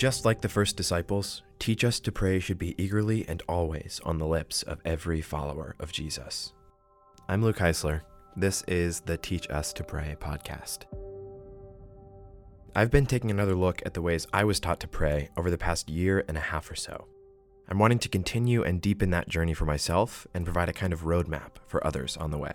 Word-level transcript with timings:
Just 0.00 0.24
like 0.24 0.40
the 0.40 0.48
first 0.48 0.78
disciples, 0.78 1.42
teach 1.58 1.84
us 1.84 2.00
to 2.00 2.10
pray 2.10 2.40
should 2.40 2.58
be 2.58 2.74
eagerly 2.82 3.26
and 3.28 3.42
always 3.46 4.00
on 4.02 4.16
the 4.16 4.26
lips 4.26 4.62
of 4.62 4.80
every 4.82 5.20
follower 5.20 5.76
of 5.78 5.92
Jesus. 5.92 6.54
I'm 7.28 7.42
Luke 7.42 7.58
Heisler. 7.58 8.00
This 8.34 8.62
is 8.62 9.00
the 9.00 9.18
Teach 9.18 9.50
Us 9.50 9.74
to 9.74 9.84
Pray 9.84 10.16
podcast. 10.18 10.84
I've 12.74 12.90
been 12.90 13.04
taking 13.04 13.30
another 13.30 13.54
look 13.54 13.82
at 13.84 13.92
the 13.92 14.00
ways 14.00 14.26
I 14.32 14.42
was 14.44 14.58
taught 14.58 14.80
to 14.80 14.88
pray 14.88 15.28
over 15.36 15.50
the 15.50 15.58
past 15.58 15.90
year 15.90 16.24
and 16.28 16.38
a 16.38 16.40
half 16.40 16.70
or 16.70 16.76
so. 16.76 17.06
I'm 17.68 17.78
wanting 17.78 17.98
to 17.98 18.08
continue 18.08 18.62
and 18.62 18.80
deepen 18.80 19.10
that 19.10 19.28
journey 19.28 19.52
for 19.52 19.66
myself 19.66 20.26
and 20.32 20.46
provide 20.46 20.70
a 20.70 20.72
kind 20.72 20.94
of 20.94 21.02
roadmap 21.02 21.56
for 21.66 21.86
others 21.86 22.16
on 22.16 22.30
the 22.30 22.38
way. 22.38 22.54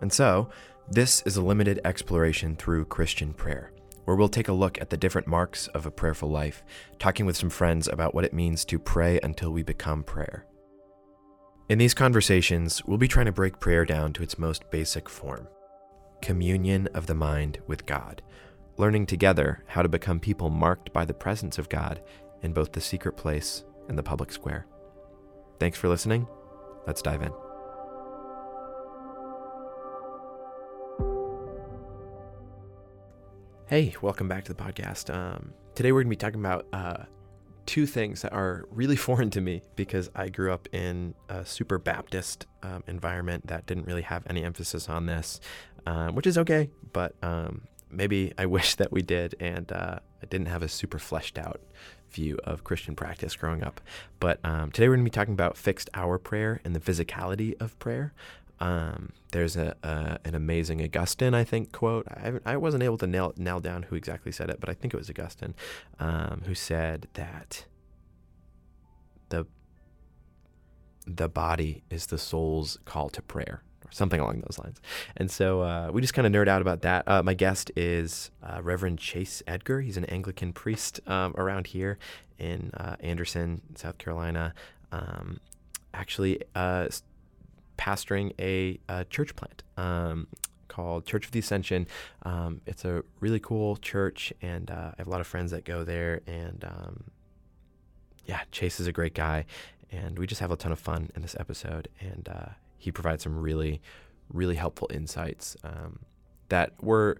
And 0.00 0.10
so, 0.10 0.48
this 0.90 1.20
is 1.26 1.36
a 1.36 1.42
limited 1.42 1.82
exploration 1.84 2.56
through 2.56 2.86
Christian 2.86 3.34
prayer, 3.34 3.72
where 4.06 4.16
we'll 4.16 4.28
take 4.28 4.48
a 4.48 4.52
look 4.52 4.80
at 4.80 4.88
the 4.88 4.96
different 4.96 5.26
marks 5.26 5.66
of 5.68 5.84
a 5.84 5.90
prayerful 5.90 6.30
life, 6.30 6.64
talking 6.98 7.26
with 7.26 7.36
some 7.36 7.50
friends 7.50 7.86
about 7.86 8.14
what 8.14 8.24
it 8.24 8.32
means 8.32 8.64
to 8.64 8.78
pray 8.78 9.20
until 9.22 9.52
we 9.52 9.62
become 9.62 10.02
prayer. 10.02 10.46
In 11.68 11.78
these 11.78 11.94
conversations, 11.94 12.84
we'll 12.86 12.98
be 12.98 13.08
trying 13.08 13.26
to 13.26 13.32
break 13.32 13.58
prayer 13.58 13.84
down 13.84 14.12
to 14.14 14.22
its 14.22 14.38
most 14.38 14.70
basic 14.70 15.08
form 15.08 15.48
communion 16.22 16.88
of 16.94 17.06
the 17.06 17.14
mind 17.14 17.58
with 17.66 17.84
God, 17.84 18.22
learning 18.78 19.06
together 19.06 19.62
how 19.66 19.82
to 19.82 19.88
become 19.88 20.18
people 20.18 20.48
marked 20.48 20.92
by 20.92 21.04
the 21.04 21.12
presence 21.12 21.58
of 21.58 21.68
God 21.68 22.00
in 22.42 22.52
both 22.52 22.72
the 22.72 22.80
secret 22.80 23.16
place 23.16 23.64
and 23.88 23.98
the 23.98 24.02
public 24.02 24.32
square. 24.32 24.66
Thanks 25.60 25.78
for 25.78 25.88
listening. 25.88 26.26
Let's 26.86 27.02
dive 27.02 27.22
in. 27.22 27.45
Hey, 33.68 33.96
welcome 34.00 34.28
back 34.28 34.44
to 34.44 34.54
the 34.54 34.62
podcast. 34.62 35.12
Um, 35.12 35.52
today 35.74 35.90
we're 35.90 36.04
going 36.04 36.06
to 36.06 36.10
be 36.10 36.14
talking 36.16 36.38
about 36.38 36.68
uh, 36.72 37.02
two 37.66 37.84
things 37.84 38.22
that 38.22 38.32
are 38.32 38.64
really 38.70 38.94
foreign 39.06 39.28
to 39.30 39.40
me 39.40 39.60
because 39.74 40.08
I 40.14 40.28
grew 40.28 40.52
up 40.52 40.68
in 40.70 41.16
a 41.28 41.44
super 41.44 41.76
Baptist 41.76 42.46
um, 42.62 42.84
environment 42.86 43.48
that 43.48 43.66
didn't 43.66 43.86
really 43.86 44.02
have 44.02 44.24
any 44.30 44.44
emphasis 44.44 44.88
on 44.88 45.06
this, 45.06 45.40
um, 45.84 46.14
which 46.14 46.28
is 46.28 46.38
okay, 46.38 46.70
but 46.92 47.16
um, 47.24 47.62
maybe 47.90 48.32
I 48.38 48.46
wish 48.56 48.76
that 48.76 48.92
we 48.92 49.02
did, 49.02 49.34
and 49.40 49.72
uh, 49.72 49.98
I 50.22 50.26
didn't 50.26 50.46
have 50.46 50.62
a 50.62 50.68
super 50.68 51.00
fleshed 51.00 51.36
out 51.36 51.60
view 52.08 52.38
of 52.44 52.62
Christian 52.62 52.94
practice 52.94 53.34
growing 53.34 53.64
up. 53.64 53.80
But 54.20 54.38
um, 54.44 54.70
today 54.70 54.88
we're 54.88 54.94
going 54.94 55.04
to 55.04 55.10
be 55.10 55.14
talking 55.14 55.34
about 55.34 55.56
fixed 55.56 55.90
hour 55.92 56.18
prayer 56.18 56.60
and 56.64 56.72
the 56.72 56.78
physicality 56.78 57.60
of 57.60 57.76
prayer. 57.80 58.14
Um, 58.60 59.12
there's 59.32 59.56
a, 59.56 59.76
an 60.24 60.34
amazing 60.34 60.82
Augustine, 60.82 61.34
I 61.34 61.44
think, 61.44 61.72
quote. 61.72 62.06
I, 62.08 62.32
I 62.44 62.56
wasn't 62.56 62.82
able 62.82 62.98
to 62.98 63.06
nail 63.06 63.32
nail 63.36 63.60
down 63.60 63.84
who 63.84 63.96
exactly 63.96 64.32
said 64.32 64.50
it, 64.50 64.60
but 64.60 64.68
I 64.68 64.74
think 64.74 64.94
it 64.94 64.96
was 64.96 65.10
Augustine, 65.10 65.54
um, 65.98 66.42
who 66.46 66.54
said 66.54 67.08
that 67.14 67.66
the 69.28 69.46
the 71.06 71.28
body 71.28 71.84
is 71.90 72.06
the 72.06 72.18
soul's 72.18 72.78
call 72.84 73.08
to 73.10 73.22
prayer, 73.22 73.62
or 73.84 73.92
something 73.92 74.20
along 74.20 74.40
those 74.40 74.58
lines. 74.58 74.80
And 75.16 75.30
so 75.30 75.60
uh, 75.60 75.90
we 75.92 76.00
just 76.00 76.14
kind 76.14 76.26
of 76.26 76.32
nerd 76.32 76.48
out 76.48 76.62
about 76.62 76.80
that. 76.82 77.06
Uh, 77.06 77.22
my 77.22 77.34
guest 77.34 77.70
is 77.76 78.30
uh, 78.42 78.60
Reverend 78.62 78.98
Chase 78.98 79.42
Edgar. 79.46 79.82
He's 79.82 79.96
an 79.96 80.06
Anglican 80.06 80.52
priest 80.52 81.00
um, 81.06 81.34
around 81.36 81.68
here 81.68 81.98
in 82.38 82.70
uh, 82.74 82.96
Anderson, 83.00 83.62
South 83.74 83.98
Carolina. 83.98 84.54
Um, 84.92 85.40
actually 85.94 86.40
uh, 86.54 86.88
pastoring 87.76 88.32
a, 88.38 88.78
a 88.88 89.04
church 89.04 89.36
plant 89.36 89.62
um, 89.76 90.26
called 90.68 91.06
Church 91.06 91.26
of 91.26 91.32
the 91.32 91.38
Ascension. 91.38 91.86
Um, 92.22 92.60
it's 92.66 92.84
a 92.84 93.02
really 93.20 93.40
cool 93.40 93.76
church, 93.76 94.32
and 94.42 94.70
uh, 94.70 94.92
I 94.92 94.94
have 94.98 95.06
a 95.06 95.10
lot 95.10 95.20
of 95.20 95.26
friends 95.26 95.50
that 95.52 95.64
go 95.64 95.84
there. 95.84 96.20
And 96.26 96.64
um, 96.64 97.04
yeah, 98.26 98.40
Chase 98.52 98.80
is 98.80 98.86
a 98.86 98.92
great 98.92 99.14
guy, 99.14 99.46
and 99.90 100.18
we 100.18 100.26
just 100.26 100.40
have 100.40 100.50
a 100.50 100.56
ton 100.56 100.72
of 100.72 100.78
fun 100.78 101.10
in 101.14 101.22
this 101.22 101.36
episode. 101.38 101.88
And 102.00 102.28
uh, 102.28 102.48
he 102.76 102.90
provides 102.92 103.22
some 103.22 103.38
really, 103.38 103.80
really 104.32 104.56
helpful 104.56 104.88
insights 104.92 105.56
um, 105.64 106.00
that 106.48 106.72
were. 106.82 107.18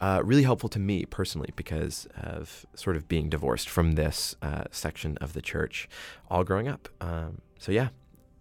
Uh, 0.00 0.20
really 0.24 0.42
helpful 0.42 0.68
to 0.68 0.80
me 0.80 1.04
personally 1.04 1.50
because 1.54 2.08
of 2.16 2.66
sort 2.74 2.96
of 2.96 3.06
being 3.06 3.28
divorced 3.28 3.68
from 3.68 3.92
this 3.92 4.34
uh, 4.42 4.64
section 4.72 5.16
of 5.18 5.32
the 5.32 5.40
church 5.40 5.88
all 6.28 6.42
growing 6.42 6.66
up. 6.66 6.88
Um, 7.00 7.40
so, 7.56 7.70
yeah, 7.70 7.90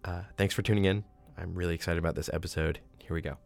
uh, 0.04 0.22
thanks 0.38 0.56
for 0.56 0.64
tuning 0.64 0.86
in. 0.86 1.04
I'm 1.42 1.56
really 1.56 1.74
excited 1.74 1.98
about 1.98 2.14
this 2.14 2.30
episode. 2.32 2.80
Here 3.00 3.16
we 3.16 3.22
go. 3.22 3.38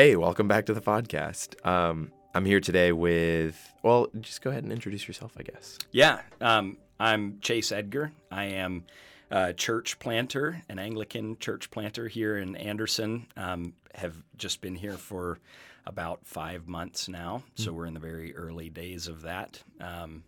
Hey, 0.00 0.16
welcome 0.16 0.48
back 0.48 0.64
to 0.64 0.72
the 0.72 0.80
podcast. 0.80 1.62
Um, 1.66 2.10
I'm 2.34 2.46
here 2.46 2.60
today 2.60 2.90
with, 2.90 3.70
well, 3.82 4.06
just 4.18 4.40
go 4.40 4.48
ahead 4.48 4.62
and 4.62 4.72
introduce 4.72 5.06
yourself, 5.06 5.36
I 5.38 5.42
guess. 5.42 5.78
Yeah, 5.92 6.22
um, 6.40 6.78
I'm 6.98 7.38
Chase 7.42 7.70
Edgar. 7.70 8.10
I 8.32 8.44
am 8.44 8.86
a 9.30 9.52
church 9.52 9.98
planter, 9.98 10.62
an 10.70 10.78
Anglican 10.78 11.36
church 11.36 11.70
planter 11.70 12.08
here 12.08 12.38
in 12.38 12.56
Anderson. 12.56 13.26
Um, 13.36 13.74
have 13.94 14.14
just 14.38 14.62
been 14.62 14.74
here 14.74 14.96
for 14.96 15.38
about 15.84 16.24
five 16.24 16.66
months 16.66 17.06
now, 17.06 17.42
so 17.56 17.70
we're 17.70 17.84
in 17.84 17.92
the 17.92 18.00
very 18.00 18.34
early 18.34 18.70
days 18.70 19.06
of 19.06 19.20
that. 19.20 19.62
Um, 19.82 20.24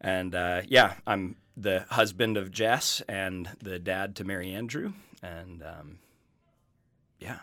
and 0.00 0.34
uh, 0.34 0.62
yeah, 0.66 0.94
I'm 1.06 1.36
the 1.56 1.86
husband 1.90 2.36
of 2.36 2.50
Jess 2.50 3.02
and 3.08 3.48
the 3.62 3.78
dad 3.78 4.16
to 4.16 4.24
Mary 4.24 4.52
Andrew, 4.52 4.94
and 5.22 5.62
um, 5.62 5.98
yeah, 7.20 7.38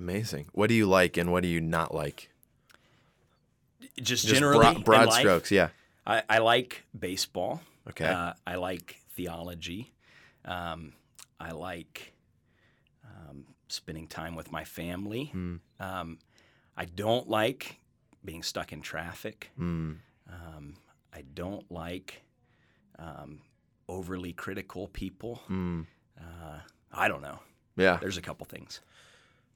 Amazing. 0.00 0.46
What 0.52 0.68
do 0.68 0.74
you 0.74 0.86
like 0.86 1.16
and 1.16 1.30
what 1.30 1.42
do 1.42 1.48
you 1.48 1.60
not 1.60 1.94
like? 1.94 2.30
just, 4.02 4.26
Just 4.26 4.34
generally 4.34 4.72
broad, 4.74 4.84
broad 4.84 5.08
life, 5.08 5.20
strokes, 5.20 5.50
yeah. 5.50 5.68
I, 6.06 6.22
I 6.28 6.38
like 6.38 6.84
baseball. 6.98 7.60
Okay. 7.88 8.06
Uh, 8.06 8.32
I 8.46 8.56
like 8.56 8.96
theology. 9.10 9.92
Um, 10.44 10.94
I 11.38 11.52
like 11.52 12.14
um, 13.04 13.44
spending 13.68 14.06
time 14.06 14.34
with 14.34 14.50
my 14.50 14.64
family. 14.64 15.26
Hmm. 15.26 15.56
Um, 15.78 16.18
I 16.76 16.86
don't 16.86 17.28
like 17.28 17.78
being 18.24 18.42
stuck 18.42 18.72
in 18.72 18.80
traffic. 18.80 19.50
Mm. 19.58 19.96
Um, 20.28 20.74
I 21.12 21.24
don't 21.34 21.70
like 21.70 22.22
um, 22.98 23.40
overly 23.88 24.32
critical 24.32 24.88
people. 24.88 25.42
Mm. 25.50 25.86
Uh, 26.18 26.58
I 26.92 27.08
don't 27.08 27.22
know. 27.22 27.40
Yeah, 27.76 27.98
There's 28.00 28.16
a 28.16 28.22
couple 28.22 28.46
things. 28.46 28.80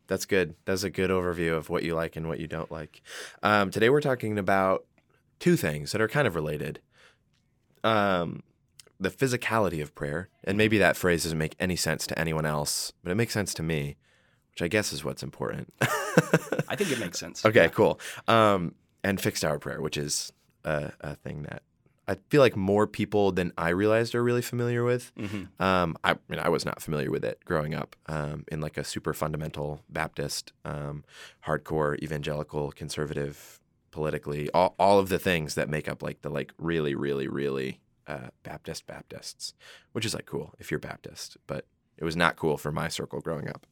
That's 0.07 0.25
good. 0.27 0.55
That's 0.65 0.83
a 0.83 0.91
good 0.91 1.11
overview 1.11 1.57
of 1.57 1.69
what 1.71 1.83
you 1.83 1.95
like 1.95 2.17
and 2.17 2.29
what 2.29 2.41
you 2.41 2.47
don't 2.47 2.71
like. 2.71 3.03
Um, 3.43 3.71
today 3.71 3.89
we're 3.91 4.01
talking 4.01 4.39
about 4.39 4.85
two 5.41 5.57
things 5.57 5.93
that 5.93 6.01
are 6.01 6.09
kind 6.09 6.27
of 6.27 6.35
related. 6.35 6.81
Um, 7.83 8.43
the 9.01 9.11
physicality 9.11 9.83
of 9.83 9.95
prayer, 9.95 10.29
and 10.45 10.57
maybe 10.57 10.79
that 10.79 10.97
phrase 10.97 11.25
doesn't 11.25 11.37
make 11.39 11.57
any 11.59 11.77
sense 11.77 12.07
to 12.07 12.19
anyone 12.19 12.47
else, 12.47 12.93
but 13.03 13.11
it 13.11 13.17
makes 13.17 13.35
sense 13.35 13.53
to 13.55 13.63
me, 13.63 13.97
which 14.53 14.63
I 14.63 14.69
guess 14.69 14.93
is 14.93 15.05
what's 15.05 15.23
important. 15.23 15.73
I 16.69 16.77
think 16.77 16.91
it 16.93 16.99
makes 17.01 17.19
sense. 17.25 17.45
Okay, 17.45 17.65
Yeah. 17.65 17.69
cool. 17.69 18.01
Um, 18.29 18.75
and 19.03 19.21
fixed 19.21 19.45
hour 19.45 19.59
prayer, 19.59 19.83
which 19.83 19.97
is 19.99 20.33
a, 20.65 20.93
a 21.01 21.17
thing 21.17 21.43
that 21.43 21.63
I 22.07 22.17
feel 22.29 22.41
like 22.41 22.57
more 22.57 22.87
people 22.87 23.33
than 23.33 23.53
I 23.57 23.71
realized 23.71 24.15
are 24.15 24.23
really 24.23 24.43
familiar 24.43 24.85
with. 24.85 25.13
Mhm. 25.17 25.49
Um, 25.61 25.97
I, 26.05 26.13
I 26.13 26.17
mean, 26.29 26.39
I 26.41 26.49
was 26.49 26.65
not 26.65 26.83
familiar 26.83 27.11
with 27.11 27.25
it 27.25 27.43
growing 27.45 27.75
up 27.75 27.97
um, 28.07 28.45
in 28.53 28.61
like 28.61 28.77
a 28.77 28.85
super 28.85 29.15
fundamental 29.15 29.81
Baptist, 29.89 30.53
um, 30.65 31.05
hardcore 31.47 32.01
evangelical, 32.03 32.73
conservative, 32.73 33.61
politically, 33.91 34.51
all, 34.53 34.75
all 34.79 34.99
of 34.99 35.09
the 35.09 35.19
things 35.19 35.55
that 35.55 35.69
make 35.69 35.89
up 35.89 36.03
like 36.03 36.23
the 36.23 36.29
like 36.29 36.53
really, 36.59 36.95
really, 36.95 37.29
really 37.29 37.81
uh, 38.07 38.29
Baptist 38.43 38.87
Baptists, 38.87 39.55
which 39.93 40.05
is 40.05 40.15
like 40.15 40.27
cool 40.27 40.53
if 40.59 40.71
you're 40.71 40.81
Baptist, 40.81 41.37
but 41.47 41.65
it 41.97 42.05
was 42.05 42.17
not 42.17 42.37
cool 42.37 42.57
for 42.59 42.73
my 42.73 42.89
circle 42.89 43.21
growing 43.21 43.49
up. 43.49 43.67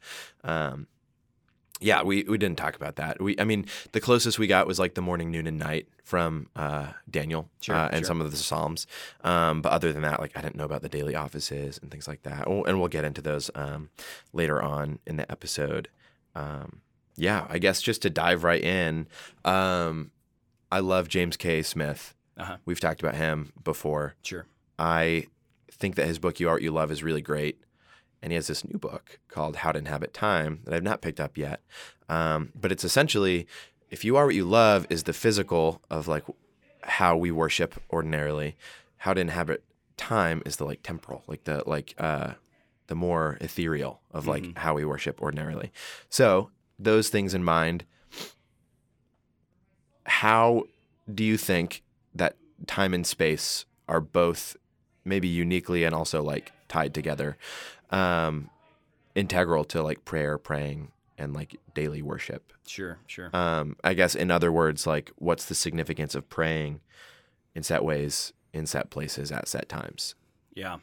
Yeah, 1.83 2.03
we, 2.03 2.23
we 2.25 2.39
didn't 2.39 2.59
talk 2.59 2.77
about 2.77 2.97
that. 2.97 3.21
We 3.21 3.39
I 3.39 3.45
mean, 3.45 3.67
the 3.93 4.01
closest 4.01 4.39
we 4.39 4.47
got 4.47 4.67
was 4.67 4.79
like 4.79 4.95
the 4.95 5.03
morning, 5.03 5.31
noon, 5.31 5.47
and 5.47 5.59
night 5.59 5.89
from 6.05 6.49
uh, 6.57 6.89
Daniel 7.11 7.49
Sure, 7.61 7.75
uh, 7.75 7.89
and 7.89 7.99
sure. 8.01 8.05
some 8.07 8.21
of 8.21 8.31
the 8.31 8.37
Psalms. 8.37 8.87
Um, 9.23 9.63
but 9.63 9.73
other 9.73 9.93
than 9.93 10.03
that, 10.03 10.21
like 10.21 10.33
I 10.37 10.41
didn't 10.41 10.57
know 10.57 10.65
about 10.65 10.83
the 10.83 10.89
daily 10.89 11.15
offices 11.15 11.79
and 11.83 11.91
things 11.91 12.07
like 12.09 12.23
that. 12.23 12.45
Oh, 12.47 12.65
And 12.65 12.79
we'll 12.79 12.89
get 12.89 13.05
into 13.05 13.23
those 13.23 13.51
um, 13.55 13.91
later 14.33 14.63
on 14.63 14.99
in 15.07 15.17
the 15.17 15.31
episode. 15.31 15.89
Um, 16.35 16.81
yeah, 17.17 17.47
I 17.51 17.59
guess 17.59 17.83
just 17.83 18.03
to 18.03 18.11
dive 18.11 18.43
right 18.45 18.63
in, 18.63 19.07
um, 19.45 20.11
I 20.71 20.81
love 20.81 21.09
James 21.09 21.37
K. 21.37 21.63
Smith. 21.63 22.15
Uh-huh. 22.39 22.57
We've 22.65 22.81
talked 22.81 23.01
about 23.03 23.15
him 23.15 23.53
before. 23.63 24.15
Sure. 24.23 24.47
I 24.79 25.27
think 25.71 25.97
that 25.97 26.07
his 26.07 26.19
book 26.19 26.41
"You 26.41 26.49
Are 26.49 26.55
What 26.55 26.63
You 26.63 26.71
Love" 26.73 26.91
is 26.91 27.03
really 27.03 27.21
great, 27.21 27.61
and 28.23 28.33
he 28.33 28.37
has 28.37 28.47
this 28.47 28.65
new 28.65 28.79
book 28.79 29.19
called 29.29 29.57
"How 29.57 29.73
to 29.73 29.79
Inhabit 29.79 30.15
Time" 30.15 30.61
that 30.65 30.75
I've 30.75 30.83
not 30.83 31.03
picked 31.03 31.21
up 31.21 31.37
yet. 31.37 31.61
Um, 32.09 32.53
but 32.59 32.73
it's 32.73 32.85
essentially, 32.85 33.47
if 33.91 34.05
you 34.05 34.17
are 34.17 34.27
what 34.27 34.35
you 34.35 34.45
love, 34.45 34.87
is 34.89 35.05
the 35.05 35.13
physical 35.13 35.83
of 35.91 36.09
like 36.09 36.25
how 36.83 37.17
we 37.17 37.31
worship 37.31 37.81
ordinarily. 37.91 38.57
How 38.99 39.15
to 39.15 39.21
inhabit 39.21 39.65
time 39.97 40.43
is 40.47 40.57
the 40.57 40.65
like 40.65 40.83
temporal, 40.83 41.25
like 41.27 41.45
the 41.45 41.63
like 41.67 41.95
uh, 41.99 42.35
the 42.87 42.95
more 42.95 43.39
ethereal 43.41 44.01
of 44.13 44.27
like 44.27 44.57
how 44.59 44.75
we 44.75 44.85
worship 44.85 45.21
ordinarily. 45.21 45.73
So 46.09 46.51
those 46.79 47.09
things 47.09 47.35
in 47.35 47.43
mind, 47.43 47.85
how 50.05 50.65
do 51.13 51.25
you 51.25 51.37
think 51.37 51.83
that 52.15 52.37
time 52.67 52.95
and 52.95 53.07
space 53.07 53.65
are 53.89 54.01
both 54.01 54.57
maybe 55.05 55.29
uniquely 55.29 55.85
and 55.85 55.95
also 55.95 56.23
like 56.23 56.53
tied 56.69 56.95
together 56.95 57.37
um 57.93 58.51
integral 59.15 59.65
to 59.65 59.83
like 59.83 60.05
prayer 60.05 60.39
praying 60.39 60.91
and 61.19 61.35
like 61.35 61.57
daily 61.75 62.03
worship 62.03 62.53
Sure. 62.67 62.99
Sure. 63.07 63.29
um 63.37 63.77
i 63.85 63.93
guess 63.95 64.15
in 64.15 64.31
other 64.31 64.51
words 64.51 64.87
like 64.87 65.11
what's 65.17 65.45
the 65.47 65.55
significance 65.55 66.15
of 66.15 66.29
praying 66.31 66.81
in 67.55 67.63
set 67.63 67.85
ways 67.85 68.33
in 68.53 68.67
set 68.67 68.91
places 68.91 69.31
at 69.31 69.47
set 69.49 69.69
times 69.69 70.15
Yeah. 70.55 70.79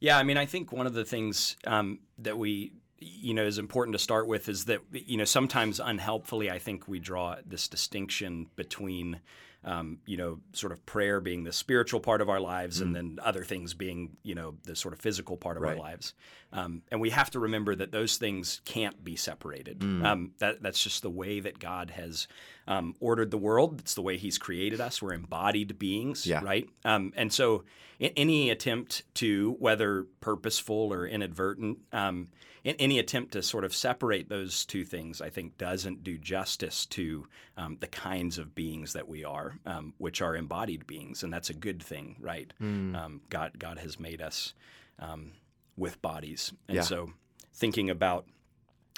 Yeah. 0.00 0.16
I 0.18 0.22
mean, 0.22 0.36
I 0.36 0.46
think 0.46 0.70
one 0.72 0.86
of 0.86 0.94
the 0.94 1.04
things 1.04 1.56
um, 1.66 1.98
that 2.18 2.38
we, 2.38 2.72
you 3.00 3.34
know, 3.34 3.44
is 3.44 3.58
important 3.58 3.94
to 3.94 3.98
start 3.98 4.26
with 4.26 4.48
is 4.48 4.64
that, 4.66 4.80
you 4.92 5.16
know, 5.16 5.24
sometimes 5.24 5.78
unhelpfully, 5.80 6.50
I 6.50 6.58
think 6.58 6.88
we 6.88 6.98
draw 6.98 7.36
this 7.46 7.68
distinction 7.68 8.46
between, 8.56 9.20
um, 9.64 9.98
you 10.06 10.16
know, 10.16 10.40
sort 10.52 10.72
of 10.72 10.84
prayer 10.86 11.20
being 11.20 11.44
the 11.44 11.52
spiritual 11.52 12.00
part 12.00 12.20
of 12.20 12.28
our 12.28 12.40
lives 12.40 12.80
and 12.80 12.94
then 12.96 13.18
other 13.22 13.44
things 13.44 13.74
being, 13.74 14.16
you 14.22 14.34
know, 14.34 14.54
the 14.64 14.74
sort 14.74 14.94
of 14.94 15.00
physical 15.00 15.36
part 15.36 15.56
of 15.56 15.62
Right. 15.62 15.72
our 15.76 15.78
lives. 15.78 16.14
Um, 16.52 16.82
and 16.90 17.00
we 17.00 17.10
have 17.10 17.30
to 17.32 17.38
remember 17.40 17.74
that 17.76 17.92
those 17.92 18.16
things 18.16 18.62
can't 18.64 19.04
be 19.04 19.14
separated. 19.16 19.80
Mm. 19.80 20.04
Um, 20.04 20.30
that, 20.38 20.62
that's 20.62 20.82
just 20.82 21.02
the 21.02 21.10
way 21.10 21.40
that 21.40 21.58
God 21.58 21.90
has 21.90 22.26
um, 22.66 22.94
ordered 23.00 23.30
the 23.30 23.38
world. 23.38 23.80
It's 23.80 23.94
the 23.94 24.02
way 24.02 24.16
He's 24.16 24.38
created 24.38 24.80
us. 24.80 25.02
We're 25.02 25.12
embodied 25.12 25.78
beings, 25.78 26.26
Yeah. 26.26 26.40
right? 26.42 26.68
Um, 26.84 27.12
and 27.16 27.32
so, 27.32 27.64
any 28.00 28.48
attempt 28.50 29.02
to, 29.16 29.56
whether 29.58 30.06
purposeful 30.20 30.92
or 30.92 31.04
inadvertent, 31.06 31.78
um, 31.92 32.28
in 32.64 32.74
any 32.78 32.98
attempt 32.98 33.32
to 33.32 33.42
sort 33.42 33.64
of 33.64 33.74
separate 33.74 34.28
those 34.28 34.64
two 34.66 34.84
things, 34.84 35.20
I 35.20 35.30
think 35.30 35.56
doesn't 35.58 36.02
do 36.04 36.18
justice 36.18 36.86
to 36.86 37.26
um, 37.56 37.76
the 37.80 37.86
kinds 37.86 38.38
of 38.38 38.54
beings 38.54 38.92
that 38.92 39.08
we 39.08 39.24
are, 39.24 39.58
um, 39.66 39.94
which 39.98 40.20
are 40.22 40.34
embodied 40.36 40.86
beings, 40.86 41.22
and 41.22 41.32
that's 41.32 41.50
a 41.50 41.54
good 41.54 41.82
thing, 41.82 42.16
right? 42.20 42.52
Um, 42.60 43.20
God, 43.30 43.58
God 43.58 43.78
has 43.78 43.98
made 44.00 44.20
us 44.22 44.54
um, 44.98 45.32
with 45.76 46.00
bodies, 46.02 46.52
and 46.68 46.76
Yeah. 46.76 46.82
so 46.82 47.12
thinking 47.54 47.90
about 47.90 48.26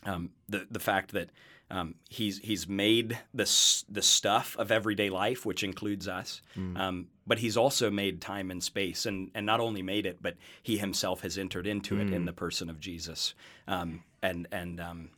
um, 0.04 0.30
the 0.48 0.66
the 0.70 0.80
fact 0.80 1.12
that 1.12 1.30
um, 1.70 1.94
he's 2.08 2.38
he's 2.38 2.68
made 2.68 3.18
the 3.32 3.44
the 3.88 4.02
stuff 4.02 4.56
of 4.58 4.70
everyday 4.72 5.08
life, 5.10 5.46
which 5.46 5.62
includes 5.62 6.08
us, 6.08 6.42
um, 6.76 7.06
but 7.26 7.38
he's 7.38 7.56
also 7.56 7.90
made 7.90 8.20
time 8.20 8.50
and 8.50 8.62
space, 8.62 9.06
and 9.06 9.30
and 9.34 9.46
not 9.46 9.60
only 9.60 9.82
made 9.82 10.04
it, 10.06 10.18
but 10.20 10.36
he 10.62 10.78
himself 10.78 11.20
has 11.22 11.38
entered 11.38 11.66
into 11.66 11.98
it 12.00 12.12
in 12.12 12.24
the 12.24 12.32
person 12.32 12.68
of 12.70 12.80
Jesus, 12.80 13.34
um, 13.68 14.02
and 14.22 14.48
and 14.50 14.80
um, 14.80 15.10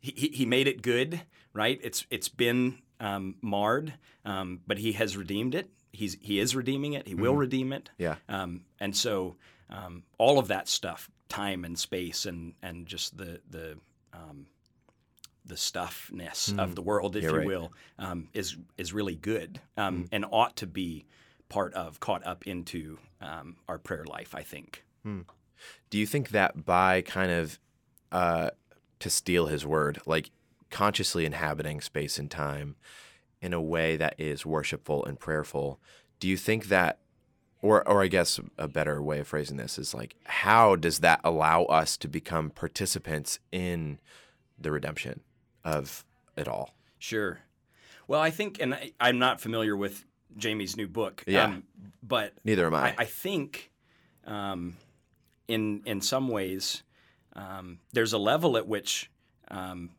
he, 0.00 0.28
he 0.32 0.46
made 0.46 0.66
it 0.68 0.82
good, 0.82 1.22
right? 1.52 1.80
It's 1.82 2.06
it's 2.10 2.28
been 2.28 2.78
um, 3.00 3.36
marred, 3.40 3.94
um, 4.24 4.60
but 4.66 4.78
he 4.78 4.92
has 4.92 5.16
redeemed 5.16 5.54
it. 5.54 5.70
He's 5.92 6.16
he 6.20 6.38
is 6.40 6.54
redeeming 6.56 6.94
it. 6.94 7.06
He 7.06 7.14
will 7.14 7.34
redeem 7.36 7.72
it. 7.72 7.90
yeah 7.98 8.16
Um, 8.28 8.62
and 8.80 8.96
so 8.96 9.36
um, 9.70 10.02
all 10.18 10.38
of 10.38 10.48
that 10.48 10.68
stuff, 10.68 11.10
time 11.28 11.64
and 11.64 11.78
space, 11.78 12.26
and 12.26 12.54
and 12.62 12.86
just 12.86 13.16
the 13.16 13.40
the 13.48 13.78
um, 14.12 14.46
the 15.48 15.56
stuffness 15.56 16.56
of 16.58 16.74
the 16.74 16.82
world, 16.82 17.16
if 17.16 17.22
Yeah, 17.24 17.30
you 17.30 17.36
right. 17.38 17.46
will, 17.46 17.72
um, 17.98 18.28
is 18.34 18.56
is 18.76 18.92
really 18.92 19.16
good 19.16 19.60
um, 19.76 20.06
and 20.12 20.24
ought 20.30 20.56
to 20.56 20.66
be 20.66 21.06
part 21.48 21.72
of, 21.74 21.98
caught 22.00 22.24
up 22.26 22.46
into 22.46 22.98
um, 23.20 23.56
our 23.68 23.78
prayer 23.78 24.04
life. 24.04 24.34
I 24.34 24.42
think. 24.42 24.84
do 25.90 25.98
you 25.98 26.06
think 26.06 26.28
that 26.30 26.64
by 26.64 27.02
kind 27.02 27.32
of 27.32 27.58
uh 28.12 28.50
to 29.00 29.10
steal 29.10 29.46
his 29.46 29.64
word 29.66 29.98
like 30.06 30.30
consciously 30.70 31.24
inhabiting 31.24 31.80
space 31.80 32.18
and 32.18 32.30
time 32.30 32.76
in 33.40 33.52
a 33.52 33.60
way 33.60 33.96
that 33.96 34.14
is 34.18 34.46
worshipful 34.46 35.04
and 35.04 35.18
prayerful 35.18 35.80
do 36.20 36.28
you 36.28 36.36
think 36.36 36.66
that 36.68 36.98
or 37.60 37.86
or 37.88 38.02
I 38.02 38.08
guess 38.08 38.38
a 38.56 38.68
better 38.68 39.02
way 39.02 39.18
of 39.20 39.26
phrasing 39.28 39.56
this 39.56 39.78
is 39.78 39.94
like 39.94 40.14
how 40.24 40.76
does 40.76 41.00
that 41.00 41.20
allow 41.24 41.64
us 41.64 41.96
to 41.98 42.08
become 42.08 42.50
participants 42.50 43.40
in 43.50 43.98
the 44.60 44.70
redemption 44.70 45.20
of 45.74 46.04
it 46.36 46.48
all 46.48 46.74
Sure. 46.98 47.38
Well, 48.08 48.20
I 48.20 48.30
think, 48.30 48.60
and 48.60 48.74
I, 48.74 48.92
I'm 48.98 49.18
not 49.20 49.40
familiar 49.40 49.76
with 49.76 50.04
Jamie's 50.36 50.76
new 50.76 50.88
book. 50.88 51.22
Yeah. 51.26 51.44
Um, 51.44 51.62
but 52.02 52.32
neither 52.44 52.66
am 52.66 52.74
I, 52.74 52.88
I, 52.90 52.94
I 52.98 53.04
think, 53.04 53.70
um, 54.26 54.76
in 55.46 55.82
in 55.86 56.00
some 56.00 56.28
ways, 56.28 56.82
um, 57.36 57.78
there's 57.92 58.12
a 58.14 58.18
level 58.18 58.56
at 58.56 58.66
which 58.66 59.10
um, 59.48 59.90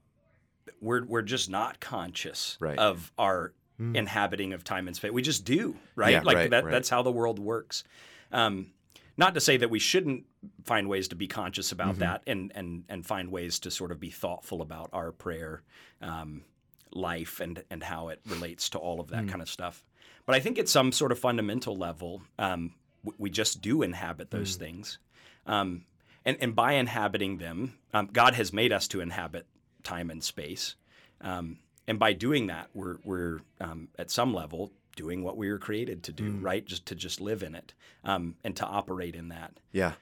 we're 0.81 1.05
we're 1.05 1.21
just 1.21 1.49
not 1.49 1.79
conscious 1.79 2.57
Right. 2.59 2.77
of 2.77 3.11
our 3.17 3.53
inhabiting 3.79 4.51
of 4.51 4.65
time 4.65 4.87
and 4.87 4.95
space. 4.95 5.11
We 5.11 5.21
just 5.21 5.45
do, 5.45 5.77
right? 5.95 6.11
Yeah, 6.11 6.21
like 6.21 6.35
right, 6.35 6.49
that. 6.51 6.65
right. 6.65 6.71
That's 6.71 6.89
how 6.89 7.01
the 7.01 7.13
world 7.13 7.39
works. 7.39 7.85
Um, 8.31 8.71
not 9.19 9.33
to 9.35 9.41
say 9.41 9.57
that 9.57 9.69
we 9.69 9.79
shouldn't 9.79 10.25
find 10.63 10.87
ways 10.87 11.07
to 11.09 11.15
be 11.15 11.27
conscious 11.27 11.71
about 11.71 11.93
Mm-hmm. 11.95 11.99
that 11.99 12.21
and 12.25 12.51
and 12.55 12.83
and 12.89 13.05
find 13.05 13.31
ways 13.31 13.59
to 13.59 13.69
sort 13.71 13.91
of 13.91 13.99
be 13.99 14.09
thoughtful 14.09 14.61
about 14.61 14.89
our 14.93 15.11
prayer 15.11 15.61
um, 16.01 16.43
life 16.91 17.39
and 17.43 17.63
and 17.69 17.83
how 17.83 18.07
it 18.09 18.19
relates 18.25 18.69
to 18.69 18.77
all 18.79 18.99
of 18.99 19.07
that 19.09 19.23
Mm. 19.25 19.29
kind 19.29 19.41
of 19.41 19.49
stuff. 19.49 19.83
But 20.25 20.35
I 20.35 20.39
think 20.39 20.57
at 20.59 20.69
some 20.69 20.91
sort 20.91 21.11
of 21.11 21.19
fundamental 21.19 21.75
level, 21.75 22.21
um, 22.39 22.73
we 23.17 23.29
just 23.29 23.61
do 23.61 23.81
inhabit 23.83 24.31
those 24.31 24.55
Mm. 24.55 24.59
things, 24.59 24.99
um, 25.45 25.85
and 26.25 26.37
and 26.41 26.55
by 26.55 26.73
inhabiting 26.73 27.37
them, 27.39 27.77
um, 27.93 28.07
God 28.11 28.33
has 28.35 28.53
made 28.53 28.71
us 28.71 28.87
to 28.89 29.01
inhabit 29.01 29.45
time 29.83 30.09
and 30.09 30.23
space, 30.23 30.75
um, 31.21 31.59
and 31.87 31.99
by 31.99 32.13
doing 32.13 32.47
that, 32.47 32.69
we're 32.73 32.97
we're 33.03 33.39
um, 33.59 33.89
at 33.97 34.09
some 34.11 34.33
level 34.33 34.71
doing 35.03 35.23
what 35.23 35.37
we 35.37 35.49
were 35.49 35.59
created 35.59 36.03
to 36.03 36.11
do, 36.11 36.27
Mm. 36.33 36.43
right? 36.43 36.65
Just 36.65 36.85
to 36.87 36.95
just 36.95 37.21
live 37.21 37.41
in 37.47 37.55
it 37.55 37.73
um, 38.03 38.35
and 38.43 38.53
to 38.57 38.65
operate 38.65 39.15
in 39.15 39.29
that. 39.29 39.51
yeah 39.71 39.93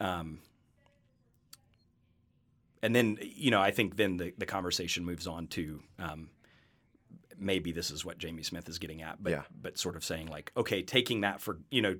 Um, 0.00 0.40
and 2.82 2.94
then, 2.96 3.18
you 3.20 3.50
know, 3.50 3.60
I 3.60 3.70
think 3.70 3.96
then 3.96 4.16
the, 4.16 4.32
the 4.38 4.46
conversation 4.46 5.04
moves 5.04 5.26
on 5.26 5.46
to 5.48 5.82
um, 5.98 6.30
maybe 7.38 7.72
this 7.72 7.90
is 7.90 8.04
what 8.04 8.18
Jamie 8.18 8.42
Smith 8.42 8.68
is 8.68 8.78
getting 8.78 9.02
at, 9.02 9.22
but 9.22 9.30
Yeah. 9.30 9.42
but 9.62 9.78
sort 9.78 9.96
of 9.96 10.04
saying 10.04 10.26
like, 10.28 10.50
okay, 10.56 10.82
taking 10.82 11.20
that 11.22 11.40
for 11.40 11.58
you 11.70 11.82
know, 11.82 11.96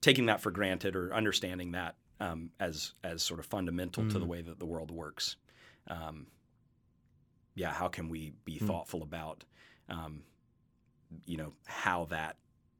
taking 0.00 0.26
that 0.26 0.40
for 0.40 0.50
granted 0.50 0.94
or 0.96 1.12
understanding 1.14 1.72
that 1.72 1.96
um, 2.20 2.50
as 2.60 2.92
as 3.02 3.22
sort 3.22 3.40
of 3.40 3.46
fundamental 3.46 4.08
to 4.08 4.18
the 4.18 4.24
way 4.26 4.40
that 4.42 4.58
the 4.58 4.66
world 4.66 4.90
works. 4.90 5.36
Um, 5.88 6.28
yeah, 7.56 7.72
how 7.72 7.88
can 7.88 8.08
we 8.08 8.32
be 8.44 8.58
thoughtful 8.58 9.02
about, 9.02 9.44
um, 9.88 10.22
you 11.26 11.36
know, 11.36 11.52
how 11.66 12.06
that 12.06 12.36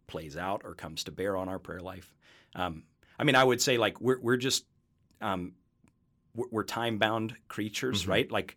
plays 0.06 0.36
out 0.36 0.62
or 0.64 0.74
comes 0.74 1.04
to 1.04 1.12
bear 1.12 1.36
on 1.36 1.48
our 1.48 1.58
prayer 1.58 1.80
life? 1.80 2.14
Um, 2.54 2.84
I 3.18 3.24
mean, 3.24 3.34
I 3.36 3.44
would 3.44 3.60
say 3.62 3.78
like 3.78 4.00
we're 4.00 4.20
we're 4.20 4.36
just 4.36 4.64
um, 5.20 5.52
we're, 6.34 6.46
we're 6.50 6.64
time 6.64 6.98
bound 6.98 7.34
creatures, 7.48 8.04
Mhm. 8.04 8.08
right? 8.08 8.30
Like 8.32 8.56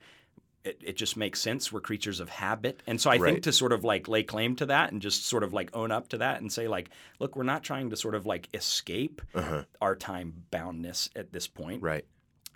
it, 0.63 0.81
it 0.83 0.97
just 0.97 1.15
makes 1.15 1.39
sense. 1.39 1.71
We're 1.71 1.79
creatures 1.79 2.19
of 2.19 2.27
habit, 2.29 2.83
and 2.87 2.99
so 2.99 3.09
I 3.09 3.17
Right. 3.17 3.31
think 3.33 3.43
to 3.43 3.53
sort 3.53 3.71
of 3.71 3.83
like 3.85 4.07
lay 4.09 4.23
claim 4.23 4.55
to 4.57 4.65
that 4.65 4.91
and 4.91 5.01
just 5.01 5.25
sort 5.25 5.43
of 5.43 5.53
like 5.53 5.73
own 5.73 5.91
up 5.91 6.09
to 6.09 6.17
that 6.17 6.41
and 6.41 6.51
say 6.51 6.67
like, 6.67 6.89
look, 7.19 7.35
we're 7.37 7.43
not 7.43 7.63
trying 7.63 7.89
to 7.91 7.95
sort 7.95 8.15
of 8.15 8.25
like 8.25 8.49
escape 8.53 9.21
uh-huh. 9.33 9.63
our 9.79 9.95
time 9.95 10.43
boundness 10.51 11.09
at 11.15 11.31
this 11.31 11.47
point, 11.47 11.81
right 11.81 12.05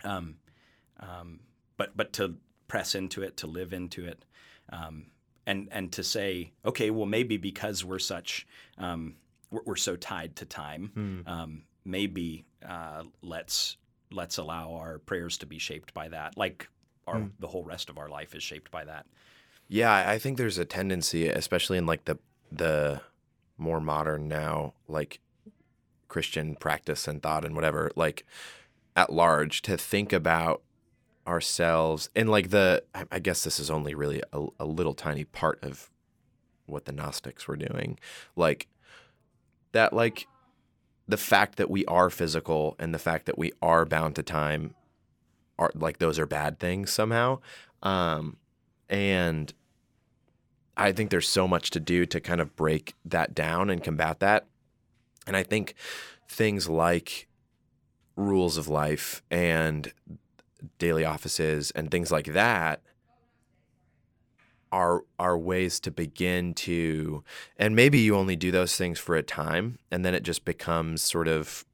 um, 0.04 0.36
um, 1.00 1.40
but 1.78 1.96
but 1.96 2.12
to 2.14 2.36
press 2.68 2.94
into 2.94 3.22
it, 3.22 3.36
to 3.38 3.46
live 3.46 3.72
into 3.72 4.04
it, 4.04 4.24
um, 4.70 5.06
and 5.46 5.68
and 5.72 5.92
to 5.92 6.02
say, 6.02 6.52
okay, 6.64 6.90
well, 6.90 7.06
maybe 7.06 7.36
because 7.36 7.84
we're 7.84 7.98
such 7.98 8.46
um, 8.78 9.16
we're, 9.50 9.62
we're 9.64 9.76
so 9.76 9.96
tied 9.96 10.36
to 10.36 10.44
time, 10.44 10.90
Hmm. 10.94 11.20
um, 11.26 11.62
maybe 11.84 12.44
uh, 12.66 13.04
let's 13.22 13.76
let's 14.10 14.38
allow 14.38 14.74
our 14.74 14.98
prayers 14.98 15.38
to 15.38 15.46
be 15.46 15.58
shaped 15.58 15.94
by 15.94 16.08
that. 16.08 16.36
Like 16.36 16.68
our 17.06 17.16
mm. 17.16 17.30
the 17.40 17.48
whole 17.48 17.64
rest 17.64 17.90
of 17.90 17.98
our 17.98 18.08
life 18.08 18.34
is 18.34 18.42
shaped 18.42 18.70
by 18.70 18.84
that. 18.84 19.06
Yeah, 19.68 20.08
I 20.08 20.18
think 20.18 20.36
there's 20.36 20.58
a 20.58 20.64
tendency, 20.64 21.28
especially 21.28 21.78
in 21.78 21.86
like 21.86 22.04
the 22.04 22.18
the 22.50 23.00
more 23.56 23.80
modern 23.80 24.28
now, 24.28 24.74
like 24.88 25.20
Christian 26.08 26.56
practice 26.56 27.08
and 27.08 27.22
thought 27.22 27.44
and 27.44 27.54
whatever, 27.54 27.90
like 27.96 28.26
at 28.94 29.12
large, 29.12 29.62
to 29.62 29.76
think 29.78 30.12
about 30.12 30.62
ourselves 31.26 32.10
and 32.16 32.28
like 32.28 32.50
the 32.50 32.82
I 33.10 33.18
guess 33.18 33.44
this 33.44 33.60
is 33.60 33.70
only 33.70 33.94
really 33.94 34.22
a, 34.32 34.46
a 34.58 34.64
little 34.64 34.94
tiny 34.94 35.24
part 35.24 35.62
of 35.62 35.90
what 36.66 36.84
the 36.84 36.92
Gnostics 36.92 37.46
were 37.46 37.56
doing. 37.56 37.98
Like 38.34 38.66
that 39.72 39.92
like 39.92 40.26
the 41.06 41.16
fact 41.16 41.56
that 41.56 41.70
we 41.70 41.84
are 41.86 42.10
physical 42.10 42.76
and 42.78 42.94
the 42.94 42.98
fact 42.98 43.26
that 43.26 43.38
we 43.38 43.52
are 43.60 43.84
bound 43.84 44.16
to 44.16 44.22
time 44.22 44.74
are 45.58 45.70
like 45.74 45.98
those 45.98 46.18
are 46.18 46.26
bad 46.26 46.58
things 46.58 46.92
somehow. 46.92 47.38
Um 47.82 48.36
and 48.88 49.52
I 50.76 50.92
think 50.92 51.10
there's 51.10 51.28
so 51.28 51.46
much 51.46 51.70
to 51.70 51.80
do 51.80 52.04
to 52.06 52.20
kind 52.20 52.40
of 52.40 52.56
break 52.56 52.94
that 53.04 53.34
down 53.34 53.70
and 53.70 53.82
combat 53.82 54.20
that. 54.20 54.46
And 55.26 55.36
I 55.36 55.42
think 55.42 55.74
things 56.28 56.68
like 56.68 57.28
rules 58.16 58.56
of 58.56 58.68
life 58.68 59.22
and 59.30 59.92
daily 60.78 61.04
offices 61.04 61.70
and 61.72 61.90
things 61.90 62.10
like 62.10 62.26
that 62.26 62.80
are 64.70 65.02
are 65.18 65.36
ways 65.36 65.78
to 65.80 65.90
begin 65.90 66.54
to 66.54 67.22
and 67.58 67.76
maybe 67.76 67.98
you 67.98 68.16
only 68.16 68.36
do 68.36 68.50
those 68.50 68.74
things 68.74 68.98
for 68.98 69.14
a 69.14 69.22
time 69.22 69.78
and 69.90 70.04
then 70.04 70.14
it 70.14 70.22
just 70.22 70.44
becomes 70.44 71.02
sort 71.02 71.28
of 71.28 71.66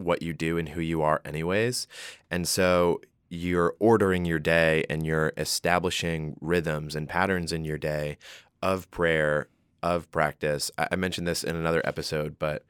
what 0.00 0.22
you 0.22 0.32
do 0.32 0.58
and 0.58 0.70
who 0.70 0.80
you 0.80 1.02
are 1.02 1.20
anyways. 1.24 1.86
And 2.30 2.48
so 2.48 3.00
you're 3.28 3.76
ordering 3.78 4.24
your 4.24 4.38
day 4.38 4.84
and 4.90 5.06
you're 5.06 5.32
establishing 5.36 6.36
rhythms 6.40 6.96
and 6.96 7.08
patterns 7.08 7.52
in 7.52 7.64
your 7.64 7.78
day 7.78 8.16
of 8.62 8.90
prayer 8.90 9.48
of 9.82 10.10
practice. 10.10 10.70
I, 10.76 10.96
mentioned 10.96 11.26
this 11.26 11.44
in 11.44 11.56
another 11.56 11.80
episode 11.84 12.38
but 12.38 12.64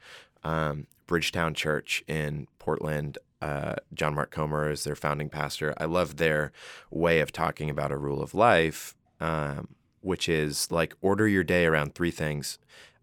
um, 0.44 0.86
bridgetown 1.06 1.54
church 1.54 2.04
in 2.06 2.46
portland 2.58 3.18
uh, 3.40 3.76
John 3.94 4.14
Mark 4.14 4.30
Comer 4.30 4.70
is 4.70 4.84
their 4.84 4.96
founding 4.96 5.28
pastor. 5.28 5.74
I 5.78 5.84
love 5.84 6.16
their 6.16 6.52
way 6.90 7.20
of 7.20 7.32
talking 7.32 7.70
about 7.70 7.92
a 7.92 7.96
rule 7.96 8.22
of 8.22 8.34
life, 8.34 8.94
um, 9.20 9.68
which 10.00 10.28
is 10.28 10.70
like 10.70 10.94
order 11.00 11.26
your 11.26 11.44
day 11.44 11.66
around 11.66 11.94
three 11.94 12.10
things: 12.10 12.58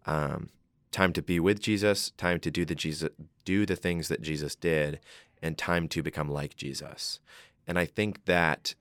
um, 0.06 0.50
time 0.92 1.12
to 1.12 1.22
be 1.22 1.40
with 1.40 1.60
Jesus, 1.60 2.10
time 2.16 2.40
to 2.40 2.50
do 2.50 2.64
the 2.64 2.74
Jesus, 2.74 3.10
do 3.44 3.66
the 3.66 3.76
things 3.76 4.08
that 4.08 4.22
Jesus 4.22 4.54
did, 4.54 5.00
and 5.42 5.58
time 5.58 5.88
to 5.88 6.02
become 6.02 6.30
like 6.30 6.56
Jesus. 6.56 7.20
And 7.66 7.78
I 7.78 7.84
think 7.84 8.24
that 8.24 8.74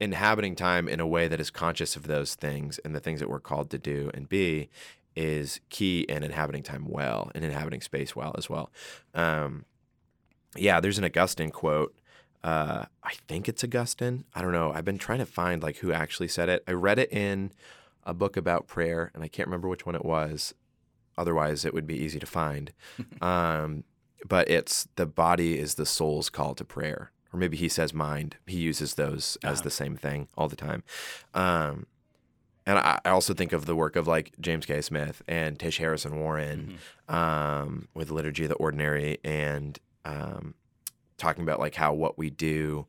inhabiting 0.00 0.56
time 0.56 0.88
in 0.88 1.00
a 1.00 1.06
way 1.06 1.28
that 1.28 1.40
is 1.40 1.50
conscious 1.50 1.94
of 1.96 2.08
those 2.08 2.34
things 2.34 2.78
and 2.80 2.94
the 2.94 3.00
things 3.00 3.20
that 3.20 3.28
we're 3.28 3.40
called 3.40 3.70
to 3.70 3.78
do 3.78 4.10
and 4.12 4.28
be 4.28 4.68
is 5.14 5.60
key 5.68 6.00
in 6.08 6.22
inhabiting 6.22 6.62
time 6.62 6.86
well 6.88 7.30
and 7.34 7.44
inhabiting 7.44 7.80
space 7.80 8.16
well 8.16 8.34
as 8.36 8.50
well. 8.50 8.70
Um, 9.14 9.64
yeah, 10.56 10.80
there's 10.80 10.98
an 10.98 11.04
Augustine 11.04 11.50
quote. 11.50 11.94
Uh, 12.44 12.86
I 13.04 13.12
think 13.28 13.48
it's 13.48 13.62
Augustine. 13.62 14.24
I 14.34 14.42
don't 14.42 14.52
know. 14.52 14.72
I've 14.72 14.84
been 14.84 14.98
trying 14.98 15.20
to 15.20 15.26
find 15.26 15.62
like 15.62 15.78
who 15.78 15.92
actually 15.92 16.28
said 16.28 16.48
it. 16.48 16.64
I 16.66 16.72
read 16.72 16.98
it 16.98 17.12
in 17.12 17.52
a 18.04 18.12
book 18.12 18.36
about 18.36 18.66
prayer, 18.66 19.10
and 19.14 19.22
I 19.22 19.28
can't 19.28 19.46
remember 19.46 19.68
which 19.68 19.86
one 19.86 19.94
it 19.94 20.04
was. 20.04 20.54
Otherwise, 21.16 21.64
it 21.64 21.74
would 21.74 21.86
be 21.86 21.96
easy 21.96 22.18
to 22.18 22.26
find. 22.26 22.72
um, 23.22 23.84
but 24.26 24.48
it's 24.48 24.88
the 24.96 25.06
body 25.06 25.58
is 25.58 25.74
the 25.74 25.86
soul's 25.86 26.30
call 26.30 26.54
to 26.54 26.64
prayer, 26.64 27.12
or 27.32 27.38
maybe 27.38 27.56
he 27.56 27.68
says 27.68 27.94
mind. 27.94 28.36
He 28.46 28.58
uses 28.58 28.94
those 28.94 29.38
as 29.42 29.58
uh-huh. 29.58 29.64
the 29.64 29.70
same 29.70 29.96
thing 29.96 30.28
all 30.36 30.48
the 30.48 30.56
time. 30.56 30.82
Um, 31.34 31.86
and 32.66 32.78
I, 32.78 33.00
I, 33.04 33.10
also 33.10 33.34
think 33.34 33.52
of 33.52 33.66
the 33.66 33.74
work 33.74 33.96
of 33.96 34.06
like 34.06 34.32
James 34.40 34.66
K. 34.66 34.80
Smith 34.80 35.22
and 35.26 35.58
Tish 35.58 35.78
Harrison 35.78 36.20
Warren 36.20 36.78
mm-hmm. 37.08 37.14
um, 37.14 37.88
with 37.94 38.10
Liturgy 38.10 38.44
of 38.44 38.50
the 38.50 38.54
Ordinary 38.56 39.18
and 39.24 39.78
um, 40.04 40.54
talking 41.16 41.42
about 41.42 41.60
like 41.60 41.74
how 41.74 41.92
what 41.92 42.18
we 42.18 42.30
do 42.30 42.86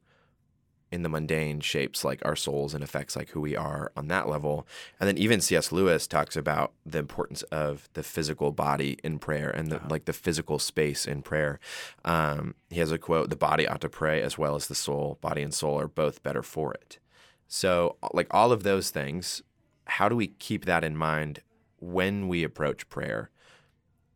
in 0.94 1.02
the 1.02 1.10
mundane 1.10 1.60
shapes 1.60 2.06
like 2.06 2.24
our 2.24 2.36
souls 2.36 2.76
and 2.76 2.84
affects 2.84 3.16
like 3.16 3.30
who 3.30 3.42
we 3.42 3.56
are 3.56 3.92
on 3.98 4.10
that 4.10 4.30
level. 4.30 4.68
And 5.00 5.08
then 5.08 5.18
even 5.18 5.42
C.S. 5.42 5.72
Lewis 5.72 6.06
talks 6.06 6.36
about 6.36 6.72
the 6.86 7.00
importance 7.00 7.42
of 7.44 7.90
the 7.94 8.04
physical 8.04 8.52
body 8.52 9.00
in 9.04 9.18
prayer 9.18 9.50
and 9.50 9.72
the, 9.72 9.78
uh-huh. 9.78 9.88
like 9.90 10.06
the 10.06 10.14
physical 10.14 10.60
space 10.60 11.08
in 11.08 11.24
prayer. 11.24 11.60
Um, 12.06 12.54
he 12.70 12.80
has 12.80 12.92
a 12.92 13.00
quote: 13.00 13.32
"The 13.32 13.36
body 13.36 13.68
ought 13.68 13.82
to 13.82 13.90
pray 13.90 14.22
as 14.22 14.38
well 14.38 14.56
as 14.56 14.68
the 14.68 14.76
soul. 14.76 15.18
Body 15.20 15.42
and 15.42 15.52
soul 15.52 15.80
are 15.80 15.88
both 15.88 16.22
better 16.22 16.44
for 16.44 16.76
it." 16.76 17.00
So, 17.48 17.98
like 18.14 18.28
all 18.30 18.52
of 18.52 18.62
those 18.62 18.92
things, 18.92 19.42
how 19.86 20.08
do 20.10 20.16
we 20.16 20.28
keep 20.28 20.66
that 20.66 20.84
in 20.84 20.96
mind 20.96 21.42
when 21.80 22.28
we 22.28 22.44
approach 22.44 22.88
prayer? 22.90 23.32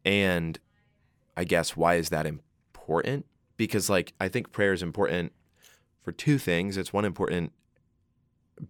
And 0.06 0.60
I 1.36 1.44
guess 1.44 1.76
why 1.76 1.96
is 1.96 2.10
that 2.10 2.28
important? 2.28 2.47
Important 2.88 3.26
because 3.58 3.90
like 3.90 4.14
I 4.20 4.30
think 4.30 4.52
prayer 4.52 4.72
is 4.72 4.82
important 4.82 5.34
for 6.04 6.12
two 6.12 6.38
things. 6.38 6.78
It's 6.78 6.94
one 6.94 7.06
important 7.06 7.52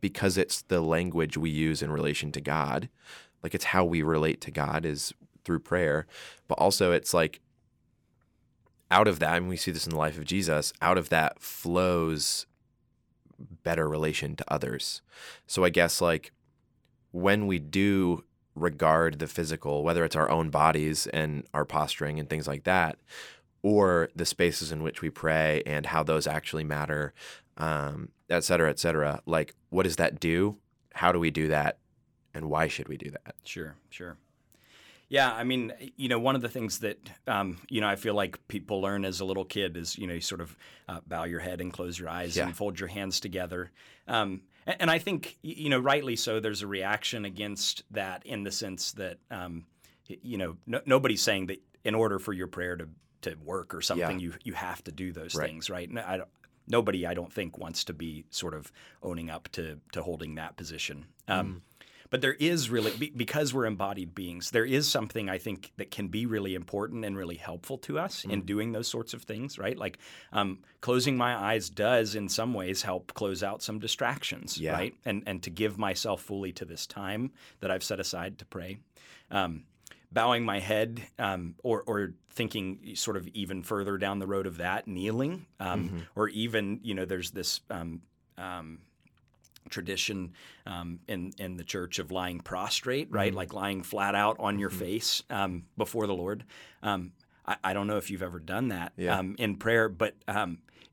because 0.02 0.38
it's 0.38 0.64
the 0.64 0.82
language 0.82 1.38
we 1.38 1.50
use 1.50 1.82
in 1.82 1.92
relation 1.92 2.32
to 2.32 2.42
God. 2.42 2.90
Like 3.44 3.54
it's 3.54 3.66
how 3.66 3.86
we 3.86 4.02
relate 4.02 4.42
to 4.42 4.52
God 4.52 4.86
is 4.86 5.14
through 5.46 5.60
prayer. 5.60 6.08
But 6.48 6.58
also 6.58 6.92
it's 6.92 7.14
like 7.14 7.42
out 8.90 9.08
of 9.08 9.20
that, 9.20 9.38
and 9.38 9.50
we 9.50 9.58
see 9.58 9.72
this 9.72 9.86
in 9.86 9.92
the 9.92 10.00
life 10.00 10.18
of 10.18 10.26
Jesus, 10.26 10.74
out 10.82 10.98
of 10.98 11.10
that 11.10 11.40
flows 11.40 12.48
better 13.64 13.88
relation 13.88 14.36
to 14.36 14.46
others. 14.52 15.02
So 15.46 15.64
I 15.64 15.70
guess 15.70 16.02
like 16.02 16.32
when 17.12 17.46
we 17.46 17.60
do 17.60 18.24
regard 18.56 19.20
the 19.20 19.28
physical, 19.28 19.84
whether 19.84 20.04
it's 20.04 20.16
our 20.16 20.30
own 20.30 20.50
bodies 20.50 21.06
and 21.08 21.46
our 21.54 21.66
posturing 21.66 22.20
and 22.20 22.28
things 22.30 22.48
like 22.48 22.64
that, 22.64 22.98
or 23.68 24.10
the 24.16 24.26
spaces 24.26 24.72
in 24.72 24.82
which 24.82 25.02
we 25.02 25.10
pray 25.10 25.62
and 25.66 25.86
how 25.86 26.02
those 26.02 26.26
actually 26.26 26.64
matter, 26.64 27.14
um, 27.58 28.08
et 28.30 28.42
cetera, 28.46 28.70
et 28.70 28.80
cetera. 28.80 29.22
Like, 29.26 29.56
what 29.72 29.84
does 29.84 29.98
that 29.98 30.22
do? 30.22 30.56
How 30.94 31.12
do 31.12 31.20
we 31.20 31.32
do 31.32 31.50
that? 31.50 31.80
And 32.34 32.50
why 32.50 32.70
should 32.70 32.88
we 32.88 32.96
do 32.96 33.12
that? 33.12 33.36
Sure, 33.44 33.76
sure. 33.90 34.16
Yeah, 35.10 35.34
I 35.34 35.44
mean, 35.44 35.74
you 35.98 36.08
know, 36.08 36.18
one 36.18 36.38
of 36.38 36.42
the 36.42 36.48
things 36.48 36.80
that 36.80 36.98
um, 37.28 37.58
you 37.70 37.82
know 37.82 37.88
I 37.88 37.98
feel 37.98 38.14
like 38.14 38.46
people 38.48 38.82
learn 38.82 39.04
as 39.04 39.20
a 39.20 39.26
little 39.26 39.46
kid 39.46 39.76
is 39.76 39.98
you 39.98 40.08
know 40.08 40.14
you 40.14 40.22
sort 40.22 40.40
of 40.40 40.56
uh, 40.88 41.00
bow 41.06 41.26
your 41.26 41.40
head 41.42 41.60
and 41.60 41.72
close 41.74 42.00
your 42.00 42.08
eyes 42.08 42.38
yeah. 42.38 42.46
and 42.46 42.56
fold 42.56 42.80
your 42.80 42.88
hands 42.88 43.20
together. 43.20 43.72
Um, 44.08 44.44
and, 44.66 44.92
I 44.92 45.00
think 45.00 45.38
you 45.42 45.70
know 45.70 45.80
rightly 45.80 46.16
so. 46.16 46.40
There's 46.40 46.62
a 46.62 46.68
reaction 46.68 47.26
against 47.26 47.84
that 47.92 48.26
in 48.26 48.44
the 48.44 48.52
sense 48.52 48.94
that 48.94 49.18
um, 49.32 49.66
you 50.08 50.38
know 50.38 50.58
no, 50.66 50.82
nobody's 50.86 51.22
saying 51.22 51.48
that 51.48 51.62
in 51.86 51.96
order 51.96 52.20
for 52.20 52.34
your 52.34 52.48
prayer 52.48 52.76
to 52.76 52.90
to 53.22 53.36
work 53.44 53.74
or 53.74 53.82
something, 53.82 54.20
yeah. 54.20 54.28
you 54.28 54.34
you 54.44 54.54
have 54.54 54.84
to 54.86 54.92
do 54.92 55.12
those 55.12 55.36
right. 55.36 55.48
things, 55.48 55.70
right? 55.70 55.88
And 55.88 56.00
I 56.00 56.22
nobody, 56.68 57.06
I 57.06 57.14
don't 57.14 57.32
think, 57.32 57.58
wants 57.58 57.84
to 57.86 57.94
be 57.94 58.26
sort 58.30 58.54
of 58.54 58.72
owning 59.02 59.30
up 59.30 59.50
to 59.54 59.80
to 59.94 60.04
holding 60.04 60.36
that 60.36 60.58
position. 60.58 61.06
Um, 61.28 61.48
mm. 61.48 61.62
But 62.10 62.22
there 62.22 62.36
is 62.36 62.70
really 62.70 63.12
because 63.16 63.54
we're 63.54 63.66
embodied 63.66 64.16
beings. 64.16 64.52
There 64.52 64.66
is 64.66 64.88
something 64.88 65.30
I 65.30 65.38
think 65.38 65.74
that 65.76 65.92
can 65.92 66.08
be 66.08 66.26
really 66.26 66.56
important 66.56 67.04
and 67.04 67.18
really 67.18 67.36
helpful 67.36 67.78
to 67.80 68.00
us 68.00 68.24
mm. 68.24 68.32
in 68.32 68.44
doing 68.44 68.72
those 68.72 68.88
sorts 68.88 69.14
of 69.14 69.24
things, 69.24 69.60
right? 69.60 69.78
Like 69.78 69.98
um, 70.32 70.60
closing 70.80 71.18
my 71.18 71.36
eyes 71.36 71.70
does, 71.70 72.16
in 72.16 72.30
some 72.30 72.54
ways, 72.54 72.82
help 72.82 73.14
close 73.14 73.44
out 73.44 73.62
some 73.62 73.80
distractions, 73.80 74.58
yeah. 74.58 74.72
right? 74.72 74.96
And 75.06 75.24
and 75.26 75.44
to 75.44 75.50
give 75.50 75.78
myself 75.78 76.22
fully 76.22 76.54
to 76.54 76.66
this 76.66 76.88
time 76.88 77.32
that 77.60 77.72
I've 77.72 77.84
set 77.84 78.00
aside 78.00 78.40
to 78.40 78.46
pray. 78.46 78.78
Um, 79.30 79.64
bowing 80.12 80.44
my 80.44 80.60
head 80.60 81.02
um, 81.20 81.56
or, 81.64 81.84
or 81.86 82.14
thinking 82.32 82.80
sort 82.96 83.18
of 83.18 83.28
even 83.30 83.64
further 83.64 83.98
down 83.98 84.20
the 84.20 84.28
road 84.28 84.48
of 84.48 84.58
that, 84.58 84.88
kneeling, 84.88 85.46
um, 85.60 85.86
mm-hmm. 85.86 85.98
or 86.16 86.30
even, 86.30 86.80
you 86.84 86.94
know, 86.94 87.06
there's 87.06 87.32
this 87.32 87.62
um, 87.70 88.02
um 88.38 88.80
tradition 89.70 90.32
um, 90.66 91.00
in, 91.10 91.34
in 91.40 91.58
the 91.58 91.64
church 91.64 92.00
of 92.00 92.10
lying 92.10 92.40
prostrate, 92.40 93.12
right? 93.12 93.30
Mm-hmm. 93.30 93.38
Like 93.38 93.54
lying 93.54 93.84
flat 93.84 94.16
out 94.16 94.38
on 94.40 94.60
your 94.60 94.70
mm-hmm. 94.70 94.80
face 94.80 95.24
um, 95.30 95.66
before 95.76 96.08
the 96.08 96.14
Lord. 96.14 96.46
I, 97.46 97.58
I, 97.66 97.74
don't 97.74 97.86
know 97.88 97.98
if 97.98 98.10
you've 98.10 98.24
ever 98.24 98.40
done 98.40 98.70
that 98.70 98.94
yeah. 98.96 99.22
in 99.38 99.58
prayer, 99.58 99.90
but 99.90 100.16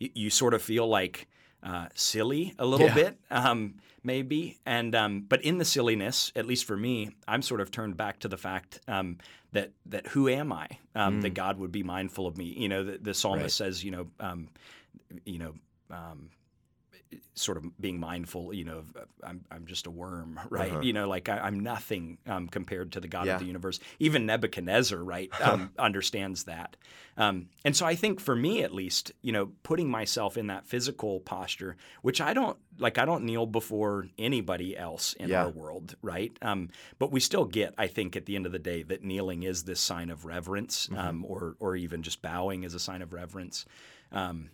you, 0.00 0.10
you 0.14 0.30
sort 0.30 0.54
of 0.54 0.62
feel 0.62 0.88
like 0.88 1.28
uh, 1.64 1.88
silly 1.94 2.54
a 2.58 2.66
little 2.66 2.86
yeah. 2.88 2.94
bit, 2.94 3.18
um, 3.30 3.74
maybe. 4.02 4.58
And 4.66 4.94
um, 4.94 5.24
but 5.28 5.42
in 5.42 5.58
the 5.58 5.64
silliness, 5.64 6.30
at 6.36 6.46
least 6.46 6.64
for 6.64 6.76
me, 6.76 7.10
I'm 7.26 7.42
sort 7.42 7.60
of 7.60 7.70
turned 7.70 7.96
back 7.96 8.20
to 8.20 8.28
the 8.28 8.36
fact 8.36 8.80
um, 8.86 9.18
that 9.52 9.72
that 9.86 10.08
who 10.08 10.28
am 10.28 10.52
I? 10.52 10.68
Um, 10.94 11.18
mm. 11.18 11.22
That 11.22 11.34
God 11.34 11.58
would 11.58 11.72
be 11.72 11.82
mindful 11.82 12.26
of 12.26 12.36
me. 12.36 12.54
You 12.56 12.68
know, 12.68 12.84
the, 12.84 12.98
the 12.98 13.14
psalmist 13.14 13.60
right. 13.60 13.66
says, 13.66 13.82
you 13.82 13.90
know, 13.90 14.06
um, 14.20 14.48
you 15.24 15.38
know. 15.38 15.54
Sort 17.34 17.56
of 17.58 17.64
being 17.80 17.98
mindful, 17.98 18.52
you 18.54 18.64
know, 18.64 18.78
of, 18.78 18.96
I'm, 19.22 19.44
I'm 19.50 19.66
just 19.66 19.86
a 19.86 19.90
worm, 19.90 20.38
right? 20.50 20.70
Uh-huh. 20.72 20.80
You 20.80 20.92
know, 20.92 21.08
like 21.08 21.28
I, 21.28 21.46
am 21.48 21.60
nothing 21.60 22.18
um, 22.26 22.48
compared 22.48 22.92
to 22.92 23.00
the 23.00 23.08
God 23.08 23.26
Yeah. 23.26 23.34
of 23.34 23.40
the 23.40 23.46
universe. 23.46 23.80
Even 23.98 24.26
Nebuchadnezzar, 24.26 24.98
right, 25.02 25.30
um, 25.40 25.70
understands 25.78 26.44
that. 26.44 26.76
Um, 27.16 27.48
and 27.64 27.76
so 27.76 27.86
I 27.86 27.94
think 27.94 28.20
for 28.20 28.34
me, 28.36 28.62
at 28.62 28.72
least, 28.74 29.12
you 29.22 29.32
know, 29.32 29.52
putting 29.62 29.88
myself 29.88 30.36
in 30.36 30.48
that 30.48 30.66
physical 30.66 31.20
posture, 31.20 31.76
which 32.02 32.20
I 32.20 32.34
don't 32.34 32.56
like, 32.78 32.98
I 32.98 33.04
don't 33.04 33.24
kneel 33.24 33.46
before 33.46 34.08
anybody 34.18 34.76
else 34.76 35.12
in 35.14 35.28
Yeah. 35.30 35.44
our 35.44 35.50
world, 35.50 35.94
right? 36.02 36.36
Um, 36.42 36.70
but 36.98 37.12
we 37.12 37.20
still 37.20 37.44
get, 37.44 37.74
I 37.78 37.86
think, 37.86 38.16
at 38.16 38.26
the 38.26 38.34
end 38.36 38.46
of 38.46 38.52
the 38.52 38.58
day, 38.58 38.82
that 38.82 39.04
kneeling 39.04 39.44
is 39.44 39.62
this 39.64 39.80
sign 39.80 40.10
of 40.10 40.24
reverence, 40.24 40.88
Mm-hmm. 40.88 40.98
um, 40.98 41.24
or 41.26 41.56
or 41.60 41.76
even 41.76 42.02
just 42.02 42.20
bowing 42.22 42.64
is 42.64 42.74
a 42.74 42.80
sign 42.80 43.00
of 43.02 43.12
reverence. 43.12 43.64
Um, 44.12 44.50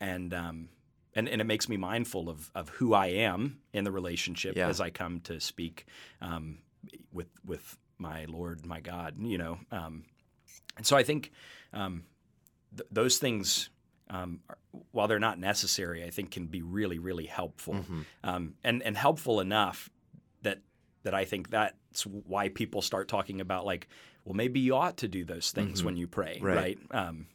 and 0.00 0.32
um, 0.32 0.68
and 1.14 1.28
and 1.28 1.40
it 1.40 1.44
makes 1.44 1.68
me 1.68 1.76
mindful 1.76 2.28
of 2.28 2.50
of 2.54 2.68
who 2.70 2.94
I 2.94 3.06
am 3.08 3.60
in 3.72 3.84
the 3.84 3.90
relationship 3.92 4.56
Yeah. 4.56 4.68
as 4.68 4.80
I 4.80 4.90
come 4.90 5.20
to 5.20 5.40
speak 5.40 5.86
um, 6.20 6.58
with 7.12 7.28
with 7.44 7.78
my 7.98 8.24
Lord, 8.26 8.64
my 8.66 8.80
God. 8.80 9.14
You 9.18 9.38
know, 9.38 9.58
um, 9.72 10.04
and 10.76 10.86
so 10.86 10.96
I 10.96 11.02
think 11.02 11.30
um, 11.72 12.04
th- 12.76 12.88
those 12.90 13.18
things. 13.18 13.70
Um, 14.12 14.40
are, 14.48 14.58
while 14.90 15.06
they're 15.06 15.20
not 15.20 15.38
necessary, 15.38 16.02
I 16.02 16.10
think 16.10 16.32
can 16.32 16.46
be 16.46 16.62
really, 16.62 16.98
really 16.98 17.26
helpful, 17.26 17.74
Mhm. 17.74 18.04
um, 18.24 18.54
and 18.64 18.82
and 18.82 18.96
helpful 18.96 19.38
enough 19.38 19.88
that 20.42 20.62
that 21.04 21.14
I 21.14 21.24
think 21.24 21.48
that's 21.48 22.02
why 22.06 22.48
people 22.48 22.82
start 22.82 23.06
talking 23.06 23.40
about 23.40 23.64
like, 23.64 23.86
well, 24.24 24.34
maybe 24.34 24.58
you 24.58 24.74
ought 24.74 24.96
to 24.96 25.06
do 25.06 25.24
those 25.24 25.52
things 25.52 25.82
Mhm. 25.82 25.84
when 25.84 25.96
you 25.96 26.08
pray, 26.08 26.40
Right. 26.42 26.56
right? 26.56 26.78
Um, 26.90 27.28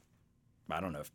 I 0.70 0.82
don't 0.82 0.92
know 0.92 1.00
if, 1.00 1.12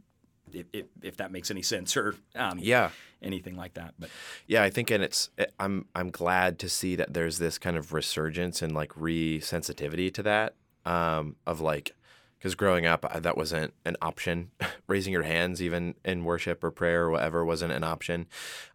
if 0.52 0.66
if 0.72 0.86
if 1.02 1.16
that 1.18 1.30
makes 1.32 1.50
any 1.50 1.62
sense 1.62 1.96
or 1.96 2.14
um, 2.34 2.58
Yeah. 2.60 2.90
anything 3.22 3.56
like 3.56 3.74
that, 3.74 3.94
but 3.98 4.10
Yeah, 4.46 4.62
I 4.62 4.70
think, 4.70 4.90
and 4.90 5.02
it's 5.02 5.30
I'm 5.58 5.86
I'm 5.94 6.10
glad 6.10 6.58
to 6.60 6.68
see 6.68 6.96
that 6.96 7.12
there's 7.14 7.38
this 7.38 7.58
kind 7.58 7.76
of 7.76 7.92
resurgence 7.92 8.62
and 8.62 8.74
like 8.74 8.92
re-sensitivity 8.96 10.10
to 10.12 10.22
that. 10.24 10.54
Um, 10.86 11.36
of 11.46 11.60
like, 11.60 11.94
because 12.38 12.54
growing 12.54 12.86
up, 12.86 13.04
that 13.22 13.36
wasn't 13.36 13.74
an 13.84 13.96
option. 14.00 14.50
Raising 14.86 15.12
your 15.12 15.24
hands, 15.24 15.60
even 15.60 15.94
in 16.04 16.24
worship 16.24 16.64
or 16.64 16.70
prayer 16.70 17.02
or 17.04 17.10
whatever, 17.10 17.44
wasn't 17.44 17.72
an 17.72 17.84
option. 17.84 18.26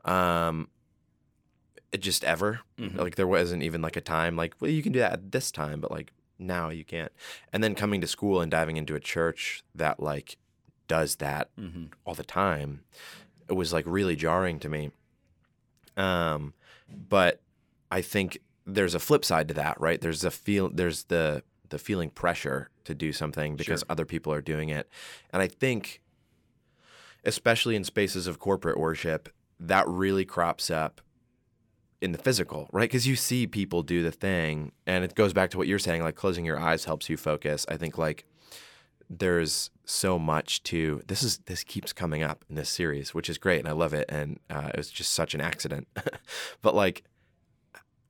Um, 0.06 0.70
it 1.92 2.02
just 2.02 2.24
ever 2.24 2.60
Mhm. 2.78 2.98
like 2.98 3.16
there 3.16 3.28
wasn't 3.28 3.64
even 3.64 3.82
like 3.82 3.96
a 3.96 4.02
time 4.02 4.36
like 4.36 4.54
well 4.60 4.70
you 4.70 4.84
can 4.84 4.92
do 4.92 5.00
that 5.00 5.14
at 5.14 5.32
this 5.32 5.52
time, 5.52 5.80
but 5.80 5.92
like 5.92 6.12
now 6.38 6.70
you 6.70 6.84
can't. 6.84 7.12
And 7.54 7.64
then 7.64 7.74
coming 7.76 8.02
to 8.02 8.08
school 8.08 8.42
and 8.42 8.52
diving 8.52 8.76
into 8.78 8.96
a 8.96 9.00
church 9.00 9.64
that 9.74 10.00
like 10.02 10.38
does 10.88 11.16
that 11.18 11.50
mhm. 11.60 11.90
all 12.06 12.14
the 12.14 12.24
time 12.24 12.82
it 13.50 13.54
was 13.54 13.72
like 13.74 13.86
really 13.88 14.16
jarring 14.16 14.60
to 14.60 14.70
me 14.70 14.92
um 15.98 16.54
but 16.90 17.42
i 17.92 18.02
think 18.02 18.40
there's 18.66 18.96
a 18.96 19.00
flip 19.00 19.24
side 19.24 19.48
to 19.48 19.54
that 19.54 19.80
right 19.80 20.02
there's 20.02 20.24
a 20.24 20.32
feel 20.32 20.70
there's 20.70 21.06
the 21.06 21.44
the 21.70 21.80
feeling 21.80 22.10
pressure 22.10 22.70
to 22.84 22.94
do 22.94 23.12
something 23.12 23.56
because 23.56 23.82
Sure. 23.82 23.88
other 23.90 24.06
people 24.06 24.32
are 24.32 24.42
doing 24.42 24.70
it 24.70 24.90
and 25.32 25.42
i 25.42 25.48
think 25.48 26.02
especially 27.24 27.76
in 27.76 27.84
spaces 27.84 28.28
of 28.28 28.40
corporate 28.40 28.80
worship 28.80 29.30
that 29.60 29.88
really 29.88 30.26
crops 30.26 30.70
up 30.70 31.02
in 32.02 32.12
the 32.12 32.18
physical, 32.18 32.70
right? 32.72 32.90
Because 32.90 33.08
you 33.08 33.16
see 33.16 33.48
people 33.48 33.82
do 33.82 34.04
the 34.04 34.12
thing, 34.12 34.74
and 34.86 35.04
it 35.04 35.16
goes 35.16 35.34
back 35.34 35.50
to 35.52 35.58
what 35.58 35.68
you're 35.68 35.80
saying, 35.80 36.04
like 36.04 36.16
closing 36.16 36.46
your 36.46 36.60
eyes 36.60 36.86
helps 36.86 37.10
you 37.10 37.18
focus. 37.18 37.66
I 37.70 37.78
think 37.78 37.98
like 37.98 38.26
there's 39.10 39.70
so 39.86 40.18
much 40.18 40.64
to 40.64 41.02
this 41.08 41.22
is 41.24 41.38
this 41.46 41.64
keeps 41.64 41.94
coming 41.94 42.24
up 42.24 42.44
in 42.50 42.56
this 42.56 42.70
series, 42.70 43.14
which 43.14 43.30
is 43.30 43.38
great, 43.38 43.60
and 43.60 43.68
I 43.68 43.72
love 43.74 43.94
it, 43.94 44.06
and 44.10 44.40
uh, 44.50 44.70
it 44.74 44.78
was 44.78 44.90
just 44.90 45.14
such 45.14 45.34
an 45.34 45.42
accident. 45.42 45.88
but 46.62 46.74
like 46.76 47.04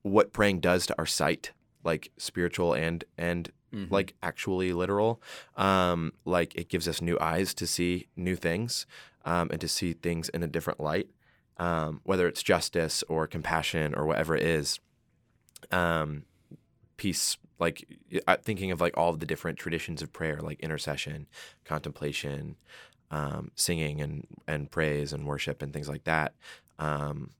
what 0.02 0.32
praying 0.32 0.60
does 0.60 0.86
to 0.86 0.94
our 0.98 1.06
sight, 1.06 1.52
like 1.84 2.10
spiritual 2.18 2.72
and 2.74 3.04
and 3.18 3.50
Mhm. 3.74 3.90
like 3.90 4.14
actually 4.22 4.72
literal. 4.72 5.20
Um, 5.56 6.12
like 6.24 6.54
it 6.54 6.68
gives 6.68 6.86
us 6.86 7.02
new 7.02 7.18
eyes 7.20 7.52
to 7.54 7.66
see 7.66 8.06
new 8.14 8.36
things 8.36 8.86
um, 9.24 9.48
and 9.50 9.60
to 9.60 9.66
see 9.68 9.92
things 9.92 10.28
in 10.28 10.44
a 10.44 10.46
different 10.46 10.78
light, 10.78 11.08
um, 11.56 12.00
whether 12.04 12.28
it's 12.28 12.44
justice 12.44 13.02
or 13.08 13.26
compassion 13.26 13.92
or 13.94 14.06
whatever 14.06 14.36
it 14.36 14.44
is. 14.44 14.78
Um, 15.72 16.26
peace, 16.96 17.38
like 17.58 17.98
uh, 18.26 18.36
thinking 18.42 18.70
of 18.70 18.80
like 18.80 18.96
all 18.96 19.10
of 19.10 19.20
the 19.20 19.26
different 19.26 19.58
traditions 19.58 20.02
of 20.02 20.12
prayer, 20.12 20.40
like 20.40 20.60
intercession, 20.60 21.26
contemplation, 21.64 22.56
um, 23.10 23.50
singing 23.54 24.00
and 24.00 24.26
and 24.46 24.70
praise 24.70 25.12
and 25.12 25.26
worship 25.26 25.62
and 25.62 25.72
things 25.72 25.88
like 25.88 26.04
that. 26.04 26.34
Um, 26.78 27.30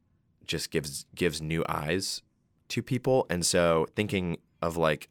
just 0.46 0.70
gives 0.70 1.06
gives 1.14 1.42
new 1.42 1.64
eyes 1.68 2.22
to 2.68 2.82
people, 2.82 3.26
and 3.28 3.44
so 3.44 3.86
thinking 3.94 4.38
of 4.62 4.76
like 4.76 5.08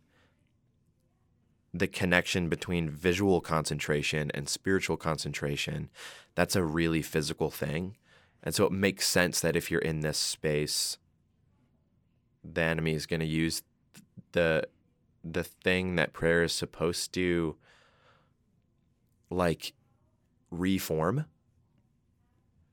the 1.74 1.88
connection 1.88 2.48
between 2.48 2.90
visual 2.90 3.42
concentration 3.42 4.32
and 4.34 4.48
spiritual 4.48 4.96
concentration, 4.96 5.90
that's 6.34 6.56
a 6.56 6.64
really 6.64 7.02
physical 7.02 7.52
thing. 7.52 7.98
And 8.42 8.56
so 8.56 8.66
it 8.66 8.72
makes 8.72 9.08
sense 9.08 9.42
that 9.42 9.58
if 9.58 9.70
you're 9.70 9.82
in 9.82 10.00
this 10.00 10.18
space, 10.18 10.98
the 12.44 12.62
enemy 12.62 12.94
is 12.94 13.06
going 13.06 13.20
to 13.20 13.26
use 13.26 13.62
the 14.32 14.64
the 15.30 15.44
thing 15.44 15.96
that 15.96 16.14
prayer 16.14 16.44
is 16.44 16.54
supposed 16.54 17.12
to 17.14 17.56
like 19.30 19.74
reform 20.52 21.26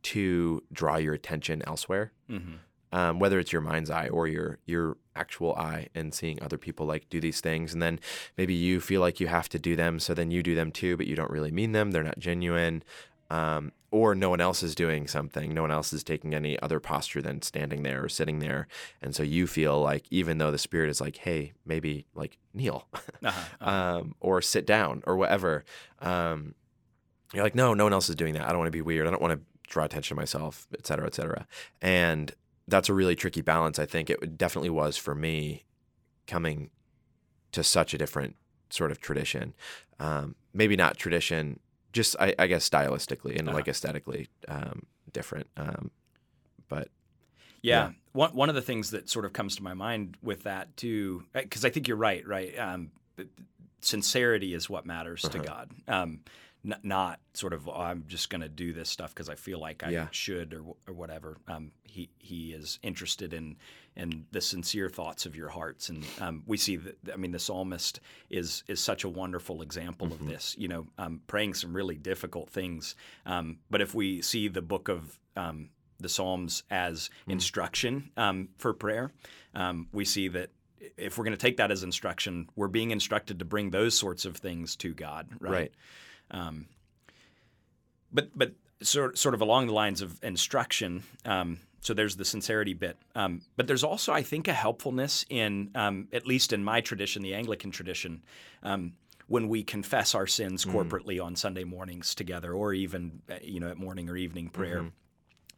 to 0.02 0.62
draw 0.72 0.96
your 0.96 1.14
attention 1.14 1.62
elsewhere. 1.66 2.12
Mhm. 2.28 2.58
um, 2.94 3.18
whether 3.18 3.38
it's 3.38 3.52
your 3.54 3.62
mind's 3.62 3.88
eye 3.88 4.08
or 4.08 4.28
your 4.28 4.58
your 4.66 4.98
actual 5.16 5.54
eye 5.54 5.88
and 5.94 6.12
seeing 6.12 6.42
other 6.42 6.58
people 6.58 6.84
like 6.84 7.08
do 7.08 7.20
these 7.20 7.40
things. 7.40 7.72
And 7.72 7.80
then 7.80 7.98
maybe 8.36 8.52
you 8.52 8.80
feel 8.82 9.00
like 9.00 9.18
you 9.18 9.28
have 9.28 9.48
to 9.48 9.58
do 9.58 9.74
them 9.74 9.98
so 9.98 10.12
then 10.12 10.30
you 10.30 10.42
do 10.42 10.54
them 10.54 10.70
too 10.70 10.98
but 10.98 11.06
you 11.06 11.16
don't 11.16 11.30
really 11.30 11.50
mean 11.50 11.72
them. 11.72 11.90
They're 11.92 12.02
not 12.02 12.18
genuine. 12.18 12.82
Um, 13.30 13.72
or 13.92 14.14
no 14.16 14.28
one 14.30 14.40
else 14.40 14.62
is 14.64 14.74
doing 14.74 15.06
something 15.06 15.54
no 15.54 15.62
one 15.62 15.70
else 15.70 15.92
is 15.92 16.02
taking 16.02 16.34
any 16.34 16.58
other 16.60 16.80
posture 16.80 17.22
than 17.22 17.40
standing 17.42 17.84
there 17.84 18.02
or 18.04 18.08
sitting 18.08 18.40
there 18.40 18.66
and 19.00 19.14
so 19.14 19.22
you 19.22 19.46
feel 19.46 19.80
like 19.80 20.04
even 20.10 20.38
though 20.38 20.50
the 20.50 20.58
spirit 20.58 20.90
is 20.90 21.00
like 21.00 21.18
hey 21.18 21.52
maybe 21.64 22.06
like 22.14 22.38
kneel 22.54 22.88
Uh-huh, 23.24 23.40
uh-huh. 23.60 23.98
um, 23.98 24.14
or 24.20 24.42
sit 24.42 24.66
down 24.66 25.02
or 25.06 25.16
whatever. 25.16 25.64
Um, 26.00 26.54
you're 27.32 27.44
like, 27.44 27.54
no, 27.54 27.72
no 27.72 27.84
one 27.84 27.92
else 27.92 28.08
is 28.08 28.16
doing 28.16 28.34
that. 28.34 28.42
I 28.42 28.48
don't 28.48 28.58
want 28.58 28.66
to 28.66 28.72
be 28.76 28.82
weird. 28.82 29.06
I 29.06 29.10
don't 29.10 29.22
want 29.22 29.38
to 29.38 29.46
draw 29.68 29.84
attention 29.84 30.16
to 30.16 30.20
myself, 30.20 30.66
et 30.76 30.86
cetera, 30.86 31.06
et 31.06 31.14
cetera. 31.14 31.46
And 31.80 32.32
that's 32.66 32.88
a 32.88 32.94
really 32.94 33.14
tricky 33.14 33.40
balance. 33.42 33.78
I 33.78 33.86
think 33.86 34.10
it 34.10 34.36
definitely 34.36 34.70
was 34.70 34.96
for 34.96 35.14
me 35.14 35.64
coming 36.26 36.70
to 37.52 37.62
such 37.62 37.94
a 37.94 37.98
different 37.98 38.34
sort 38.70 38.90
of 38.90 39.00
tradition. 39.00 39.54
Um, 40.00 40.34
maybe 40.52 40.74
not 40.76 40.96
tradition, 40.96 41.60
just 41.92 42.16
I, 42.18 42.34
I 42.38 42.46
guess 42.46 42.68
stylistically 42.68 43.38
and 43.38 43.46
like 43.48 43.64
Uh-huh. 43.64 43.70
aesthetically 43.70 44.28
um, 44.48 44.82
different. 45.12 45.46
Um, 45.56 45.90
but 46.68 46.88
Yeah. 47.62 47.88
Yeah. 47.88 47.90
One 48.12 48.34
one 48.34 48.48
of 48.48 48.54
the 48.54 48.62
things 48.62 48.90
that 48.90 49.08
sort 49.08 49.24
of 49.24 49.32
comes 49.32 49.56
to 49.56 49.62
my 49.62 49.74
mind 49.74 50.16
with 50.22 50.42
that 50.44 50.76
too, 50.76 51.24
because 51.32 51.64
I 51.64 51.70
think 51.70 51.88
you're 51.88 51.96
right. 51.96 52.26
Right. 52.26 52.58
Um, 52.58 52.90
sincerity 53.80 54.54
is 54.54 54.68
what 54.70 54.86
matters 54.86 55.22
to 55.22 55.38
Uh-huh. 55.38 55.64
God. 55.86 56.14
Um, 56.64 56.72
n- 56.72 56.80
not 56.82 57.20
sort 57.34 57.52
of 57.52 57.68
oh, 57.68 57.72
I'm 57.72 58.04
just 58.06 58.30
going 58.30 58.40
to 58.40 58.48
do 58.48 58.72
this 58.72 58.88
stuff 58.90 59.14
because 59.14 59.28
I 59.28 59.34
feel 59.34 59.58
like 59.58 59.82
I 59.82 59.90
Yeah. 59.90 60.08
should 60.10 60.54
or, 60.54 60.74
or 60.86 60.94
whatever. 60.94 61.36
Um, 61.48 61.72
he 61.84 62.10
he 62.18 62.52
is 62.52 62.78
interested 62.82 63.32
in 63.34 63.56
in 63.96 64.24
the 64.30 64.40
sincere 64.40 64.88
thoughts 64.88 65.26
of 65.26 65.36
your 65.36 65.50
hearts, 65.50 65.88
and 65.90 66.04
um, 66.20 66.42
we 66.46 66.56
see 66.56 66.76
that. 66.76 66.96
I 67.12 67.16
mean, 67.16 67.32
the 67.32 67.38
psalmist 67.38 68.00
is 68.30 68.64
is 68.68 68.80
such 68.80 69.04
a 69.04 69.08
wonderful 69.08 69.62
example 69.62 70.08
Mhm. 70.08 70.12
of 70.20 70.26
this. 70.26 70.54
You 70.58 70.68
know, 70.68 70.86
um, 70.98 71.20
praying 71.26 71.54
some 71.54 71.74
really 71.74 71.96
difficult 71.96 72.50
things, 72.50 72.94
um, 73.26 73.58
but 73.70 73.80
if 73.80 73.94
we 73.94 74.22
see 74.22 74.48
the 74.48 74.62
book 74.62 74.88
of 74.88 75.18
um, 75.36 75.70
the 75.98 76.08
Psalms 76.08 76.62
as 76.70 77.10
Mm. 77.28 77.32
instruction 77.32 78.10
um, 78.16 78.48
for 78.58 78.72
prayer, 78.74 79.12
um, 79.54 79.88
we 79.92 80.04
see 80.04 80.28
that 80.28 80.50
if 80.96 81.16
we're 81.16 81.24
going 81.24 81.36
to 81.36 81.40
take 81.40 81.56
that 81.58 81.70
as 81.70 81.82
instruction, 81.84 82.48
we're 82.56 82.66
being 82.68 82.90
instructed 82.90 83.38
to 83.38 83.44
bring 83.44 83.70
those 83.70 83.96
sorts 83.96 84.24
of 84.24 84.36
things 84.36 84.74
to 84.76 84.92
God, 84.94 85.28
right? 85.38 85.50
Right. 85.50 85.72
Um, 86.32 86.66
but 88.12 88.30
but 88.36 88.52
sort 88.82 89.16
sort 89.18 89.34
of 89.34 89.40
along 89.40 89.66
the 89.68 89.72
lines 89.72 90.00
of 90.02 90.18
instruction. 90.22 91.02
Um, 91.24 91.60
so 91.80 91.94
there's 91.94 92.16
the 92.16 92.24
sincerity 92.24 92.74
bit, 92.74 92.96
um, 93.16 93.42
but 93.56 93.66
there's 93.66 93.82
also 93.84 94.12
I 94.12 94.22
think 94.22 94.46
a 94.48 94.52
helpfulness 94.52 95.24
in 95.28 95.70
um, 95.74 96.08
at 96.12 96.26
least 96.26 96.52
in 96.52 96.62
my 96.64 96.80
tradition, 96.80 97.22
the 97.22 97.34
Anglican 97.34 97.70
tradition. 97.70 98.22
Um, 98.62 98.94
when 99.28 99.48
we 99.48 99.62
confess 99.62 100.14
our 100.14 100.26
sins 100.26 100.64
Mm. 100.66 100.72
corporately 100.74 101.24
on 101.24 101.36
Sunday 101.36 101.64
mornings 101.64 102.14
together, 102.14 102.52
or 102.52 102.74
even 102.74 103.22
uh, 103.30 103.34
you 103.42 103.60
know 103.60 103.68
at 103.68 103.78
morning 103.78 104.08
or 104.10 104.16
evening 104.16 104.48
prayer, 104.50 104.82
Mhm. 104.82 104.92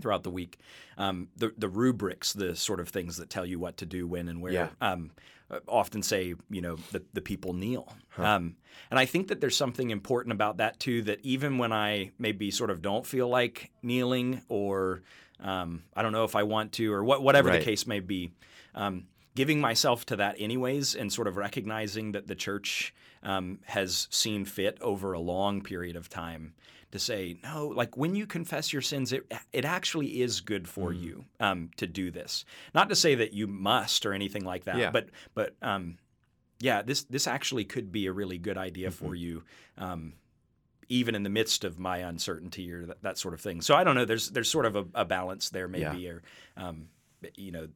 throughout 0.00 0.22
the 0.22 0.30
week. 0.30 0.58
Um, 0.96 1.28
the 1.36 1.52
the 1.58 1.68
rubrics, 1.68 2.32
the 2.32 2.54
sort 2.56 2.78
of 2.80 2.88
things 2.88 3.16
that 3.16 3.30
tell 3.30 3.44
you 3.46 3.58
what 3.58 3.76
to 3.78 3.86
do, 3.86 4.06
when, 4.06 4.28
and 4.28 4.40
where. 4.40 4.52
Yeah. 4.52 4.68
Um, 4.80 5.10
often 5.68 6.02
say, 6.02 6.34
you 6.50 6.60
know, 6.60 6.76
the, 6.92 7.02
the 7.12 7.20
people 7.20 7.52
kneel. 7.52 7.92
Um, 8.18 8.56
and 8.90 8.98
I 8.98 9.06
think 9.06 9.28
that 9.28 9.40
there's 9.40 9.56
something 9.56 9.90
important 9.90 10.32
about 10.32 10.58
that 10.58 10.78
too, 10.78 11.02
that 11.02 11.20
even 11.22 11.58
when 11.58 11.72
I 11.72 12.12
maybe 12.18 12.50
sort 12.50 12.70
of 12.70 12.82
don't 12.82 13.06
feel 13.06 13.28
like 13.28 13.70
kneeling 13.82 14.42
or 14.48 15.02
um, 15.40 15.82
I 15.96 16.02
don't 16.02 16.12
know 16.12 16.24
if 16.24 16.36
I 16.36 16.44
want 16.44 16.72
to 16.72 16.92
or 16.92 17.02
what, 17.04 17.22
whatever 17.22 17.48
Right. 17.48 17.58
the 17.58 17.64
case 17.64 17.86
may 17.86 18.00
be, 18.00 18.32
um, 18.74 19.06
giving 19.34 19.60
myself 19.60 20.06
to 20.06 20.16
that 20.16 20.36
anyways 20.38 20.94
and 20.94 21.12
sort 21.12 21.26
of 21.26 21.36
recognizing 21.36 22.12
that 22.12 22.28
the 22.28 22.36
church 22.36 22.94
um, 23.24 23.58
has 23.64 24.06
seen 24.10 24.44
fit 24.44 24.78
over 24.80 25.12
a 25.12 25.20
long 25.20 25.60
period 25.60 25.96
of 25.96 26.08
time 26.08 26.54
to 26.94 26.98
say 26.98 27.36
no 27.42 27.66
like 27.68 27.96
when 27.96 28.14
you 28.14 28.26
confess 28.26 28.72
your 28.72 28.80
sins 28.82 29.12
it, 29.12 29.30
it 29.52 29.64
actually 29.64 30.22
is 30.22 30.40
good 30.40 30.66
for 30.66 30.90
Mm. 30.92 31.02
you 31.02 31.24
um, 31.40 31.70
to 31.76 31.86
do 31.86 32.10
this 32.10 32.44
not 32.74 32.88
to 32.88 32.94
say 32.96 33.14
that 33.16 33.32
you 33.34 33.46
must 33.46 34.06
or 34.06 34.12
anything 34.14 34.44
like 34.44 34.64
that 34.64 34.78
Yeah. 34.78 34.90
but 34.90 35.08
but 35.34 35.54
um, 35.60 35.98
yeah 36.60 36.82
this 36.82 37.04
this 37.04 37.26
actually 37.26 37.64
could 37.64 37.90
be 37.92 38.06
a 38.06 38.12
really 38.12 38.38
good 38.38 38.56
idea 38.56 38.88
Mm-hmm. 38.90 39.04
for 39.06 39.14
you 39.14 39.42
um, 39.76 40.14
even 40.88 41.14
in 41.14 41.22
the 41.24 41.30
midst 41.30 41.64
of 41.64 41.78
my 41.78 41.98
uncertainty 41.98 42.70
or 42.72 42.86
that, 42.86 43.02
that 43.02 43.18
sort 43.18 43.34
of 43.34 43.40
thing 43.40 43.60
so 43.60 43.74
i 43.74 43.82
don't 43.84 43.94
know 43.96 44.04
there's 44.04 44.30
there's 44.30 44.50
sort 44.50 44.66
of 44.66 44.76
a, 44.76 44.84
a 44.94 45.04
balance 45.04 45.50
there 45.50 45.66
maybe 45.68 46.08
or 46.08 46.22
um, 46.56 46.88
you 47.36 47.50
know 47.52 47.68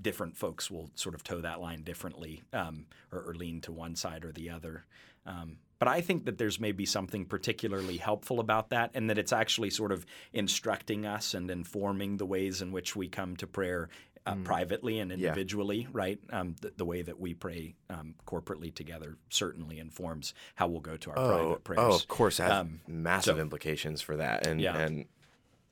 different 0.00 0.36
folks 0.36 0.70
will 0.70 0.90
sort 0.94 1.14
of 1.14 1.22
toe 1.24 1.40
that 1.40 1.60
line 1.60 1.82
differently 1.82 2.42
um, 2.52 2.86
or, 3.12 3.20
or 3.20 3.34
lean 3.34 3.60
to 3.62 3.72
one 3.72 3.96
side 3.96 4.24
or 4.24 4.32
the 4.32 4.50
other. 4.50 4.84
Um, 5.26 5.58
but 5.78 5.88
I 5.88 6.00
think 6.00 6.24
that 6.24 6.38
there's 6.38 6.58
maybe 6.58 6.84
something 6.86 7.24
particularly 7.24 7.98
helpful 7.98 8.40
about 8.40 8.70
that, 8.70 8.90
and 8.94 9.08
that 9.10 9.18
it's 9.18 9.32
actually 9.32 9.70
sort 9.70 9.92
of 9.92 10.04
instructing 10.32 11.06
us 11.06 11.34
and 11.34 11.50
informing 11.50 12.16
the 12.16 12.26
ways 12.26 12.62
in 12.62 12.72
which 12.72 12.96
we 12.96 13.08
come 13.08 13.36
to 13.36 13.46
prayer 13.46 13.88
uh, 14.26 14.34
privately 14.44 14.98
and 14.98 15.10
Mm. 15.10 15.18
Yeah. 15.18 15.28
individually, 15.28 15.86
right? 15.92 16.18
Um, 16.30 16.54
the, 16.60 16.72
the 16.76 16.84
way 16.84 17.02
that 17.02 17.18
we 17.18 17.32
pray 17.34 17.74
um, 17.90 18.14
corporately 18.26 18.74
together 18.74 19.16
certainly 19.30 19.78
informs 19.78 20.34
how 20.56 20.66
we'll 20.68 20.80
go 20.80 20.96
to 20.96 21.10
our 21.10 21.18
Oh, 21.18 21.28
private 21.28 21.64
prayers. 21.64 21.80
oh, 21.80 21.94
of 21.94 22.08
course, 22.08 22.38
has 22.38 22.50
Um, 22.52 22.80
massive 22.88 23.36
so- 23.36 23.40
implications 23.42 24.02
for 24.02 24.16
that. 24.16 24.46
And 24.46 24.60
Yeah. 24.60 24.76
and 24.78 25.06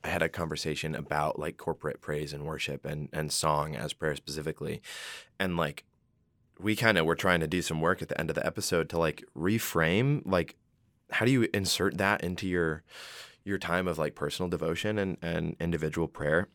I 0.07 0.09
had 0.11 0.23
a 0.23 0.29
conversation 0.29 0.95
about 0.95 1.37
like 1.37 1.57
corporate 1.57 2.01
praise 2.01 2.33
and 2.33 2.47
worship 2.47 2.85
and 2.85 3.09
and 3.13 3.33
song 3.33 3.75
as 3.75 3.93
prayer 3.93 4.15
specifically, 4.15 4.81
and 5.41 5.57
like 5.57 5.85
we 6.61 6.77
kind 6.77 6.97
of 6.97 7.05
were 7.05 7.17
trying 7.17 7.41
to 7.41 7.49
do 7.49 7.61
some 7.61 7.81
work 7.81 8.01
at 8.01 8.09
the 8.09 8.19
end 8.19 8.31
of 8.31 8.37
the 8.37 8.47
episode 8.47 8.89
to 8.91 8.99
like 8.99 9.25
reframe 9.37 10.23
like 10.25 10.57
how 11.11 11.27
do 11.27 11.33
you 11.33 11.49
insert 11.53 11.99
that 11.99 12.23
into 12.23 12.47
your 12.47 12.85
your 13.45 13.59
time 13.59 13.89
of 13.89 13.99
like 13.99 14.15
personal 14.15 14.49
devotion 14.49 14.97
and 14.97 15.17
and 15.21 15.57
individual 15.59 16.07
prayer? 16.07 16.49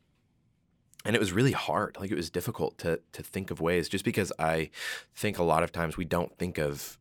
And 1.04 1.14
it 1.14 1.20
was 1.20 1.34
really 1.34 1.52
hard 1.52 1.98
like 2.00 2.10
it 2.10 2.16
was 2.16 2.30
difficult 2.30 2.78
to 2.80 3.02
to 3.12 3.22
think 3.22 3.52
of 3.52 3.60
ways 3.60 3.90
just 3.90 4.06
because 4.06 4.32
i 4.40 4.70
think 5.14 5.38
a 5.38 5.44
lot 5.44 5.64
of 5.64 5.72
times 5.72 5.98
we 5.98 6.06
don't 6.06 6.38
think 6.38 6.58
of 6.58 7.00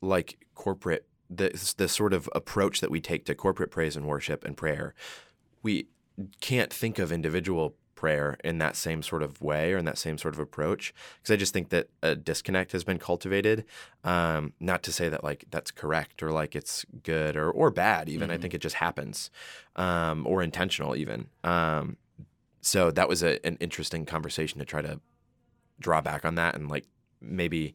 like 0.00 0.46
corporate 0.54 1.06
the 1.28 1.74
the 1.76 1.88
sort 1.88 2.12
of 2.12 2.28
approach 2.34 2.80
that 2.80 2.90
we 2.90 3.00
take 3.00 3.24
to 3.24 3.34
corporate 3.34 3.70
praise 3.70 3.96
and 3.96 4.06
worship 4.06 4.44
and 4.44 4.56
prayer 4.56 4.94
we 5.62 5.86
can't 6.40 6.72
think 6.72 6.98
of 6.98 7.10
individual 7.12 7.74
prayer 7.94 8.36
in 8.42 8.58
that 8.58 8.74
same 8.74 9.00
sort 9.00 9.22
of 9.22 9.40
way 9.40 9.72
or 9.72 9.78
in 9.78 9.84
that 9.84 9.96
same 9.96 10.18
sort 10.18 10.34
of 10.34 10.40
approach 10.40 10.92
because 11.18 11.32
i 11.32 11.36
just 11.36 11.52
think 11.52 11.68
that 11.68 11.88
a 12.02 12.16
disconnect 12.16 12.72
has 12.72 12.82
been 12.82 12.98
cultivated 12.98 13.64
um, 14.02 14.52
not 14.58 14.82
to 14.82 14.92
say 14.92 15.08
that 15.08 15.22
like 15.22 15.44
that's 15.52 15.70
correct 15.70 16.20
or 16.20 16.32
like 16.32 16.56
it's 16.56 16.84
good 17.04 17.36
or 17.36 17.48
or 17.50 17.70
bad 17.70 18.08
even 18.08 18.28
i 18.30 18.36
Mhm. 18.36 18.40
think 18.42 18.54
it 18.54 18.60
just 18.60 18.76
happens 18.76 19.30
um, 19.76 20.26
or 20.26 20.42
intentional 20.42 20.96
even 20.96 21.28
um, 21.44 21.96
so 22.60 22.90
that 22.90 23.08
was 23.08 23.22
a, 23.22 23.44
an 23.46 23.56
interesting 23.60 24.04
conversation 24.04 24.58
to 24.58 24.64
try 24.64 24.82
to 24.82 25.00
draw 25.78 26.00
back 26.00 26.24
on 26.24 26.34
that 26.34 26.56
and 26.56 26.68
like 26.68 26.86
maybe 27.20 27.74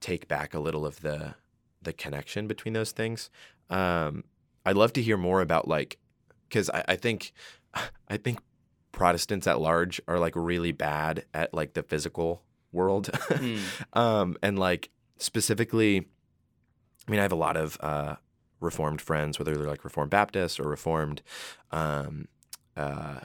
take 0.00 0.28
back 0.28 0.54
a 0.54 0.58
little 0.60 0.86
of 0.86 1.00
the 1.02 1.34
the 1.82 1.92
connection 1.92 2.46
between 2.46 2.74
those 2.74 2.92
things. 2.92 3.30
Um, 3.70 4.24
I'd 4.66 4.76
love 4.76 4.92
to 4.94 5.02
hear 5.02 5.16
more 5.16 5.40
about 5.40 5.66
like 5.66 5.98
because 6.50 6.68
I, 6.70 6.84
I 6.88 6.96
think 6.96 7.32
I 8.08 8.16
think 8.18 8.40
Protestants 8.92 9.46
at 9.46 9.60
large 9.60 10.00
are 10.08 10.18
like 10.18 10.34
really 10.36 10.72
bad 10.72 11.24
at 11.32 11.54
like 11.54 11.72
the 11.74 11.82
physical 11.82 12.42
world, 12.72 13.08
Mm. 13.30 13.60
um, 13.96 14.36
and 14.42 14.58
like 14.58 14.90
specifically, 15.16 16.08
I 17.06 17.10
mean, 17.10 17.20
I 17.20 17.22
have 17.22 17.32
a 17.32 17.36
lot 17.36 17.56
of 17.56 17.78
uh, 17.80 18.16
Reformed 18.60 19.00
friends, 19.00 19.38
whether 19.38 19.54
they're 19.56 19.66
like 19.68 19.84
Reformed 19.84 20.10
Baptists 20.10 20.58
or 20.60 20.64
Reformed, 20.68 21.22
um, 21.70 22.28
uh, 22.76 23.20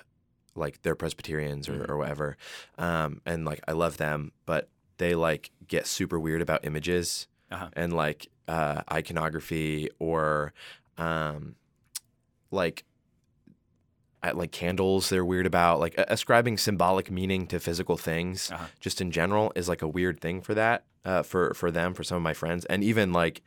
like 0.56 0.82
they're 0.84 0.96
Presbyterians 0.96 1.68
or, 1.68 1.74
Mhm. 1.80 1.90
or 1.90 1.98
whatever, 1.98 2.38
um, 2.78 3.22
and 3.26 3.44
like 3.44 3.60
I 3.68 3.74
love 3.74 3.98
them, 3.98 4.32
but 4.46 4.70
they 4.98 5.14
like 5.16 5.52
get 5.68 5.88
super 5.88 6.18
weird 6.20 6.42
about 6.42 6.64
images 6.64 7.28
Uh-huh. 7.52 7.70
and 7.74 7.92
like 7.92 8.28
uh, 8.48 8.82
iconography 8.92 9.90
or 10.00 10.54
um, 10.98 11.56
like 12.52 12.86
like 14.32 14.52
candles 14.52 15.10
they're 15.10 15.26
weird 15.26 15.46
about 15.46 15.80
like 15.80 15.96
ascribing 15.98 16.58
symbolic 16.58 17.12
meaning 17.12 17.46
to 17.48 17.60
physical 17.60 17.98
things 17.98 18.52
Uh-huh. 18.52 18.66
just 18.80 19.02
in 19.02 19.12
general 19.12 19.52
is 19.56 19.68
like 19.70 19.82
a 19.82 19.88
weird 19.88 20.20
thing 20.20 20.42
for 20.42 20.54
that 20.56 20.86
uh, 21.06 21.22
for 21.24 21.54
for 21.54 21.70
them 21.72 21.94
for 21.94 22.04
some 22.04 22.18
of 22.18 22.24
my 22.24 22.34
friends 22.34 22.66
and 22.66 22.84
even 22.84 23.12
like 23.14 23.42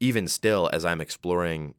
even 0.00 0.28
still 0.28 0.68
as 0.72 0.84
i'm 0.84 1.00
exploring 1.00 1.74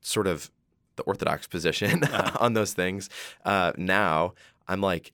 sort 0.00 0.26
of 0.26 0.50
the 0.96 1.02
orthodox 1.04 1.46
position 1.56 2.02
Uh-huh. 2.04 2.36
on 2.40 2.52
those 2.54 2.72
things 2.74 3.08
uh, 3.44 3.72
now 3.76 4.34
i'm 4.68 4.80
like 4.80 5.12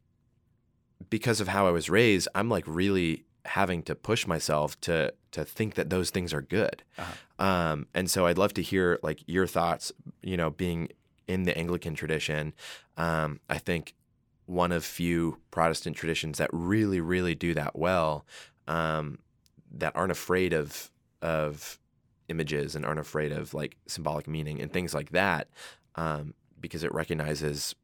because 1.10 1.40
of 1.40 1.48
how 1.48 1.66
i 1.66 1.70
was 1.70 1.88
raised 1.88 2.28
i'm 2.34 2.48
like 2.48 2.64
really 2.66 3.24
having 3.44 3.82
to 3.82 3.94
push 3.94 4.26
myself 4.26 4.78
to 4.80 5.12
to 5.30 5.44
think 5.44 5.74
that 5.74 5.88
those 5.90 6.10
things 6.10 6.32
are 6.34 6.42
good 6.42 6.82
Uh-huh. 6.98 7.44
um, 7.46 7.86
and 7.94 8.10
so 8.10 8.26
i'd 8.26 8.36
love 8.38 8.52
to 8.54 8.62
hear 8.62 8.98
like 9.02 9.22
your 9.26 9.46
thoughts 9.46 9.92
you 10.22 10.36
know 10.36 10.50
being 10.50 10.88
in 11.28 11.44
the 11.44 11.56
anglican 11.56 11.94
tradition 11.94 12.52
um, 12.96 13.38
i 13.48 13.58
think 13.58 13.94
one 14.46 14.72
of 14.72 14.84
few 14.84 15.38
protestant 15.50 15.94
traditions 15.96 16.38
that 16.38 16.48
really 16.52 17.00
really 17.00 17.34
do 17.34 17.54
that 17.54 17.76
well 17.76 18.24
um, 18.66 19.18
that 19.70 19.94
aren't 19.94 20.12
afraid 20.12 20.52
of 20.52 20.90
of 21.22 21.78
images 22.28 22.74
and 22.74 22.84
aren't 22.84 23.00
afraid 23.00 23.32
of 23.32 23.54
like 23.54 23.76
symbolic 23.86 24.26
meaning 24.26 24.60
and 24.60 24.72
things 24.72 24.94
like 24.94 25.10
that 25.10 25.48
um, 25.96 26.34
because 26.60 26.82
it 26.82 26.92
recognizes 26.92 27.74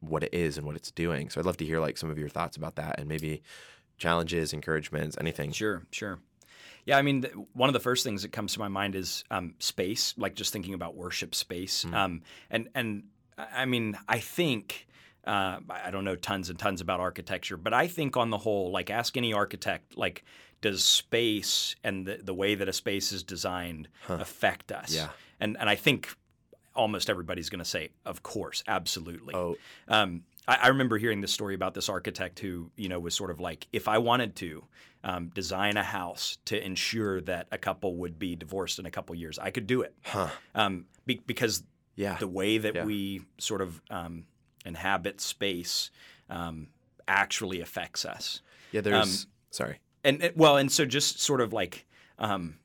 what 0.00 0.22
it 0.22 0.32
is 0.32 0.56
and 0.56 0.66
what 0.66 0.76
it's 0.76 0.90
doing 0.90 1.28
so 1.28 1.40
i'd 1.40 1.46
love 1.46 1.56
to 1.56 1.64
hear 1.64 1.80
like 1.80 1.96
some 1.98 2.10
of 2.10 2.18
your 2.18 2.28
thoughts 2.28 2.56
about 2.56 2.76
that 2.76 2.98
and 2.98 3.08
maybe 3.08 3.42
challenges 3.98 4.52
encouragements 4.52 5.16
anything 5.20 5.50
Sure, 5.50 5.82
sure. 5.90 6.20
Yeah, 6.88 6.96
I 6.96 7.02
mean, 7.02 7.20
th- 7.20 7.34
one 7.52 7.68
of 7.68 7.74
the 7.74 7.80
first 7.80 8.02
things 8.02 8.22
that 8.22 8.32
comes 8.32 8.54
to 8.54 8.60
my 8.60 8.68
mind 8.68 8.94
is 8.94 9.22
um, 9.30 9.54
space, 9.58 10.14
like 10.16 10.34
just 10.34 10.54
thinking 10.54 10.72
about 10.72 10.94
worship 10.96 11.34
space. 11.34 11.84
Mm. 11.84 11.94
Um, 11.94 12.22
and 12.50 12.68
and 12.74 13.02
I 13.36 13.66
mean, 13.66 13.98
I 14.08 14.20
think 14.20 14.86
uh, 15.26 15.58
I 15.68 15.88
I 15.88 15.90
don't 15.90 16.04
know 16.04 16.16
tons 16.16 16.48
and 16.48 16.58
tons 16.58 16.80
about 16.80 16.98
architecture, 16.98 17.58
but 17.58 17.74
I 17.74 17.88
think 17.88 18.16
on 18.16 18.30
the 18.30 18.38
whole, 18.38 18.70
like 18.72 18.88
ask 18.90 19.16
any 19.18 19.34
architect, 19.34 19.98
like 19.98 20.24
does 20.62 20.82
space 20.82 21.76
and 21.84 22.06
the, 22.06 22.20
the 22.22 22.34
way 22.34 22.54
that 22.54 22.68
a 22.68 22.72
space 22.72 23.12
is 23.12 23.22
designed 23.22 23.88
Huh. 24.06 24.16
affect 24.20 24.72
us? 24.72 24.94
Yeah. 24.94 25.10
And 25.40 25.58
and 25.60 25.68
I 25.68 25.76
think 25.76 26.16
almost 26.74 27.10
everybody's 27.10 27.50
going 27.50 27.58
to 27.58 27.68
say, 27.68 27.90
of 28.06 28.22
course, 28.22 28.62
absolutely. 28.66 29.34
oh 29.34 29.56
Um, 29.88 30.22
I, 30.48 30.54
I 30.62 30.68
remember 30.68 30.98
hearing 30.98 31.20
this 31.20 31.30
story 31.32 31.54
about 31.54 31.74
this 31.74 31.88
architect 31.88 32.40
who, 32.40 32.70
you 32.76 32.88
know, 32.88 32.98
was 32.98 33.14
sort 33.14 33.30
of 33.30 33.38
like, 33.38 33.68
if 33.72 33.86
I 33.86 33.98
wanted 33.98 34.34
to 34.36 34.64
um, 35.04 35.28
design 35.28 35.76
a 35.76 35.82
house 35.84 36.38
to 36.46 36.60
ensure 36.64 37.20
that 37.22 37.46
a 37.52 37.58
couple 37.58 37.94
would 37.96 38.18
be 38.18 38.34
divorced 38.34 38.78
in 38.80 38.86
a 38.86 38.90
couple 38.90 39.14
years, 39.14 39.38
I 39.38 39.50
could 39.50 39.66
do 39.68 39.82
it 39.82 39.94
huh 40.04 40.28
um, 40.56 40.86
be, 41.06 41.20
because 41.26 41.62
yeah 41.94 42.16
the 42.18 42.26
way 42.28 42.58
that 42.58 42.74
Yeah. 42.74 42.84
we 42.84 43.22
sort 43.38 43.60
of 43.60 43.80
um, 43.90 44.24
inhabit 44.64 45.20
space 45.20 45.90
um, 46.30 46.68
actually 47.06 47.60
affects 47.60 48.04
us. 48.04 48.42
yeah 48.72 48.80
there's 48.80 49.26
sorry 49.50 49.78
And 50.04 50.22
it- 50.22 50.36
well, 50.36 50.56
and 50.56 50.70
so 50.72 50.84
just 50.84 51.20
sort 51.20 51.40
of 51.40 51.52
like 51.52 51.86
um, 52.18 52.56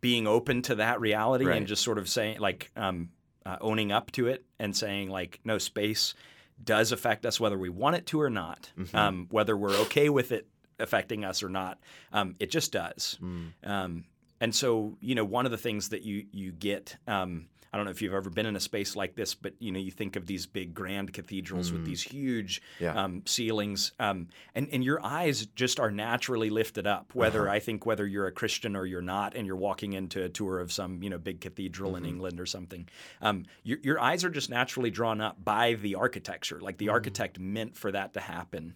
being 0.00 0.26
open 0.28 0.62
to 0.62 0.76
that 0.76 1.00
reality 1.00 1.44
Right. 1.46 1.56
and 1.56 1.66
just 1.66 1.82
sort 1.82 1.98
of 1.98 2.08
saying 2.08 2.38
like 2.38 2.70
um, 2.76 3.10
uh, 3.44 3.56
owning 3.60 3.90
up 3.92 4.12
to 4.12 4.28
it 4.28 4.44
and 4.60 4.76
saying 4.76 5.10
like 5.10 5.40
no 5.44 5.58
space 5.58 6.14
does 6.62 6.92
affect 6.92 7.24
us 7.26 7.38
whether 7.40 7.56
we 7.58 7.68
want 7.68 7.96
it 7.96 8.06
to 8.06 8.20
or 8.20 8.30
not 8.30 8.70
Mhm. 8.78 8.94
um, 8.94 9.26
whether 9.30 9.56
we're 9.56 9.76
okay 9.82 10.08
with 10.08 10.32
it 10.32 10.46
affecting 10.78 11.24
us 11.24 11.42
or 11.42 11.48
not 11.48 11.78
um, 12.12 12.34
it 12.40 12.50
just 12.50 12.72
does 12.72 13.18
Mm. 13.22 13.52
um, 13.64 14.04
and 14.40 14.54
so 14.54 14.96
you 15.00 15.14
know 15.14 15.24
one 15.24 15.44
of 15.46 15.50
the 15.50 15.58
things 15.58 15.88
that 15.90 16.02
you 16.02 16.26
you 16.32 16.52
get. 16.52 16.96
Um, 17.06 17.48
I 17.72 17.76
don't 17.76 17.84
know 17.84 17.90
if 17.90 18.00
you've 18.00 18.14
ever 18.14 18.30
been 18.30 18.46
in 18.46 18.56
a 18.56 18.60
space 18.60 18.96
like 18.96 19.14
this, 19.14 19.34
but 19.34 19.52
you 19.58 19.70
know 19.72 19.78
you 19.78 19.90
think 19.90 20.16
of 20.16 20.26
these 20.26 20.46
big 20.46 20.72
grand 20.74 21.12
cathedrals 21.12 21.70
with 21.72 21.84
these 21.84 22.02
huge 22.02 22.62
Yeah. 22.80 22.94
um, 23.04 23.22
ceilings, 23.26 23.92
um, 24.00 24.28
and 24.54 24.68
and 24.72 24.82
your 24.82 25.04
eyes 25.04 25.46
just 25.54 25.78
are 25.78 25.90
naturally 25.90 26.48
lifted 26.50 26.86
up. 26.86 27.14
Whether 27.14 27.48
I 27.48 27.58
think 27.60 27.84
whether 27.84 28.06
you're 28.06 28.26
a 28.26 28.32
Christian 28.32 28.74
or 28.76 28.86
you're 28.86 29.02
not, 29.02 29.34
and 29.36 29.46
you're 29.46 29.56
walking 29.56 29.92
into 29.92 30.22
a 30.24 30.28
tour 30.28 30.60
of 30.60 30.72
some 30.72 31.02
you 31.02 31.10
know 31.10 31.18
big 31.18 31.40
cathedral 31.40 31.96
in 31.96 32.04
England 32.06 32.40
or 32.40 32.46
something, 32.46 32.88
um, 33.20 33.44
your 33.64 33.78
your 33.82 34.00
eyes 34.00 34.24
are 34.24 34.30
just 34.30 34.48
naturally 34.50 34.90
drawn 34.90 35.20
up 35.20 35.42
by 35.44 35.74
the 35.74 35.94
architecture. 35.96 36.60
Like 36.60 36.78
the 36.78 36.88
architect 36.88 37.38
meant 37.38 37.76
for 37.76 37.92
that 37.92 38.14
to 38.14 38.20
happen, 38.20 38.74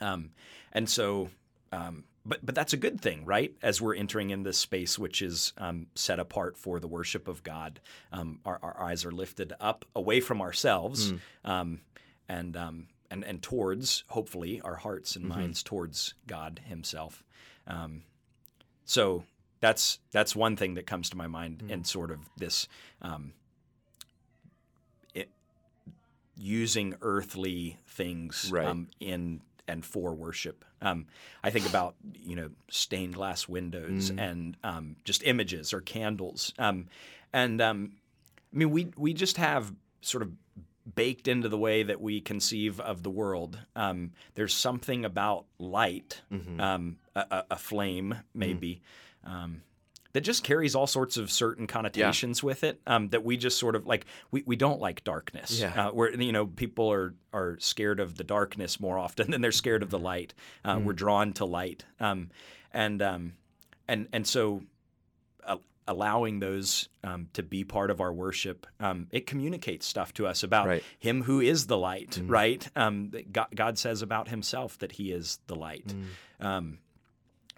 um, 0.00 0.30
and 0.72 0.88
so. 0.88 1.28
Um, 1.72 2.04
but 2.24 2.44
but 2.44 2.54
that's 2.54 2.72
a 2.72 2.76
good 2.76 3.00
thing, 3.00 3.24
right? 3.24 3.52
As 3.62 3.80
we're 3.80 3.94
entering 3.96 4.30
in 4.30 4.42
this 4.44 4.58
space, 4.58 4.98
which 4.98 5.22
is 5.22 5.52
um, 5.58 5.86
set 5.94 6.18
apart 6.20 6.56
for 6.56 6.78
the 6.80 6.86
worship 6.88 7.26
of 7.28 7.42
God, 7.42 7.80
um, 8.12 8.38
our, 8.44 8.58
our 8.62 8.80
eyes 8.80 9.04
are 9.04 9.10
lifted 9.12 9.52
up 9.60 9.84
away 9.96 10.20
from 10.20 10.40
ourselves, 10.40 11.12
um, 11.44 11.80
and 12.28 12.56
um, 12.56 12.86
and 13.10 13.24
and 13.24 13.42
towards 13.42 14.04
hopefully 14.08 14.60
our 14.60 14.76
hearts 14.76 15.16
and 15.16 15.24
minds 15.24 15.62
towards 15.62 16.14
God 16.26 16.60
Himself. 16.64 17.24
Um, 17.66 18.02
so 18.84 19.24
that's 19.60 19.98
that's 20.12 20.34
one 20.36 20.56
thing 20.56 20.74
that 20.74 20.86
comes 20.86 21.10
to 21.10 21.16
my 21.16 21.26
mind 21.26 21.64
in 21.68 21.84
sort 21.84 22.10
of 22.10 22.18
this 22.36 22.68
um, 23.00 23.32
it, 25.14 25.28
using 26.36 26.94
earthly 27.02 27.78
things 27.86 28.48
Right. 28.52 28.66
um, 28.66 28.88
in 29.00 29.40
and 29.72 29.84
for 29.84 30.14
worship. 30.14 30.64
Um, 30.80 31.06
I 31.42 31.50
think 31.50 31.68
about 31.68 31.96
you 32.14 32.36
know 32.36 32.50
stained 32.68 33.14
glass 33.14 33.48
windows 33.48 34.10
and 34.18 34.56
um, 34.62 34.96
just 35.04 35.22
images 35.24 35.72
or 35.72 35.80
candles, 35.80 36.52
um, 36.58 36.88
and 37.32 37.60
um, 37.60 37.92
I 38.54 38.58
mean 38.58 38.70
we 38.70 38.88
we 38.96 39.14
just 39.14 39.38
have 39.38 39.72
sort 40.02 40.22
of 40.22 40.32
baked 40.94 41.28
into 41.28 41.48
the 41.48 41.58
way 41.58 41.84
that 41.84 42.00
we 42.00 42.20
conceive 42.20 42.80
of 42.80 43.02
the 43.02 43.10
world. 43.10 43.58
Um, 43.76 44.12
there's 44.34 44.54
something 44.54 45.04
about 45.04 45.46
light, 45.58 46.20
um, 46.60 46.98
a, 47.14 47.44
a, 47.52 47.58
flame 47.58 48.16
maybe. 48.34 48.82
Um, 49.24 49.62
that 50.14 50.20
just 50.22 50.44
carries 50.44 50.74
all 50.74 50.86
sorts 50.86 51.16
of 51.16 51.30
certain 51.30 51.66
connotations 51.66 52.42
with 52.42 52.64
it 52.64 52.80
um, 52.86 53.08
that 53.08 53.24
we 53.24 53.36
just 53.36 53.58
sort 53.58 53.74
of 53.74 53.86
like 53.86 54.04
we, 54.30 54.42
we 54.46 54.56
don't 54.56 54.80
like 54.80 55.02
darkness. 55.04 55.58
Yeah. 55.60 55.88
uh, 55.88 55.90
where 55.92 56.14
you 56.14 56.32
know 56.32 56.46
people 56.46 56.92
are 56.92 57.14
are 57.32 57.56
scared 57.60 57.98
of 58.00 58.16
the 58.16 58.24
darkness 58.24 58.78
more 58.80 58.98
often 58.98 59.30
than 59.32 59.40
they're 59.40 59.52
scared 59.52 59.82
of 59.82 59.90
the 59.90 59.98
light. 59.98 60.34
Uh, 60.64 60.80
we're 60.82 60.92
drawn 60.92 61.32
to 61.34 61.44
light. 61.44 61.84
Um, 62.00 62.30
and 62.72 63.00
um, 63.02 63.32
and 63.88 64.08
and 64.12 64.26
so 64.26 64.62
uh, 65.46 65.56
allowing 65.88 66.38
those 66.40 66.88
um, 67.04 67.28
to 67.32 67.42
be 67.42 67.64
part 67.64 67.90
of 67.90 68.00
our 68.00 68.12
worship 68.12 68.66
um, 68.80 69.08
it 69.10 69.26
communicates 69.26 69.84
stuff 69.84 70.14
to 70.14 70.26
us 70.26 70.42
about 70.44 70.66
Right. 70.68 70.84
him 71.00 71.22
who 71.22 71.40
is 71.40 71.66
the 71.66 71.76
light 71.76 72.20
right? 72.24 72.66
Um, 72.76 73.10
that 73.10 73.32
God, 73.32 73.48
God 73.54 73.78
says 73.78 74.00
about 74.02 74.28
himself 74.28 74.78
that 74.78 74.92
he 74.92 75.10
is 75.10 75.40
the 75.48 75.56
light. 75.56 75.92
Mm. 76.40 76.76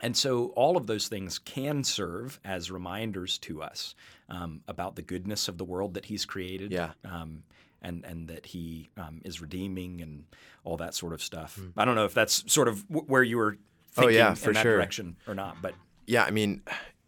And 0.04 0.16
so 0.16 0.46
all 0.56 0.76
of 0.76 0.86
those 0.86 1.08
things 1.08 1.38
can 1.38 1.82
serve 1.84 2.38
as 2.44 2.70
reminders 2.70 3.38
to 3.38 3.62
us 3.62 3.94
um, 4.28 4.60
about 4.68 4.94
the 4.96 5.02
goodness 5.02 5.48
of 5.48 5.56
the 5.58 5.64
world 5.64 5.94
that 5.94 6.04
He's 6.04 6.24
created, 6.24 6.70
Yeah. 6.72 6.92
um, 7.04 7.42
and 7.82 8.04
and 8.04 8.28
that 8.28 8.46
He 8.46 8.90
um, 8.96 9.20
is 9.24 9.40
redeeming 9.40 10.00
and 10.00 10.24
all 10.64 10.76
that 10.76 10.94
sort 10.94 11.12
of 11.12 11.22
stuff. 11.22 11.58
I 11.76 11.84
don't 11.84 11.94
know 11.96 12.04
if 12.06 12.14
that's 12.14 12.44
sort 12.52 12.68
of 12.68 12.86
w- 12.88 13.06
where 13.06 13.22
you 13.22 13.36
were 13.38 13.52
Hmm. 13.52 14.00
Oh, 14.00 14.02
thinking 14.02 14.16
yeah, 14.16 14.28
in 14.30 14.52
that 14.54 14.62
sure. 14.62 14.76
direction 14.76 15.16
or 15.28 15.34
not, 15.34 15.62
but 15.62 15.74
Yeah, 16.06 16.24
I 16.24 16.30
mean, 16.32 16.62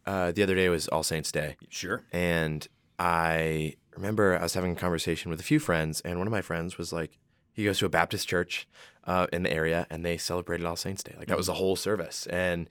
uh, 0.07 0.31
the 0.33 0.43
other 0.45 0.55
day 0.55 0.69
was 0.69 0.87
All 0.89 1.03
Saints 1.03 1.33
Day, 1.33 1.57
sure. 1.69 2.05
and 2.13 2.67
I 2.99 3.75
remember 3.97 4.39
I 4.39 4.43
was 4.43 4.55
having 4.55 4.73
a 4.73 4.77
conversation 4.77 5.31
with 5.31 5.41
a 5.41 5.43
few 5.43 5.59
friends, 5.59 6.01
and 6.03 6.19
one 6.19 6.27
of 6.29 6.31
my 6.33 6.43
friends 6.43 6.79
was 6.79 6.93
like, 6.93 7.19
he 7.57 7.64
goes 7.64 7.79
to 7.79 7.87
a 7.87 7.88
Baptist 7.88 8.29
church 8.29 8.69
uh, 9.05 9.27
in 9.33 9.42
the 9.42 9.51
area, 9.51 9.87
and 9.88 10.05
they 10.05 10.19
celebrated 10.19 10.66
All 10.66 10.77
Saints 10.77 11.03
Day. 11.03 11.14
Like 11.19 11.29
that 11.29 11.38
was 11.38 11.47
the 11.47 11.55
whole 11.55 11.75
service, 11.75 12.27
and 12.27 12.69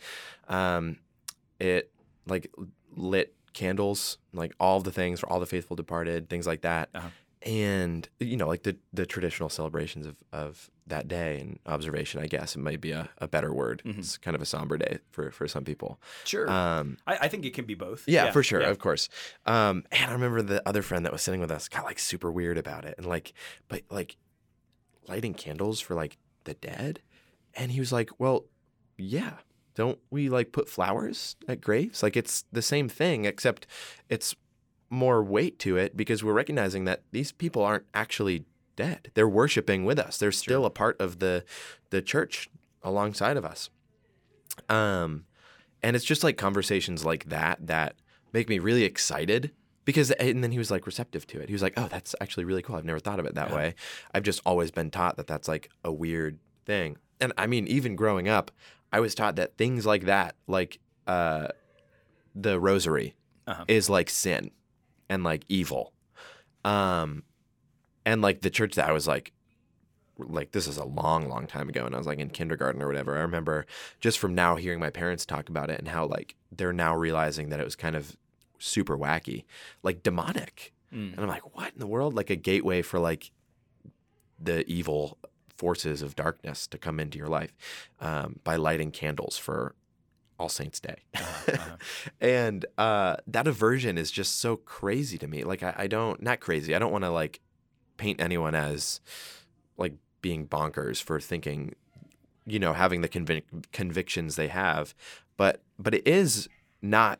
um, 0.47 0.99
it 1.59 1.91
like 2.27 2.51
lit 2.95 3.33
candles, 3.53 4.19
like 4.31 4.53
all 4.59 4.79
the 4.79 4.91
things 4.91 5.19
for 5.19 5.29
all 5.29 5.39
the 5.39 5.47
faithful 5.47 5.75
departed, 5.75 6.29
things 6.29 6.45
like 6.45 6.61
that. 6.61 6.89
Uh-huh. 6.93 7.07
And 7.41 8.07
you 8.19 8.37
know, 8.37 8.47
like 8.47 8.63
the 8.63 8.77
the 8.93 9.05
traditional 9.05 9.49
celebrations 9.49 10.05
of, 10.05 10.17
of 10.31 10.69
that 10.87 11.07
day 11.07 11.39
and 11.39 11.59
observation, 11.65 12.21
I 12.21 12.27
guess 12.27 12.55
it 12.55 12.59
might 12.59 12.81
be 12.81 12.91
a, 12.91 13.09
a 13.17 13.27
better 13.27 13.51
word. 13.53 13.81
It's 13.85 14.17
kind 14.17 14.35
of 14.35 14.41
a 14.41 14.45
somber 14.45 14.77
day 14.77 14.99
for, 15.09 15.31
for 15.31 15.47
some 15.47 15.63
people. 15.63 15.99
Sure. 16.25 16.49
Um, 16.49 16.97
I, 17.07 17.17
I 17.21 17.27
think 17.27 17.43
it 17.43 17.53
can 17.55 17.65
be 17.65 17.73
both. 17.73 18.03
yeah, 18.07 18.31
for 18.31 18.43
sure, 18.43 18.61
yeah. 18.61 18.69
of 18.69 18.77
course. 18.77 19.09
Um, 19.47 19.83
and 19.91 20.11
I 20.11 20.13
remember 20.13 20.43
the 20.43 20.67
other 20.67 20.83
friend 20.83 21.05
that 21.05 21.11
was 21.11 21.23
sitting 21.23 21.39
with 21.39 21.49
us 21.49 21.67
got 21.69 21.85
like 21.85 21.97
super 21.97 22.31
weird 22.31 22.57
about 22.57 22.85
it, 22.85 22.95
and 22.97 23.07
like, 23.07 23.33
but 23.67 23.81
like, 23.89 24.17
lighting 25.07 25.33
candles 25.33 25.79
for 25.79 25.95
like 25.95 26.17
the 26.43 26.53
dead, 26.55 27.01
and 27.55 27.71
he 27.71 27.79
was 27.79 27.91
like, 27.91 28.09
"Well, 28.19 28.45
yeah, 28.97 29.37
don't 29.75 29.99
we 30.09 30.29
like 30.29 30.51
put 30.51 30.69
flowers 30.69 31.35
at 31.47 31.61
graves? 31.61 32.03
Like 32.03 32.15
it's 32.17 32.45
the 32.51 32.61
same 32.61 32.89
thing, 32.89 33.25
except 33.25 33.67
it's 34.09 34.35
more 34.89 35.23
weight 35.23 35.59
to 35.59 35.77
it 35.77 35.97
because 35.97 36.23
we're 36.23 36.33
recognizing 36.33 36.85
that 36.85 37.03
these 37.11 37.31
people 37.31 37.63
aren't 37.63 37.85
actually 37.93 38.45
dead; 38.75 39.11
they're 39.13 39.27
worshiping 39.27 39.85
with 39.85 39.99
us. 39.99 40.17
They're 40.17 40.31
still 40.31 40.65
a 40.65 40.69
part 40.69 40.99
of 40.99 41.19
the 41.19 41.43
the 41.89 42.01
church 42.01 42.49
alongside 42.83 43.37
of 43.37 43.45
us." 43.45 43.69
Um, 44.69 45.25
and 45.83 45.95
it's 45.95 46.05
just 46.05 46.23
like 46.23 46.37
conversations 46.37 47.05
like 47.05 47.25
that 47.29 47.67
that 47.67 47.95
make 48.33 48.49
me 48.49 48.59
really 48.59 48.83
excited 48.83 49.51
because 49.85 50.11
and 50.11 50.43
then 50.43 50.51
he 50.51 50.57
was 50.57 50.69
like 50.71 50.85
receptive 50.85 51.25
to 51.27 51.39
it. 51.39 51.47
He 51.49 51.53
was 51.53 51.61
like, 51.61 51.73
"Oh, 51.77 51.87
that's 51.87 52.13
actually 52.19 52.43
really 52.45 52.61
cool. 52.61 52.75
I've 52.75 52.85
never 52.85 52.99
thought 52.99 53.19
of 53.19 53.25
it 53.25 53.35
that 53.35 53.49
Yeah. 53.49 53.55
way. 53.55 53.75
I've 54.13 54.23
just 54.23 54.41
always 54.45 54.71
been 54.71 54.91
taught 54.91 55.17
that 55.17 55.27
that's 55.27 55.47
like 55.47 55.69
a 55.83 55.91
weird 55.91 56.39
thing." 56.65 56.97
And 57.21 57.31
I 57.37 57.47
mean, 57.47 57.67
even 57.67 57.95
growing 57.95 58.27
up, 58.27 58.51
I 58.91 58.99
was 58.99 59.15
taught 59.15 59.35
that 59.37 59.57
things 59.57 59.85
like 59.85 60.05
that, 60.05 60.35
like 60.47 60.79
uh 61.07 61.47
the 62.35 62.59
rosary 62.59 63.15
Uh-huh. 63.47 63.63
is 63.67 63.89
like 63.89 64.09
sin 64.09 64.51
and 65.09 65.23
like 65.23 65.45
evil. 65.47 65.93
Um 66.63 67.23
and 68.05 68.21
like 68.21 68.41
the 68.41 68.49
church 68.49 68.75
that 68.75 68.89
I 68.89 68.91
was 68.91 69.07
like 69.07 69.31
like 70.17 70.51
this 70.51 70.65
is 70.67 70.77
a 70.77 70.85
long 70.85 71.27
long 71.27 71.45
time 71.45 71.67
ago 71.69 71.85
and 71.85 71.93
I 71.93 71.97
was 71.97 72.07
like 72.07 72.19
in 72.19 72.29
kindergarten 72.29 72.81
or 72.81 72.87
whatever. 72.87 73.17
I 73.17 73.21
remember 73.21 73.65
just 73.99 74.17
from 74.17 74.33
now 74.33 74.55
hearing 74.55 74.79
my 74.79 74.89
parents 74.89 75.25
talk 75.25 75.49
about 75.49 75.69
it 75.69 75.77
and 75.79 75.89
how 75.89 76.05
like 76.05 76.35
they're 76.51 76.73
now 76.73 76.95
realizing 76.95 77.49
that 77.49 77.59
it 77.59 77.65
was 77.65 77.75
kind 77.75 77.95
of 77.95 78.15
super 78.59 78.97
wacky, 78.97 79.45
like 79.83 80.03
demonic. 80.03 80.73
Mm. 80.93 81.13
And 81.13 81.19
I'm 81.19 81.27
like, 81.27 81.55
what 81.55 81.73
in 81.73 81.79
the 81.79 81.87
world? 81.87 82.13
Like 82.13 82.29
a 82.29 82.35
gateway 82.35 82.81
for 82.81 82.99
like 82.99 83.31
the 84.39 84.69
evil 84.69 85.17
forces 85.57 86.01
of 86.01 86.15
darkness 86.15 86.67
to 86.67 86.77
come 86.77 86.99
into 86.99 87.17
your 87.17 87.27
life 87.27 87.53
um, 88.01 88.39
by 88.43 88.55
lighting 88.55 88.91
candles 88.91 89.37
for 89.37 89.75
All 90.37 90.49
Saints 90.49 90.79
Day. 90.79 91.03
uh-huh. 91.15 91.77
and 92.21 92.65
uh, 92.77 93.17
that 93.27 93.47
aversion 93.47 93.97
is 93.97 94.11
just 94.11 94.39
so 94.39 94.57
crazy 94.57 95.17
to 95.17 95.27
me. 95.27 95.43
Like 95.43 95.63
I, 95.63 95.73
I 95.77 95.87
don't, 95.87 96.21
not 96.21 96.39
crazy. 96.39 96.75
I 96.75 96.79
don't 96.79 96.91
want 96.91 97.03
to 97.03 97.11
like 97.11 97.39
paint 97.97 98.19
anyone 98.19 98.55
as 98.55 98.99
like 99.77 99.93
being 100.21 100.47
bonkers 100.47 101.01
for 101.01 101.19
thinking, 101.19 101.75
you 102.45 102.59
know, 102.59 102.73
having 102.73 103.01
the 103.01 103.09
convic- 103.09 103.71
convictions 103.71 104.35
they 104.35 104.47
have, 104.49 104.93
but 105.37 105.61
but 105.77 105.93
it 105.93 106.07
is 106.07 106.47
not 106.81 107.19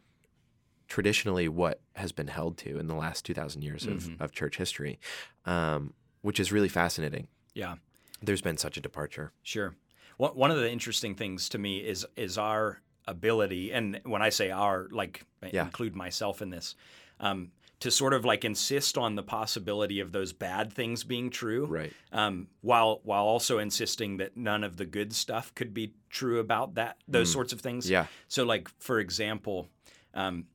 traditionally 0.88 1.48
what 1.48 1.82
has 1.96 2.12
been 2.12 2.28
held 2.28 2.58
to 2.58 2.78
in 2.80 2.88
the 2.88 2.96
last 2.96 3.26
2000 3.26 3.62
years 3.64 3.86
of, 3.86 4.04
Mhm. 4.04 4.22
of 4.22 4.32
church 4.32 4.58
history 4.58 5.00
um, 5.46 5.94
which 6.22 6.40
is 6.40 6.52
really 6.52 6.70
fascinating 6.70 7.28
Yeah. 7.54 7.76
there's 8.22 8.42
been 8.42 8.58
such 8.58 8.78
a 8.78 8.82
departure 8.82 9.32
Sure. 9.44 9.76
One 10.18 10.32
one 10.36 10.52
of 10.52 10.58
the 10.58 10.72
interesting 10.72 11.16
things 11.16 11.50
to 11.50 11.58
me 11.58 11.80
is 11.80 12.06
is 12.16 12.38
our 12.38 12.82
ability, 13.08 13.72
and 13.72 14.00
when 14.04 14.22
I 14.22 14.30
say 14.30 14.50
our, 14.50 14.88
like 14.92 15.24
Yeah. 15.52 15.66
include 15.66 15.96
myself 15.96 16.42
in 16.42 16.50
this, 16.50 16.76
um, 17.20 17.52
to 17.82 17.92
sort 17.92 18.14
of 18.14 18.24
like 18.26 18.46
insist 18.46 18.98
on 18.98 19.16
the 19.16 19.22
possibility 19.24 20.00
of 20.00 20.12
those 20.14 20.32
bad 20.34 20.72
things 20.74 21.04
being 21.04 21.30
true, 21.30 21.66
right 21.66 21.94
um, 22.14 22.48
while 22.62 23.02
while 23.04 23.26
also 23.26 23.60
insisting 23.60 24.18
that 24.18 24.36
none 24.38 24.64
of 24.64 24.78
the 24.78 24.86
good 24.86 25.14
stuff 25.14 25.54
could 25.54 25.74
be 25.74 25.94
true 26.10 26.40
about 26.40 26.76
that 26.76 26.98
those 27.08 27.30
sorts 27.32 27.52
of 27.54 27.60
things. 27.62 27.86
Mm. 27.88 27.92
yeah 27.92 28.08
So, 28.30 28.44
like 28.46 28.70
for 28.80 29.00
example, 29.00 29.68
um, 30.14 30.46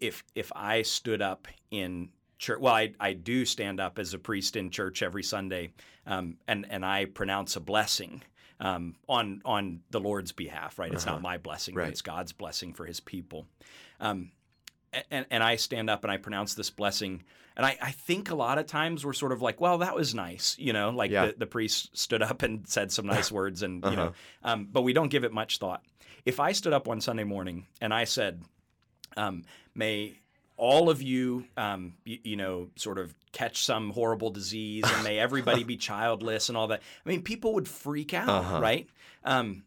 if 0.00 0.24
if 0.34 0.52
I 0.54 0.82
stood 0.82 1.22
up 1.22 1.48
in 1.70 2.10
church, 2.38 2.58
well, 2.60 2.74
I 2.74 2.92
I 3.00 3.12
do 3.12 3.44
stand 3.44 3.80
up 3.80 3.98
as 3.98 4.14
a 4.14 4.18
priest 4.18 4.56
in 4.56 4.70
church 4.70 5.02
every 5.02 5.22
Sunday, 5.22 5.72
um, 6.06 6.36
and 6.48 6.66
and 6.70 6.84
I 6.84 7.04
pronounce 7.06 7.56
a 7.56 7.60
blessing. 7.60 8.22
Um, 8.58 8.94
on 9.06 9.42
on 9.44 9.80
the 9.90 10.00
Lord's 10.00 10.32
behalf, 10.32 10.78
right? 10.78 10.90
It's 10.90 11.04
not 11.04 11.20
my 11.20 11.36
blessing, 11.36 11.74
but 11.74 11.80
Uh-huh. 11.80 11.86
Right. 11.88 11.92
it's 11.92 12.00
God's 12.00 12.32
blessing 12.32 12.72
for 12.72 12.86
His 12.86 13.00
people. 13.00 13.46
Um, 14.00 14.30
and, 15.10 15.26
and 15.30 15.42
I 15.42 15.56
stand 15.56 15.90
up 15.90 16.04
and 16.04 16.10
I 16.10 16.16
pronounce 16.16 16.54
this 16.54 16.70
blessing. 16.70 17.22
And 17.54 17.66
I, 17.66 17.76
I 17.82 17.90
think 17.90 18.30
a 18.30 18.34
lot 18.34 18.56
of 18.56 18.66
times 18.66 19.04
we're 19.04 19.12
sort 19.12 19.32
of 19.32 19.42
like, 19.42 19.60
well, 19.60 19.76
that 19.78 19.94
was 19.94 20.14
nice, 20.14 20.56
you 20.58 20.72
know, 20.72 20.88
like 20.88 21.10
Yeah. 21.10 21.26
the, 21.26 21.34
the 21.40 21.46
priest 21.46 21.94
stood 21.98 22.22
up 22.22 22.42
and 22.42 22.66
said 22.66 22.90
some 22.92 23.04
nice 23.06 23.30
words, 23.40 23.62
and 23.62 23.84
you 23.84 23.94
know, 23.96 24.06
Uh-huh. 24.06 24.52
um, 24.52 24.68
but 24.72 24.80
we 24.82 24.94
don't 24.94 25.08
give 25.10 25.24
it 25.24 25.34
much 25.34 25.58
thought. 25.58 25.82
If 26.24 26.40
I 26.40 26.52
stood 26.52 26.72
up 26.72 26.86
one 26.86 27.02
Sunday 27.02 27.24
morning 27.24 27.66
and 27.82 27.92
I 27.92 28.04
said, 28.04 28.42
Um, 29.16 29.44
may 29.74 30.18
all 30.56 30.88
of 30.88 31.02
you, 31.02 31.44
um, 31.56 31.94
you, 32.04 32.18
you, 32.22 32.36
know, 32.36 32.68
sort 32.76 32.98
of 32.98 33.14
catch 33.32 33.64
some 33.64 33.90
horrible 33.90 34.30
disease, 34.30 34.84
and 34.86 35.04
may 35.04 35.18
everybody 35.18 35.64
be 35.64 35.76
childless 35.90 36.48
and 36.48 36.56
all 36.56 36.68
that. 36.68 36.80
I 37.04 37.08
mean, 37.08 37.22
people 37.22 37.54
would 37.54 37.68
freak 37.68 38.14
out, 38.14 38.28
uh-huh. 38.28 38.60
right? 38.60 38.88
Um, 39.24 39.64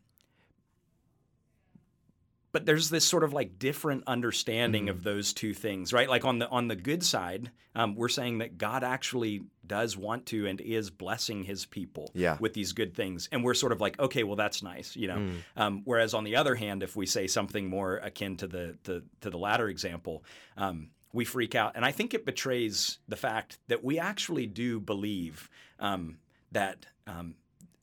but 2.51 2.65
there's 2.65 2.89
this 2.89 3.05
sort 3.05 3.23
of 3.23 3.33
like 3.33 3.59
different 3.59 4.03
understanding 4.07 4.87
mm. 4.87 4.89
of 4.89 5.03
those 5.03 5.33
two 5.33 5.53
things, 5.53 5.93
right? 5.93 6.09
Like 6.09 6.25
on 6.25 6.39
the 6.39 6.49
on 6.49 6.67
the 6.67 6.75
good 6.75 7.03
side, 7.03 7.51
um, 7.75 7.95
we're 7.95 8.09
saying 8.09 8.39
that 8.39 8.57
God 8.57 8.83
actually 8.83 9.41
does 9.65 9.95
want 9.95 10.25
to 10.27 10.47
and 10.47 10.59
is 10.59 10.89
blessing 10.89 11.43
His 11.43 11.65
people 11.65 12.11
yeah. 12.13 12.37
with 12.39 12.53
these 12.53 12.73
good 12.73 12.95
things, 12.95 13.29
and 13.31 13.43
we're 13.43 13.53
sort 13.53 13.71
of 13.71 13.81
like, 13.81 13.99
okay, 13.99 14.23
well, 14.23 14.35
that's 14.35 14.63
nice, 14.63 14.95
you 14.95 15.07
know. 15.07 15.17
Mm. 15.17 15.35
Um, 15.55 15.81
whereas 15.85 16.13
on 16.13 16.23
the 16.23 16.35
other 16.35 16.55
hand, 16.55 16.81
if 16.81 16.95
we 16.95 17.05
say 17.05 17.27
something 17.27 17.69
more 17.69 17.97
akin 17.97 18.37
to 18.37 18.47
the 18.47 18.77
the 18.83 19.03
to 19.21 19.29
the 19.29 19.37
latter 19.37 19.67
example. 19.67 20.23
Um, 20.57 20.89
we 21.11 21.25
freak 21.25 21.55
out, 21.55 21.71
and 21.75 21.83
I 21.83 21.91
think 21.91 22.13
it 22.13 22.23
betrays 22.23 22.99
the 23.07 23.15
fact 23.15 23.57
that 23.67 23.83
we 23.83 23.97
actually 23.97 24.45
do 24.45 24.79
believe 24.79 25.49
um, 25.79 26.19
that 26.51 26.85
um, 27.07 27.33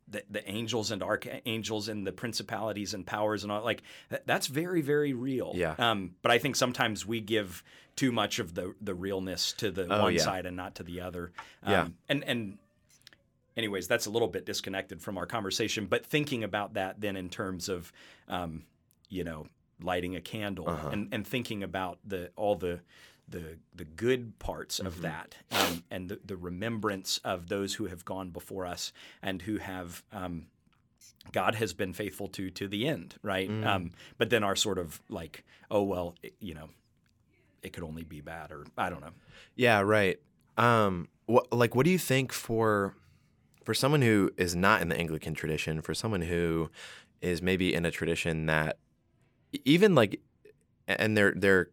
the, 0.09 0.23
the 0.31 0.49
angels 0.49 0.91
and 0.91 1.03
archangels 1.03 1.89
and 1.89 2.07
the 2.07 2.13
principalities 2.13 2.95
and 2.95 3.07
powers 3.07 3.43
and 3.43 3.51
all 3.51 3.65
like 3.65 3.83
that's 4.25 4.47
very 4.47 4.81
very 4.81 5.13
real 5.13 5.53
yeah 5.55 5.75
um, 5.79 6.15
but 6.23 6.31
i 6.31 6.39
think 6.39 6.57
sometimes 6.57 7.05
we 7.05 7.21
give 7.21 7.63
too 7.97 8.13
much 8.13 8.39
of 8.39 8.55
the 8.55 8.75
the 8.81 8.95
realness 8.95 9.53
to 9.53 9.71
the 9.71 9.87
oh, 9.91 10.03
one 10.03 10.15
yeah. 10.15 10.23
side 10.23 10.47
and 10.47 10.57
not 10.57 10.75
to 10.77 10.83
the 10.83 11.01
other 11.01 11.33
um, 11.63 11.73
yeah 11.73 11.89
and 12.09 12.25
and 12.25 12.59
anyways 13.57 13.89
that's 13.89 14.07
a 14.07 14.11
little 14.11 14.29
bit 14.29 14.47
disconnected 14.47 15.01
from 15.01 15.19
our 15.19 15.27
conversation 15.27 15.87
but 15.87 16.07
thinking 16.07 16.45
about 16.45 16.75
that 16.75 17.01
then 17.01 17.17
in 17.17 17.29
terms 17.29 17.69
of 17.69 17.93
um, 18.29 18.65
you 19.09 19.25
know 19.25 19.47
lighting 19.83 20.17
a 20.17 20.21
candle 20.21 20.69
uh-huh. 20.69 20.89
and 20.91 21.09
and 21.13 21.27
thinking 21.27 21.63
about 21.63 21.99
the 22.05 22.31
all 22.37 22.55
the 22.55 22.81
the 23.29 23.59
the 23.75 23.85
good 23.85 24.39
parts 24.39 24.79
of 24.79 24.95
mm-hmm. 24.95 25.03
that 25.03 25.37
um, 25.51 25.83
and 25.91 26.09
the, 26.09 26.21
the 26.25 26.37
remembrance 26.37 27.19
of 27.25 27.49
those 27.49 27.75
who 27.75 27.87
have 27.87 28.05
gone 28.05 28.31
before 28.31 28.65
us 28.65 28.93
and 29.23 29.43
who 29.43 29.59
have 29.59 30.03
um, 30.13 30.47
God 31.33 31.57
has 31.57 31.73
been 31.73 31.93
faithful 31.93 32.29
to 32.29 32.51
to 32.51 32.69
the 32.69 32.87
end, 32.87 33.17
right? 33.23 33.51
Mm. 33.51 33.67
Um, 33.67 33.91
but 34.19 34.31
then 34.31 34.45
our 34.45 34.57
sort 34.57 34.79
of 34.79 35.01
like, 35.09 35.45
oh 35.71 35.83
well, 35.83 36.15
it, 36.23 36.35
you 36.41 36.55
know, 36.55 36.69
it 37.63 37.73
could 37.73 37.83
only 37.83 38.05
be 38.05 38.21
bad, 38.21 38.53
or 38.53 38.65
I 38.79 38.91
don't 38.91 39.01
know. 39.01 39.13
Yeah, 39.55 39.81
right. 39.81 40.19
Um, 40.57 41.09
what 41.27 41.53
like 41.53 41.75
what 41.75 41.85
do 41.85 41.91
you 41.91 41.99
think 41.99 42.33
for 42.33 42.95
for 43.65 43.75
someone 43.75 44.03
who 44.03 44.31
is 44.37 44.55
not 44.55 44.81
in 44.83 44.89
the 44.89 44.97
Anglican 44.97 45.35
tradition, 45.35 45.83
for 45.83 45.95
someone 45.95 46.23
who 46.23 46.71
is 47.21 47.43
maybe 47.43 47.75
in 47.75 47.85
a 47.85 47.91
tradition 47.91 48.47
that 48.47 48.79
even 49.65 49.95
like 49.95 50.21
and 50.87 51.17
they're 51.17 51.35
they're 51.37 51.71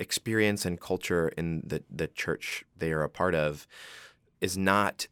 experience 0.00 0.64
and 0.64 0.80
culture 0.80 1.28
in 1.36 1.62
the, 1.64 1.84
the 1.88 2.08
church 2.08 2.64
they 2.76 2.90
are 2.90 3.02
a 3.02 3.08
part 3.08 3.34
of 3.34 3.68
is 4.40 4.56
not 4.56 5.06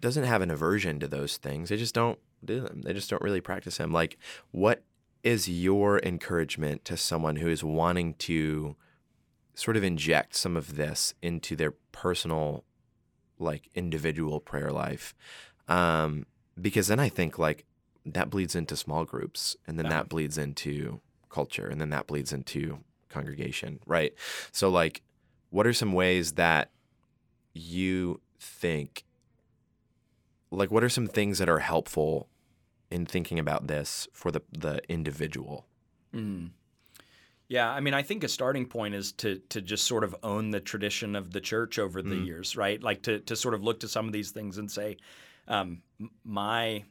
doesn't 0.00 0.24
have 0.24 0.42
an 0.42 0.50
aversion 0.50 1.00
to 1.00 1.08
those 1.08 1.38
things. 1.38 1.70
They 1.70 1.76
just 1.76 1.94
don't 1.94 2.18
do 2.44 2.60
them. 2.60 2.82
They 2.82 2.92
just 2.92 3.10
don't 3.10 3.22
really 3.22 3.40
practice 3.40 3.78
them. 3.78 3.92
Like, 3.92 4.16
what 4.52 4.84
is 5.24 5.48
your 5.48 5.98
encouragement 6.00 6.84
to 6.84 6.96
someone 6.96 7.36
who 7.36 7.48
is 7.48 7.64
wanting 7.64 8.14
to 8.14 8.76
sort 9.54 9.76
of 9.76 9.82
inject 9.82 10.36
some 10.36 10.56
of 10.56 10.76
this 10.76 11.14
into 11.20 11.56
their 11.56 11.72
personal, 11.90 12.64
like 13.38 13.70
individual 13.74 14.38
prayer 14.38 14.70
life? 14.70 15.14
Um, 15.66 16.26
because 16.60 16.86
then 16.86 17.00
I 17.00 17.08
think 17.08 17.38
like 17.38 17.64
that 18.06 18.30
bleeds 18.30 18.54
into 18.54 18.76
small 18.76 19.04
groups, 19.04 19.56
and 19.66 19.78
then 19.78 19.86
yeah. 19.86 19.92
that 19.92 20.08
bleeds 20.08 20.38
into 20.38 21.00
culture, 21.28 21.66
and 21.66 21.80
then 21.80 21.90
that 21.90 22.06
bleeds 22.06 22.32
into 22.32 22.78
congregation, 23.08 23.80
right? 23.86 24.14
So, 24.52 24.68
like, 24.68 25.02
what 25.50 25.66
are 25.66 25.72
some 25.72 25.92
ways 25.92 26.32
that 26.32 26.70
you 27.54 28.20
think, 28.38 29.04
like, 30.50 30.70
what 30.70 30.84
are 30.84 30.88
some 30.88 31.06
things 31.06 31.38
that 31.38 31.48
are 31.48 31.60
helpful 31.60 32.28
in 32.90 33.06
thinking 33.06 33.38
about 33.38 33.66
this 33.66 34.08
for 34.12 34.30
the 34.30 34.42
the 34.52 34.80
individual? 34.88 35.66
Mm. 36.14 36.50
Yeah, 37.48 37.70
I 37.70 37.80
mean, 37.80 37.94
I 37.94 38.02
think 38.02 38.24
a 38.24 38.28
starting 38.28 38.66
point 38.66 38.94
is 38.94 39.12
to 39.12 39.38
to 39.48 39.62
just 39.62 39.86
sort 39.86 40.04
of 40.04 40.14
own 40.22 40.50
the 40.50 40.60
tradition 40.60 41.16
of 41.16 41.32
the 41.32 41.40
church 41.40 41.78
over 41.78 42.02
the 42.02 42.14
mm. 42.14 42.26
years, 42.26 42.56
right? 42.56 42.82
Like 42.82 43.02
to 43.02 43.20
to 43.20 43.36
sort 43.36 43.54
of 43.54 43.62
look 43.62 43.80
to 43.80 43.88
some 43.88 44.06
of 44.06 44.12
these 44.12 44.30
things 44.30 44.58
and 44.58 44.70
say, 44.70 44.98
um, 45.48 45.82
my 46.24 46.84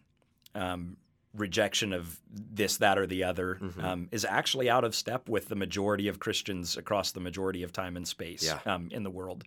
um, 0.56 0.97
rejection 1.33 1.93
of 1.93 2.19
this, 2.29 2.77
that, 2.77 2.97
or 2.97 3.05
the 3.05 3.23
other 3.23 3.57
mm-hmm. 3.61 3.85
um, 3.85 4.09
is 4.11 4.25
actually 4.25 4.69
out 4.69 4.83
of 4.83 4.95
step 4.95 5.29
with 5.29 5.47
the 5.49 5.55
majority 5.55 6.07
of 6.07 6.19
Christians 6.19 6.77
across 6.77 7.11
the 7.11 7.19
majority 7.19 7.63
of 7.63 7.71
time 7.71 7.95
and 7.95 8.07
space 8.07 8.43
yeah. 8.43 8.59
um, 8.71 8.89
in 8.91 9.03
the 9.03 9.09
world. 9.09 9.43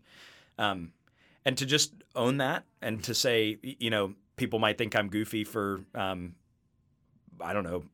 Um, 0.59 0.93
and 1.45 1.57
to 1.59 1.67
just 1.67 1.93
own 2.15 2.39
that 2.39 2.65
and 2.83 3.03
to 3.05 3.15
say, 3.15 3.59
you 3.63 3.91
know, 3.91 4.15
people 4.37 4.59
might 4.59 4.79
think 4.79 4.95
I'm 4.95 5.09
goofy 5.09 5.45
for, 5.45 5.81
um, 5.95 6.35
I 7.41 7.53
don't 7.53 7.65
know, 7.65 7.85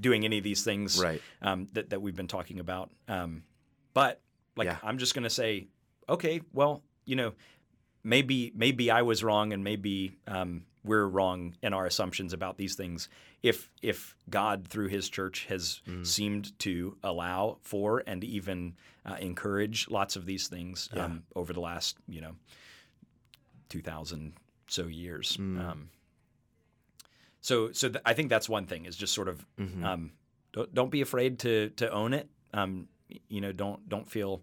doing 0.00 0.24
any 0.24 0.38
of 0.38 0.44
these 0.44 0.62
things 0.62 1.02
right. 1.02 1.20
Um, 1.42 1.68
that, 1.72 1.90
that 1.90 2.00
we've 2.00 2.16
been 2.16 2.28
talking 2.28 2.60
about. 2.60 2.90
Um, 3.08 3.42
but 3.94 4.20
like, 4.56 4.66
yeah. 4.66 4.76
I'm 4.82 4.98
just 4.98 5.14
going 5.14 5.24
to 5.24 5.30
say, 5.30 5.68
okay, 6.08 6.42
well, 6.52 6.82
you 7.06 7.16
know, 7.16 7.32
maybe 8.02 8.52
maybe 8.54 8.90
I 8.90 9.02
was 9.02 9.22
wrong 9.24 9.52
and 9.52 9.64
maybe 9.64 10.16
um, 10.26 10.64
we're 10.84 11.06
wrong 11.06 11.54
in 11.62 11.72
our 11.72 11.86
assumptions 11.86 12.32
about 12.32 12.56
these 12.56 12.74
things. 12.74 13.08
If 13.42 13.70
if 13.82 14.16
God 14.28 14.66
through 14.66 14.88
His 14.88 15.08
church 15.08 15.46
has 15.48 15.80
mm. 15.88 16.06
seemed 16.06 16.58
to 16.60 16.96
allow 17.02 17.58
for 17.62 18.02
and 18.06 18.24
even 18.24 18.74
uh, 19.04 19.16
encourage 19.20 19.88
lots 19.88 20.16
of 20.16 20.26
these 20.26 20.48
things 20.48 20.88
yeah. 20.94 21.06
um, 21.06 21.22
over 21.34 21.52
the 21.52 21.60
last 21.60 21.96
you 22.08 22.20
know 22.20 22.32
two 23.68 23.82
thousand 23.82 24.32
so 24.66 24.86
years. 24.86 25.36
Mm. 25.36 25.70
Um, 25.70 25.90
so 27.40 27.72
so 27.72 27.88
th- 27.88 28.02
I 28.04 28.14
think 28.14 28.30
that's 28.30 28.48
one 28.48 28.66
thing 28.66 28.86
is 28.86 28.96
just 28.96 29.14
sort 29.14 29.28
of 29.28 29.44
mm-hmm. 29.58 29.84
Um, 29.84 30.12
don't, 30.52 30.74
don't 30.74 30.90
be 30.90 31.00
afraid 31.00 31.38
to 31.40 31.70
to 31.76 31.90
own 31.90 32.12
it. 32.14 32.28
Um, 32.52 32.88
you 33.28 33.40
know 33.40 33.52
don't 33.52 33.88
don't 33.88 34.08
feel 34.08 34.42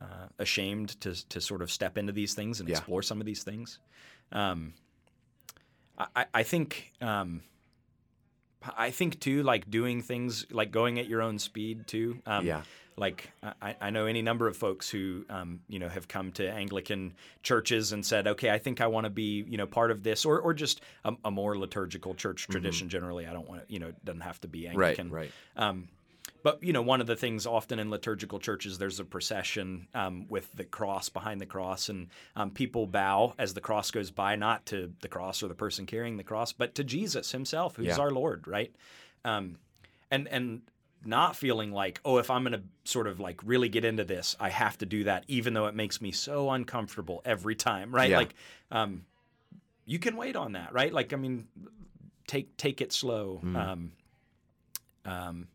uh, 0.00 0.28
ashamed 0.38 1.00
to 1.00 1.28
to 1.28 1.40
sort 1.40 1.62
of 1.62 1.70
step 1.70 1.98
into 1.98 2.12
these 2.12 2.34
things 2.34 2.60
and 2.60 2.68
yeah. 2.68 2.76
explore 2.76 3.02
some 3.02 3.20
of 3.20 3.26
these 3.26 3.42
things. 3.42 3.78
I, 5.98 6.26
I 6.34 6.42
think 6.42 6.92
um, 7.00 7.42
I 8.76 8.90
think 8.90 9.20
too, 9.20 9.42
like 9.42 9.70
doing 9.70 10.02
things 10.02 10.46
like 10.50 10.70
going 10.70 10.98
at 10.98 11.06
your 11.06 11.22
own 11.22 11.38
speed 11.38 11.86
too. 11.86 12.18
Um, 12.26 12.46
yeah. 12.46 12.62
Like 12.98 13.30
I, 13.60 13.76
I, 13.78 13.90
know 13.90 14.06
any 14.06 14.22
number 14.22 14.48
of 14.48 14.56
folks 14.56 14.88
who 14.88 15.26
um, 15.28 15.60
you 15.68 15.78
know 15.78 15.88
have 15.88 16.08
come 16.08 16.32
to 16.32 16.50
Anglican 16.50 17.12
churches 17.42 17.92
and 17.92 18.04
said, 18.04 18.26
okay, 18.26 18.48
I 18.50 18.56
think 18.56 18.80
I 18.80 18.86
want 18.86 19.04
to 19.04 19.10
be 19.10 19.44
you 19.46 19.58
know 19.58 19.66
part 19.66 19.90
of 19.90 20.02
this, 20.02 20.24
or 20.24 20.40
or 20.40 20.54
just 20.54 20.80
a, 21.04 21.12
a 21.26 21.30
more 21.30 21.58
liturgical 21.58 22.14
church 22.14 22.44
mm-hmm. 22.44 22.52
tradition. 22.52 22.86
Mm-hmm. 22.86 22.92
Generally, 22.92 23.26
I 23.26 23.34
don't 23.34 23.46
want 23.46 23.66
to 23.66 23.72
you 23.72 23.80
know 23.80 23.88
it 23.88 24.02
doesn't 24.02 24.22
have 24.22 24.40
to 24.40 24.48
be 24.48 24.66
Anglican. 24.66 25.10
Right. 25.10 25.30
Right. 25.56 25.68
Um, 25.68 25.88
but 26.46 26.62
you 26.62 26.72
know, 26.72 26.82
one 26.82 27.00
of 27.00 27.08
the 27.08 27.16
things 27.16 27.44
often 27.44 27.80
in 27.80 27.90
liturgical 27.90 28.38
churches, 28.38 28.78
there's 28.78 29.00
a 29.00 29.04
procession 29.04 29.88
um, 29.94 30.28
with 30.28 30.48
the 30.52 30.62
cross 30.62 31.08
behind 31.08 31.40
the 31.40 31.46
cross, 31.46 31.88
and 31.88 32.06
um, 32.36 32.52
people 32.52 32.86
bow 32.86 33.34
as 33.36 33.52
the 33.52 33.60
cross 33.60 33.90
goes 33.90 34.12
by, 34.12 34.36
not 34.36 34.64
to 34.66 34.92
the 35.00 35.08
cross 35.08 35.42
or 35.42 35.48
the 35.48 35.56
person 35.56 35.86
carrying 35.86 36.18
the 36.18 36.22
cross, 36.22 36.52
but 36.52 36.76
to 36.76 36.84
Jesus 36.84 37.32
Himself, 37.32 37.74
who's 37.74 37.86
yeah. 37.86 37.98
our 37.98 38.12
Lord, 38.12 38.46
right? 38.46 38.72
Um, 39.24 39.58
and 40.08 40.28
and 40.28 40.62
not 41.04 41.34
feeling 41.34 41.72
like, 41.72 42.00
oh, 42.04 42.18
if 42.18 42.30
I'm 42.30 42.44
going 42.44 42.52
to 42.52 42.62
sort 42.84 43.08
of 43.08 43.18
like 43.18 43.40
really 43.44 43.68
get 43.68 43.84
into 43.84 44.04
this, 44.04 44.36
I 44.38 44.50
have 44.50 44.78
to 44.78 44.86
do 44.86 45.02
that, 45.02 45.24
even 45.26 45.52
though 45.52 45.66
it 45.66 45.74
makes 45.74 46.00
me 46.00 46.12
so 46.12 46.48
uncomfortable 46.50 47.22
every 47.24 47.56
time, 47.56 47.92
right? 47.92 48.10
Yeah. 48.10 48.18
Like, 48.18 48.36
um, 48.70 49.04
you 49.84 49.98
can 49.98 50.16
wait 50.16 50.36
on 50.36 50.52
that, 50.52 50.72
right? 50.72 50.92
Like, 50.92 51.12
I 51.12 51.16
mean, 51.16 51.48
take 52.28 52.56
take 52.56 52.80
it 52.80 52.92
slow. 52.92 53.40
Mm. 53.44 53.56
Um, 53.56 53.92
um, 55.04 55.48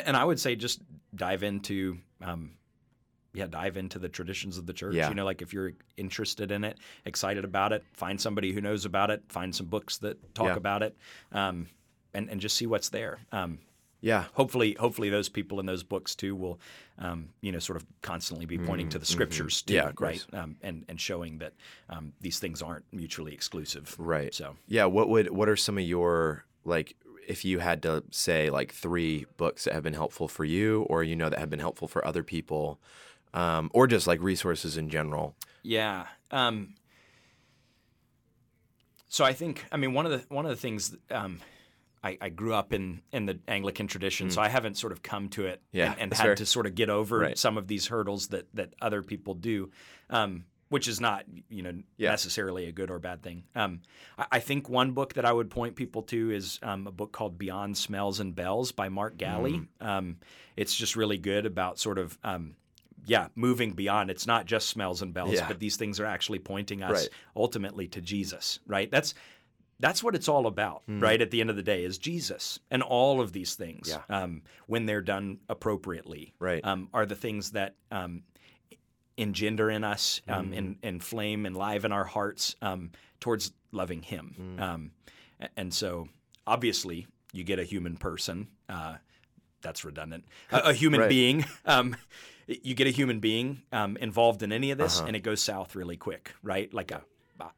and 0.00 0.16
I 0.16 0.24
would 0.24 0.40
say 0.40 0.56
just 0.56 0.80
dive 1.14 1.42
into, 1.42 1.98
um, 2.22 2.52
yeah, 3.32 3.46
dive 3.46 3.76
into 3.76 3.98
the 3.98 4.08
traditions 4.08 4.58
of 4.58 4.66
the 4.66 4.72
church. 4.72 4.94
Yeah. 4.94 5.08
You 5.08 5.14
know, 5.14 5.24
like 5.24 5.42
if 5.42 5.52
you're 5.52 5.72
interested 5.96 6.50
in 6.50 6.64
it, 6.64 6.78
excited 7.04 7.44
about 7.44 7.72
it, 7.72 7.84
find 7.92 8.20
somebody 8.20 8.52
who 8.52 8.60
knows 8.60 8.84
about 8.84 9.10
it, 9.10 9.22
find 9.28 9.54
some 9.54 9.66
books 9.66 9.98
that 9.98 10.34
talk 10.34 10.48
yeah. 10.48 10.56
about 10.56 10.82
it, 10.82 10.96
um, 11.32 11.68
and 12.12 12.28
and 12.30 12.40
just 12.40 12.56
see 12.56 12.66
what's 12.66 12.88
there. 12.90 13.20
Um, 13.32 13.58
yeah. 14.00 14.24
Hopefully, 14.34 14.76
hopefully 14.78 15.08
those 15.08 15.30
people 15.30 15.60
in 15.60 15.66
those 15.66 15.82
books 15.82 16.14
too 16.14 16.36
will, 16.36 16.60
um, 16.98 17.30
you 17.40 17.50
know, 17.50 17.58
sort 17.58 17.76
of 17.76 17.86
constantly 18.02 18.44
be 18.44 18.58
pointing 18.58 18.88
mm, 18.88 18.90
to 18.90 18.98
the 18.98 19.06
mm-hmm. 19.06 19.12
scriptures 19.12 19.62
mm-hmm. 19.62 19.68
too, 19.68 19.74
yeah, 19.74 19.90
right? 19.98 20.26
Um, 20.34 20.56
and 20.62 20.84
and 20.88 21.00
showing 21.00 21.38
that 21.38 21.54
um, 21.88 22.12
these 22.20 22.38
things 22.38 22.60
aren't 22.60 22.84
mutually 22.92 23.32
exclusive. 23.32 23.96
Right. 23.98 24.34
So 24.34 24.56
yeah, 24.68 24.84
what 24.84 25.08
would 25.08 25.30
what 25.30 25.48
are 25.48 25.56
some 25.56 25.78
of 25.78 25.84
your 25.84 26.44
like 26.64 26.96
if 27.28 27.44
you 27.44 27.58
had 27.60 27.82
to 27.82 28.02
say 28.10 28.50
like 28.50 28.72
three 28.72 29.26
books 29.36 29.64
that 29.64 29.74
have 29.74 29.82
been 29.82 29.94
helpful 29.94 30.28
for 30.28 30.44
you 30.44 30.82
or 30.90 31.02
you 31.02 31.16
know 31.16 31.28
that 31.28 31.38
have 31.38 31.50
been 31.50 31.60
helpful 31.60 31.88
for 31.88 32.06
other 32.06 32.22
people 32.22 32.80
um, 33.34 33.70
or 33.74 33.86
just 33.86 34.06
like 34.06 34.20
resources 34.22 34.76
in 34.76 34.88
general 34.88 35.34
yeah 35.62 36.06
um, 36.30 36.74
so 39.08 39.24
i 39.24 39.32
think 39.32 39.64
i 39.72 39.76
mean 39.76 39.92
one 39.92 40.06
of 40.06 40.12
the 40.12 40.24
one 40.34 40.44
of 40.44 40.50
the 40.50 40.56
things 40.56 40.96
um, 41.10 41.40
I, 42.02 42.18
I 42.20 42.28
grew 42.28 42.52
up 42.52 42.74
in 42.74 43.00
in 43.12 43.24
the 43.24 43.38
Anglican 43.48 43.86
tradition, 43.86 44.30
so 44.30 44.42
I 44.42 44.50
haven't 44.50 44.76
sort 44.76 44.92
of 44.92 45.02
come 45.02 45.30
to 45.30 45.46
it 45.46 45.60
Mm. 45.60 45.62
Yeah, 45.72 45.92
and, 45.92 46.00
and 46.02 46.12
had 46.12 46.22
fair. 46.22 46.34
to 46.34 46.44
sort 46.44 46.66
of 46.66 46.74
get 46.74 46.90
over 46.90 47.18
Right. 47.20 47.38
some 47.38 47.56
of 47.56 47.66
these 47.66 47.86
hurdles 47.86 48.28
that 48.28 48.46
that 48.52 48.74
other 48.82 49.02
people 49.02 49.32
do. 49.32 49.70
Um, 50.10 50.44
which 50.74 50.88
is 50.88 51.00
not, 51.00 51.24
you 51.48 51.62
know, 51.62 51.72
Yeah. 51.98 52.10
necessarily 52.10 52.66
a 52.66 52.72
good 52.72 52.90
or 52.90 52.98
bad 52.98 53.22
thing. 53.22 53.44
Um, 53.54 53.80
I, 54.18 54.26
I 54.32 54.40
think 54.40 54.68
one 54.68 54.90
book 54.90 55.14
that 55.14 55.24
I 55.24 55.32
would 55.32 55.48
point 55.48 55.76
people 55.76 56.02
to 56.02 56.32
is 56.32 56.58
um, 56.64 56.88
a 56.88 56.90
book 56.90 57.12
called 57.12 57.38
Beyond 57.38 57.76
Smells 57.76 58.18
and 58.18 58.34
Bells 58.34 58.72
by 58.72 58.88
Mark 58.88 59.16
Galli. 59.16 59.52
Mm. 59.80 59.86
Um, 59.86 60.16
it's 60.56 60.74
just 60.74 60.96
really 60.96 61.16
good 61.16 61.46
about 61.46 61.78
sort 61.78 61.96
of, 61.98 62.18
um, 62.24 62.56
yeah, 63.06 63.28
moving 63.36 63.70
beyond. 63.74 64.10
It's 64.10 64.26
not 64.26 64.46
just 64.46 64.68
smells 64.68 65.00
and 65.00 65.14
bells, 65.14 65.34
Yeah. 65.34 65.46
but 65.46 65.60
these 65.60 65.76
things 65.76 66.00
are 66.00 66.06
actually 66.06 66.40
pointing 66.40 66.82
us 66.82 66.90
Right. 67.02 67.08
ultimately 67.36 67.86
to 67.88 68.00
Jesus, 68.00 68.58
right? 68.66 68.90
That's 68.90 69.14
that's 69.80 70.02
what 70.04 70.14
it's 70.14 70.28
all 70.28 70.46
about, 70.46 70.82
right? 70.88 71.20
At 71.20 71.30
the 71.32 71.40
end 71.40 71.50
of 71.50 71.56
the 71.56 71.62
day, 71.62 71.84
is 71.84 71.98
Jesus, 71.98 72.58
and 72.70 72.80
all 72.82 73.20
of 73.20 73.32
these 73.32 73.54
things, 73.56 73.88
Mm. 73.92 74.04
Yeah. 74.08 74.22
um, 74.22 74.42
when 74.66 74.86
they're 74.86 75.02
done 75.02 75.38
appropriately, 75.48 76.32
Right. 76.40 76.64
um, 76.64 76.88
are 76.94 77.04
the 77.06 77.16
things 77.16 77.50
that 77.52 77.74
um, 77.90 78.22
engender 79.16 79.70
in 79.70 79.84
us, 79.84 80.20
um, 80.28 80.50
Mm. 80.52 80.58
and 80.58 80.76
inflame, 80.82 81.46
enliven 81.46 81.92
our 81.92 82.04
hearts 82.04 82.56
um, 82.62 82.90
towards 83.20 83.52
loving 83.72 84.02
Him. 84.02 84.56
Mm. 84.58 84.60
Um, 84.60 84.90
and 85.56 85.72
so, 85.72 86.08
obviously, 86.46 87.06
you 87.32 87.44
get 87.44 87.58
a 87.58 87.64
human 87.64 87.96
person. 87.96 88.48
Uh, 88.68 88.96
that's 89.60 89.84
redundant. 89.84 90.24
A, 90.52 90.58
a 90.70 90.72
human 90.72 91.00
Right. 91.02 91.08
being. 91.08 91.44
Um, 91.64 91.96
you 92.46 92.74
get 92.74 92.86
a 92.86 92.90
human 92.90 93.20
being 93.20 93.62
um, 93.72 93.96
involved 93.96 94.42
in 94.42 94.52
any 94.52 94.70
of 94.70 94.78
this, 94.78 94.98
Uh-huh. 94.98 95.06
and 95.08 95.16
it 95.16 95.20
goes 95.20 95.40
south 95.40 95.74
really 95.74 95.96
quick, 95.96 96.34
right? 96.42 96.72
Like 96.74 96.90
a, 96.90 97.02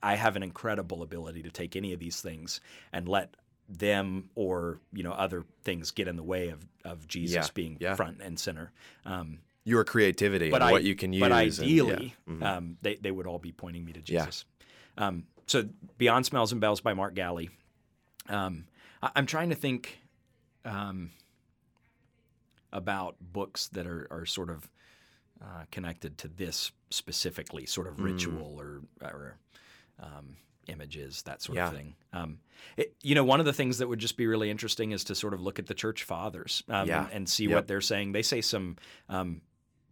I 0.03 0.15
have 0.15 0.37
an 0.37 0.43
incredible 0.43 1.03
ability 1.03 1.43
to 1.43 1.51
take 1.51 1.75
any 1.75 1.93
of 1.93 1.99
these 2.01 2.21
things 2.21 2.61
and 2.93 3.09
let 3.09 3.35
them 3.69 4.31
or 4.37 4.81
you 4.93 5.03
know 5.03 5.11
other 5.11 5.45
things 5.65 5.91
get 5.91 6.07
in 6.07 6.15
the 6.15 6.23
way 6.23 6.51
of 6.51 6.65
of 6.85 7.09
Jesus 7.09 7.35
Yeah, 7.35 7.49
being 7.53 7.77
yeah. 7.81 7.95
front 7.97 8.21
and 8.23 8.39
center. 8.39 8.71
Um, 9.05 9.41
Your 9.69 9.85
creativity 9.85 10.49
but 10.51 10.63
and 10.63 10.71
I- 10.71 10.73
what 10.73 10.85
you 10.85 10.95
can 10.95 11.13
use. 11.13 11.21
But 11.21 11.33
and- 11.33 11.41
ideally, 11.53 12.15
yeah. 12.27 12.33
Mhm. 12.35 12.43
um, 12.43 12.79
they 12.83 12.95
they 12.95 13.11
would 13.11 13.27
all 13.27 13.39
be 13.41 13.53
pointing 13.53 13.85
me 13.85 13.93
to 13.95 14.01
Yeah. 14.07 14.25
Jesus. 14.27 14.45
Um, 14.97 15.27
so 15.47 15.69
Beyond 15.99 16.25
Smells 16.25 16.53
and 16.53 16.61
Bells 16.61 16.81
by 16.81 16.95
Mark 16.95 17.15
Galli. 17.15 17.51
Um, 18.29 18.67
I, 19.03 19.11
I'm 19.17 19.27
trying 19.27 19.51
to 19.51 19.55
think 19.57 19.99
um, 20.65 21.11
about 22.73 23.17
books 23.21 23.69
that 23.69 23.87
are 23.87 24.07
are 24.11 24.27
sort 24.27 24.51
of 24.51 24.69
uh, 25.43 25.65
connected 25.71 26.17
to 26.19 26.29
this 26.29 26.73
specifically, 26.91 27.67
sort 27.67 27.87
of 27.87 27.97
Mm. 27.97 28.05
ritual 28.05 28.57
or 28.61 28.83
or 29.03 29.37
um, 29.99 30.37
images, 30.67 31.23
that 31.23 31.41
sort 31.43 31.57
Yeah. 31.57 31.69
of 31.69 31.75
thing. 31.75 31.95
Um, 32.13 32.39
it, 32.77 32.97
you 33.03 33.15
know, 33.15 33.25
one 33.25 33.39
of 33.41 33.47
the 33.47 33.53
things 33.53 33.79
that 33.79 33.89
would 33.89 33.99
just 33.99 34.17
be 34.17 34.27
really 34.27 34.51
interesting 34.51 34.91
is 34.93 35.05
to 35.05 35.15
sort 35.15 35.33
of 35.35 35.41
look 35.41 35.59
at 35.59 35.67
the 35.67 35.75
church 35.75 36.03
fathers 36.05 36.63
um, 36.69 36.89
Yeah. 36.89 37.05
and, 37.05 37.13
and 37.13 37.29
see 37.29 37.45
Yep. 37.45 37.55
what 37.55 37.67
they're 37.69 37.81
saying. 37.81 38.13
They 38.13 38.23
say 38.23 38.41
some 38.41 38.77
um, 39.09 39.43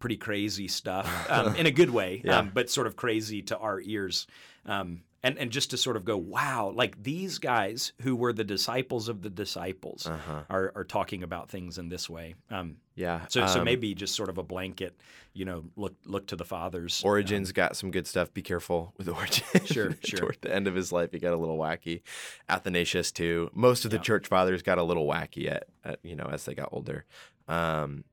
pretty 0.04 0.18
crazy 0.18 0.68
stuff 0.68 1.08
um, 1.30 1.56
in 1.56 1.64
a 1.64 1.70
good 1.70 1.88
way, 1.88 2.20
Yeah. 2.22 2.40
um, 2.40 2.50
but 2.52 2.68
sort 2.68 2.86
of 2.86 2.94
crazy 2.94 3.40
to 3.44 3.56
our 3.56 3.80
ears. 3.80 4.26
Um, 4.66 5.00
and, 5.22 5.38
and 5.38 5.50
just 5.50 5.70
to 5.70 5.78
sort 5.78 5.96
of 5.96 6.04
go, 6.04 6.18
wow, 6.18 6.70
like 6.74 7.02
these 7.02 7.38
guys 7.38 7.94
who 8.02 8.14
were 8.14 8.34
the 8.34 8.44
disciples 8.44 9.08
of 9.08 9.22
the 9.22 9.30
disciples 9.30 10.06
Uh-huh. 10.06 10.42
are, 10.50 10.72
are 10.76 10.84
talking 10.84 11.22
about 11.22 11.48
things 11.48 11.78
in 11.78 11.88
this 11.88 12.10
way. 12.10 12.34
Um, 12.50 12.76
Yeah. 12.96 13.24
so, 13.30 13.46
so 13.46 13.60
um, 13.60 13.64
maybe 13.64 13.94
just 13.94 14.14
sort 14.14 14.28
of 14.28 14.36
a 14.36 14.42
blanket, 14.42 15.00
you 15.32 15.46
know, 15.46 15.64
look 15.76 15.94
look 16.04 16.26
to 16.26 16.36
the 16.36 16.44
fathers. 16.44 17.00
um, 17.02 17.08
Origen's 17.08 17.52
got 17.52 17.74
some 17.74 17.90
good 17.90 18.06
stuff. 18.06 18.34
Be 18.34 18.42
careful 18.42 18.92
with 18.98 19.08
Origen. 19.18 19.64
Sure, 19.64 19.96
sure. 20.04 20.18
Toward 20.20 20.38
the 20.42 20.54
end 20.54 20.66
of 20.68 20.74
his 20.74 20.92
life, 20.92 21.12
he 21.12 21.18
got 21.18 21.32
a 21.32 21.38
little 21.38 21.56
wacky. 21.56 22.02
Athanasius 22.50 23.10
too. 23.10 23.48
Most 23.54 23.86
of 23.86 23.90
the 23.90 23.96
Yeah. 23.96 24.02
church 24.02 24.26
fathers 24.26 24.60
got 24.62 24.76
a 24.76 24.82
little 24.82 25.06
wacky 25.06 25.50
at, 25.50 25.64
at 25.82 26.00
you 26.02 26.14
know 26.16 26.28
as 26.30 26.44
they 26.44 26.54
got 26.54 26.68
older. 26.70 27.06
Um, 27.48 28.04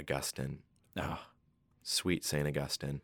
Augustine, 0.00 0.58
oh, 0.98 1.18
sweet 1.86 2.24
Saint 2.24 2.46
Augustine. 2.48 3.00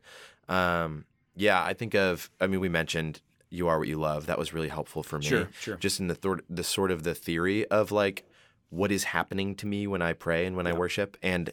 Um, 0.48 1.04
yeah, 1.36 1.62
I 1.62 1.72
think 1.72 1.94
of. 1.94 2.30
I 2.40 2.46
mean, 2.46 2.60
we 2.60 2.68
mentioned 2.68 3.20
"You 3.48 3.68
Are 3.68 3.78
What 3.78 3.88
You 3.88 3.98
Love." 3.98 4.26
That 4.26 4.38
was 4.38 4.52
really 4.52 4.68
helpful 4.68 5.02
for 5.02 5.18
me. 5.18 5.24
Sure, 5.26 5.48
sure. 5.60 5.76
Just 5.76 6.00
in 6.00 6.08
the 6.08 6.14
thor- 6.14 6.40
the 6.50 6.64
sort 6.64 6.90
of 6.90 7.02
the 7.04 7.14
theory 7.14 7.66
of 7.68 7.90
like 7.92 8.24
what 8.68 8.90
is 8.92 9.04
happening 9.04 9.54
to 9.56 9.66
me 9.66 9.86
when 9.86 10.02
I 10.02 10.12
pray 10.12 10.44
and 10.46 10.56
when 10.56 10.66
I 10.66 10.72
worship, 10.72 11.16
and 11.22 11.50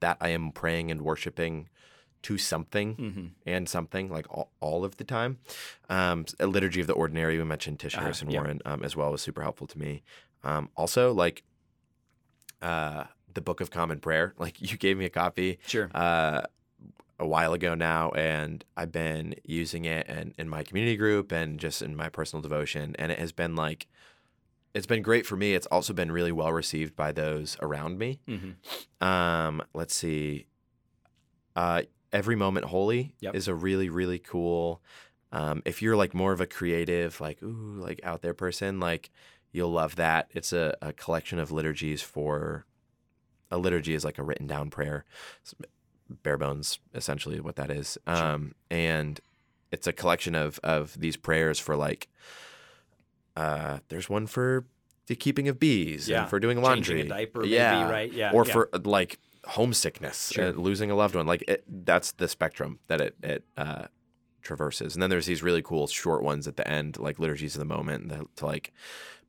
that 0.00 0.16
I 0.20 0.28
am 0.30 0.52
praying 0.52 0.90
and 0.90 1.02
worshiping 1.02 1.68
to 2.22 2.36
something 2.36 2.94
hmm 2.94 3.26
and 3.46 3.66
something 3.66 4.10
like 4.10 4.26
all, 4.30 4.50
all 4.60 4.84
of 4.84 4.98
the 4.98 5.04
time. 5.04 5.38
Um, 5.88 6.26
a 6.38 6.46
liturgy 6.46 6.80
of 6.82 6.86
the 6.86 6.92
ordinary. 6.92 7.38
We 7.38 7.44
mentioned 7.44 7.80
Tish 7.80 7.94
Uh-huh, 7.94 8.02
Harrison 8.02 8.30
yeah. 8.30 8.40
Warren 8.40 8.60
um, 8.66 8.82
as 8.84 8.94
well 8.94 9.10
was 9.10 9.22
super 9.22 9.40
helpful 9.42 9.66
to 9.68 9.78
me. 9.78 10.02
Um, 10.44 10.68
also, 10.76 11.12
like 11.14 11.42
uh, 12.62 13.04
the 13.32 13.40
Book 13.40 13.60
of 13.60 13.70
Common 13.70 14.00
Prayer. 14.00 14.34
Like 14.38 14.60
you 14.60 14.76
gave 14.76 14.96
me 14.98 15.04
a 15.06 15.10
copy 15.10 15.58
Sure. 15.66 15.90
uh, 15.94 16.42
a 17.20 17.26
while 17.26 17.52
ago 17.52 17.74
now, 17.76 18.10
and 18.12 18.64
I've 18.76 18.90
been 18.90 19.36
using 19.44 19.84
it 19.84 20.06
and 20.08 20.34
in 20.38 20.48
my 20.48 20.64
community 20.64 20.96
group 20.96 21.30
and 21.30 21.60
just 21.60 21.82
in 21.82 21.94
my 21.94 22.08
personal 22.08 22.42
devotion, 22.42 22.96
and 22.98 23.12
it 23.12 23.18
has 23.20 23.30
been 23.32 23.54
like. 23.54 23.86
It's 24.72 24.86
been 24.86 25.02
great 25.02 25.26
for 25.26 25.34
me. 25.36 25.54
It's 25.54 25.66
also 25.66 25.92
been 25.92 26.12
really 26.12 26.30
well 26.30 26.52
received 26.52 26.94
by 26.94 27.10
those 27.10 27.56
around 27.60 27.98
me. 27.98 28.20
hmm 28.28 29.04
Um, 29.04 29.62
let's 29.74 29.94
see. 29.96 30.46
Uh, 31.56 31.82
Every 32.12 32.36
Moment 32.36 32.66
Holy 32.66 33.14
Yep. 33.20 33.34
is 33.36 33.48
a 33.48 33.54
really, 33.54 33.88
really 33.88 34.18
cool. 34.18 34.80
Um, 35.32 35.62
if 35.64 35.80
you're 35.82 35.96
like 35.96 36.12
more 36.14 36.32
of 36.32 36.40
a 36.40 36.46
creative, 36.46 37.20
like 37.20 37.42
ooh, 37.42 37.78
like 37.80 38.00
out 38.02 38.22
there 38.22 38.34
person, 38.34 38.78
like 38.80 39.10
you'll 39.52 39.70
love 39.72 39.96
that. 39.96 40.28
It's 40.32 40.52
a, 40.52 40.76
a 40.82 40.92
collection 40.92 41.38
of 41.38 41.50
liturgies 41.52 42.02
for. 42.02 42.64
A 43.52 43.58
liturgy 43.58 43.94
is 43.94 44.04
like 44.04 44.18
a 44.18 44.22
written 44.22 44.46
down 44.46 44.70
prayer, 44.70 45.04
bare 46.22 46.38
bones, 46.38 46.78
essentially 46.94 47.40
what 47.40 47.56
that 47.56 47.70
is. 47.70 47.98
Sure. 48.06 48.16
Um, 48.16 48.54
and 48.70 49.20
it's 49.72 49.86
a 49.86 49.92
collection 49.92 50.34
of 50.34 50.58
of 50.62 50.98
these 50.98 51.16
prayers 51.16 51.58
for 51.58 51.76
like. 51.76 52.08
Uh, 53.36 53.78
there's 53.88 54.08
one 54.10 54.26
for 54.26 54.66
the 55.06 55.14
keeping 55.16 55.48
of 55.48 55.58
bees 55.58 56.08
Yeah. 56.08 56.22
and 56.22 56.30
for 56.30 56.38
doing 56.40 56.60
laundry. 56.60 57.04
diaper, 57.04 57.40
maybe, 57.40 57.54
yeah, 57.54 57.88
right? 57.90 58.12
Yeah. 58.12 58.32
or 58.32 58.44
yeah. 58.44 58.52
for 58.52 58.68
like 58.84 59.18
homesickness, 59.44 60.30
Sure. 60.32 60.48
uh, 60.48 60.50
losing 60.52 60.90
a 60.90 60.94
loved 60.94 61.14
one. 61.14 61.26
Like 61.26 61.44
it, 61.48 61.64
that's 61.68 62.12
the 62.12 62.28
spectrum 62.28 62.80
that 62.88 63.00
it 63.00 63.14
it 63.22 63.44
uh, 63.56 63.86
traverses. 64.42 64.94
And 64.94 65.02
then 65.02 65.10
there's 65.10 65.26
these 65.26 65.42
really 65.42 65.62
cool 65.62 65.86
short 65.86 66.22
ones 66.22 66.46
at 66.48 66.56
the 66.56 66.66
end, 66.68 66.98
like 66.98 67.18
liturgies 67.18 67.54
of 67.54 67.60
the 67.60 67.64
moment, 67.64 68.08
that, 68.08 68.24
to 68.36 68.46
like 68.46 68.72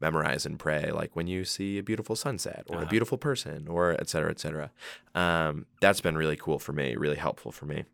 memorize 0.02 0.46
and 0.46 0.58
pray, 0.60 0.92
like 0.92 1.16
when 1.16 1.28
you 1.28 1.46
see 1.46 1.78
a 1.78 1.84
beautiful 1.84 2.16
sunset 2.16 2.64
or 2.68 2.78
a 2.78 2.82
Uh-huh. 2.82 2.90
beautiful 2.90 3.18
person, 3.18 3.68
or 3.68 3.92
et 3.94 4.10
cetera, 4.10 4.32
et 4.32 4.40
cetera. 4.40 4.72
Um, 5.16 5.66
that's 5.80 6.02
been 6.02 6.18
really 6.18 6.36
cool 6.36 6.60
for 6.60 6.74
me, 6.74 6.96
really 6.96 7.18
helpful 7.18 7.52
for 7.52 7.66
me. 7.66 7.86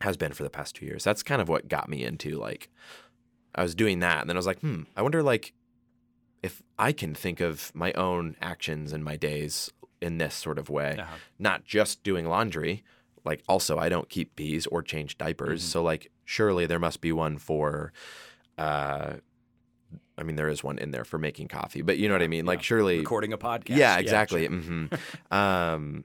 Has 0.00 0.16
been 0.16 0.32
for 0.32 0.42
the 0.42 0.50
past 0.50 0.74
two 0.76 0.86
years. 0.86 1.04
That's 1.04 1.22
kind 1.22 1.40
of 1.42 1.48
what 1.48 1.68
got 1.68 1.88
me 1.88 2.04
into 2.04 2.30
like 2.36 2.68
I 3.54 3.62
was 3.62 3.74
doing 3.74 3.98
that, 4.00 4.20
and 4.22 4.30
then 4.30 4.36
I 4.36 4.38
was 4.38 4.46
like, 4.46 4.60
hmm, 4.60 4.82
I 4.96 5.02
wonder 5.02 5.22
like 5.22 5.52
if 6.42 6.62
I 6.78 6.92
can 6.92 7.14
think 7.14 7.40
of 7.40 7.70
my 7.74 7.92
own 7.92 8.34
actions 8.40 8.92
and 8.92 9.04
my 9.04 9.16
days 9.16 9.70
in 10.00 10.18
this 10.18 10.34
sort 10.34 10.58
of 10.58 10.68
way, 10.68 10.96
Uh-huh. 10.98 11.16
not 11.38 11.64
just 11.64 12.02
doing 12.02 12.26
laundry. 12.26 12.82
Like 13.24 13.42
also, 13.48 13.78
I 13.78 13.88
don't 13.88 14.08
keep 14.08 14.34
bees 14.34 14.66
or 14.66 14.82
change 14.82 15.16
diapers, 15.18 15.62
Mhm. 15.62 15.66
so 15.72 15.82
like 15.82 16.10
surely 16.24 16.66
there 16.66 16.80
must 16.80 17.00
be 17.00 17.12
one 17.12 17.38
for. 17.38 17.92
Uh, 18.58 19.14
I 20.22 20.24
mean, 20.24 20.36
there 20.36 20.48
is 20.48 20.62
one 20.62 20.78
in 20.78 20.92
there 20.92 21.04
for 21.04 21.18
making 21.18 21.48
coffee, 21.48 21.82
but 21.82 21.98
you 21.98 22.08
know 22.08 22.14
what 22.14 22.22
I 22.22 22.28
mean. 22.28 22.46
Like 22.46 22.62
surely, 22.62 22.98
recording 22.98 23.32
a 23.32 23.38
podcast. 23.38 23.76
yeah, 23.76 23.98
exactly. 23.98 24.46
sure. 24.46 24.56
hmm 24.56 24.86
um, 25.34 26.04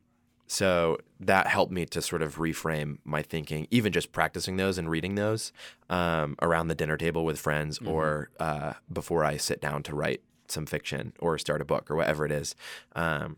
so 0.49 0.97
that 1.19 1.47
helped 1.47 1.73
me 1.73 1.85
to 1.87 2.01
sort 2.01 2.21
of 2.21 2.37
reframe 2.37 2.99
my 3.03 3.21
thinking, 3.21 3.67
even 3.69 3.91
just 3.91 4.11
practicing 4.13 4.55
those 4.57 4.77
and 4.77 4.89
reading 4.89 5.15
those 5.15 5.51
um, 5.89 6.35
around 6.41 6.69
the 6.69 6.75
dinner 6.75 6.95
table 6.97 7.25
with 7.25 7.37
friends 7.37 7.79
Mhm. 7.79 7.89
or 7.91 8.29
uh, 8.39 8.73
before 8.91 9.25
I 9.25 9.35
sit 9.37 9.59
down 9.61 9.83
to 9.83 9.95
write 9.95 10.21
some 10.47 10.65
fiction 10.65 11.11
or 11.19 11.37
start 11.37 11.61
a 11.61 11.65
book 11.65 11.91
or 11.91 11.95
whatever 11.97 12.25
it 12.25 12.31
is. 12.31 12.55
Um, 12.95 13.37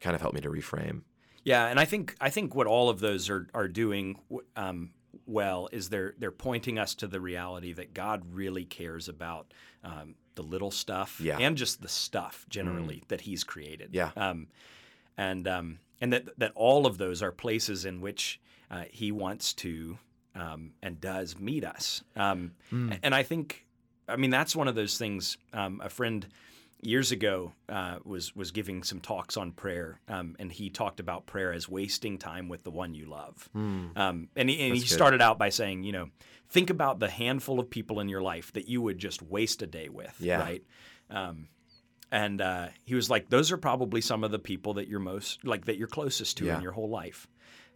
kind 0.00 0.14
of 0.14 0.20
helped 0.22 0.36
me 0.36 0.40
to 0.42 0.48
reframe. 0.48 1.02
Yeah, 1.42 1.66
and 1.66 1.80
I 1.80 1.84
think 1.84 2.14
I 2.20 2.30
think 2.30 2.54
what 2.54 2.66
all 2.68 2.88
of 2.88 3.00
those 3.00 3.28
are 3.28 3.48
are 3.52 3.66
doing 3.66 4.20
um, 4.54 4.90
well 5.26 5.68
is 5.72 5.88
they're 5.88 6.14
they're 6.18 6.30
pointing 6.30 6.78
us 6.78 6.94
to 6.96 7.08
the 7.08 7.20
reality 7.20 7.72
that 7.72 7.94
God 7.94 8.22
really 8.32 8.64
cares 8.64 9.08
about 9.08 9.52
um, 9.84 10.14
the 10.34 10.42
little 10.42 10.70
stuff 10.70 11.20
Yeah. 11.20 11.38
and 11.38 11.56
just 11.56 11.82
the 11.82 11.88
stuff 11.88 12.46
generally 12.48 13.02
that 13.08 13.20
He's 13.22 13.44
created. 13.44 13.90
Yeah. 13.92 14.10
um, 14.16 14.48
and 15.16 15.46
um, 15.48 15.78
and 16.00 16.12
that 16.12 16.38
that 16.38 16.52
all 16.54 16.86
of 16.86 16.98
those 16.98 17.22
are 17.22 17.32
places 17.32 17.84
in 17.84 18.00
which 18.00 18.40
uh, 18.70 18.84
He 18.90 19.10
wants 19.12 19.52
to 19.54 19.98
um, 20.34 20.72
and 20.82 21.00
does 21.00 21.38
meet 21.38 21.64
us. 21.64 22.02
Um, 22.16 22.52
Mm. 22.72 22.98
and 23.02 23.14
I 23.14 23.22
think, 23.24 23.66
I 24.08 24.16
mean, 24.16 24.30
that's 24.30 24.54
one 24.54 24.68
of 24.68 24.74
those 24.76 24.96
things. 24.98 25.36
Um, 25.52 25.80
a 25.84 25.88
friend 25.88 26.26
years 26.80 27.10
ago 27.12 27.52
uh, 27.68 27.98
was 28.04 28.34
was 28.36 28.50
giving 28.52 28.82
some 28.82 29.00
talks 29.00 29.36
on 29.36 29.52
prayer, 29.52 30.00
um, 30.08 30.36
and 30.38 30.52
he 30.52 30.70
talked 30.70 31.00
about 31.00 31.26
prayer 31.26 31.52
as 31.52 31.68
wasting 31.68 32.18
time 32.18 32.48
with 32.48 32.62
the 32.62 32.70
one 32.70 32.94
you 32.94 33.06
love. 33.06 33.48
Mm. 33.56 33.96
Um, 33.96 34.28
and 34.36 34.48
he, 34.48 34.60
and 34.66 34.74
he 34.74 34.80
started 34.80 35.20
out 35.20 35.38
by 35.38 35.48
saying, 35.48 35.82
you 35.82 35.92
know, 35.92 36.08
think 36.48 36.70
about 36.70 36.98
the 37.00 37.10
handful 37.10 37.58
of 37.58 37.68
people 37.68 38.00
in 38.00 38.08
your 38.08 38.22
life 38.22 38.52
that 38.52 38.68
you 38.68 38.80
would 38.82 38.98
just 38.98 39.22
waste 39.22 39.62
a 39.62 39.66
day 39.66 39.88
with, 39.88 40.14
Yeah. 40.20 40.40
right? 40.40 40.64
Um, 41.10 41.48
and 42.10 42.40
uh, 42.40 42.68
he 42.84 42.94
was 42.94 43.10
like, 43.10 43.28
"Those 43.28 43.52
are 43.52 43.58
probably 43.58 44.00
some 44.00 44.24
of 44.24 44.30
the 44.30 44.38
people 44.38 44.74
that 44.74 44.88
you're 44.88 45.00
most 45.00 45.44
like 45.44 45.66
that 45.66 45.76
you're 45.76 45.88
closest 45.88 46.38
to 46.38 46.46
Yeah. 46.46 46.56
in 46.56 46.62
your 46.62 46.72
whole 46.72 46.88
life." 46.88 47.26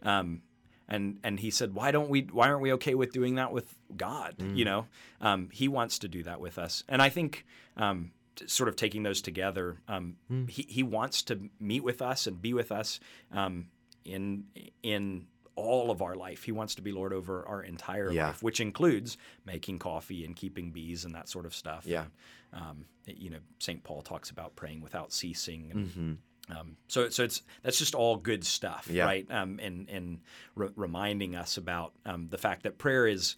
Um, 0.01 0.41
and 0.87 1.19
and 1.23 1.39
he 1.39 1.51
said, 1.51 1.73
"Why 1.73 1.91
don't 1.91 2.09
we? 2.09 2.21
Why 2.31 2.49
aren't 2.49 2.61
we 2.61 2.73
okay 2.73 2.95
with 2.95 3.11
doing 3.13 3.35
that 3.35 3.51
with 3.51 3.73
God? 3.95 4.35
Mm. 4.39 4.57
You 4.57 4.65
know, 4.65 4.87
um, 5.21 5.49
He 5.51 5.67
wants 5.67 5.99
to 5.99 6.07
do 6.07 6.23
that 6.23 6.39
with 6.39 6.57
us." 6.57 6.83
And 6.87 7.01
I 7.01 7.09
think. 7.09 7.45
Sort 8.47 8.67
of 8.69 8.75
taking 8.75 9.03
those 9.03 9.21
together, 9.21 9.81
um, 9.87 10.15
Mm. 10.31 10.49
he, 10.49 10.65
he 10.67 10.83
wants 10.83 11.21
to 11.23 11.49
meet 11.59 11.83
with 11.83 12.01
us 12.01 12.25
and 12.27 12.41
be 12.41 12.53
with 12.53 12.71
us 12.71 12.99
um, 13.31 13.67
in 14.05 14.45
in 14.81 15.27
all 15.55 15.91
of 15.91 16.01
our 16.01 16.15
life. 16.15 16.43
He 16.43 16.51
wants 16.51 16.73
to 16.75 16.81
be 16.81 16.91
Lord 16.91 17.13
over 17.13 17.47
our 17.47 17.61
entire 17.61 18.11
Yeah. 18.11 18.27
life, 18.27 18.41
which 18.41 18.59
includes 18.59 19.17
making 19.45 19.77
coffee 19.79 20.25
and 20.25 20.35
keeping 20.35 20.71
bees 20.71 21.05
and 21.05 21.13
that 21.13 21.29
sort 21.29 21.45
of 21.45 21.53
stuff. 21.53 21.85
Yeah. 21.85 22.05
Um, 22.51 22.85
you 23.05 23.29
know, 23.29 23.37
St. 23.59 23.83
Paul 23.83 24.01
talks 24.01 24.31
about 24.31 24.55
praying 24.55 24.81
without 24.81 25.11
ceasing. 25.13 25.69
And, 25.71 25.87
Mm-hmm. 25.87 26.57
um, 26.57 26.77
so, 26.87 27.09
so 27.09 27.23
it's 27.23 27.43
that's 27.61 27.77
just 27.77 27.93
all 27.93 28.15
good 28.17 28.43
stuff, 28.43 28.87
Yeah. 28.91 29.05
right? 29.05 29.29
Um, 29.29 29.59
and 29.61 29.87
and 29.89 30.21
re- 30.55 30.69
reminding 30.75 31.35
us 31.35 31.57
about 31.57 31.93
um, 32.05 32.29
the 32.29 32.37
fact 32.39 32.63
that 32.63 32.79
prayer 32.79 33.05
is 33.05 33.35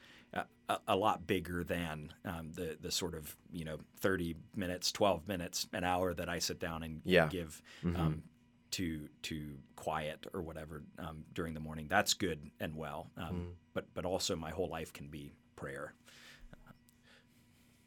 a, 0.69 0.77
a 0.89 0.95
lot 0.95 1.27
bigger 1.27 1.63
than 1.63 2.13
um, 2.25 2.51
the 2.53 2.77
the 2.81 2.91
sort 2.91 3.13
of 3.15 3.35
you 3.51 3.65
know 3.65 3.77
thirty 3.99 4.35
minutes, 4.55 4.91
twelve 4.91 5.27
minutes, 5.27 5.67
an 5.73 5.83
hour 5.83 6.13
that 6.13 6.29
I 6.29 6.39
sit 6.39 6.59
down 6.59 6.83
and 6.83 7.01
Yeah. 7.05 7.27
give 7.29 7.61
Mm-hmm. 7.83 8.01
um, 8.01 8.23
to 8.71 9.07
to 9.21 9.57
quiet 9.75 10.25
or 10.33 10.41
whatever 10.41 10.83
um, 10.99 11.23
during 11.33 11.53
the 11.53 11.59
morning. 11.61 11.87
That's 11.87 12.13
good 12.13 12.51
and 12.59 12.75
well, 12.75 13.09
um, 13.17 13.33
Mm. 13.35 13.45
but 13.73 13.85
but 13.93 14.05
also 14.05 14.35
my 14.35 14.49
whole 14.51 14.67
life 14.69 14.91
can 14.91 15.07
be 15.07 15.31
prayer. 15.55 15.93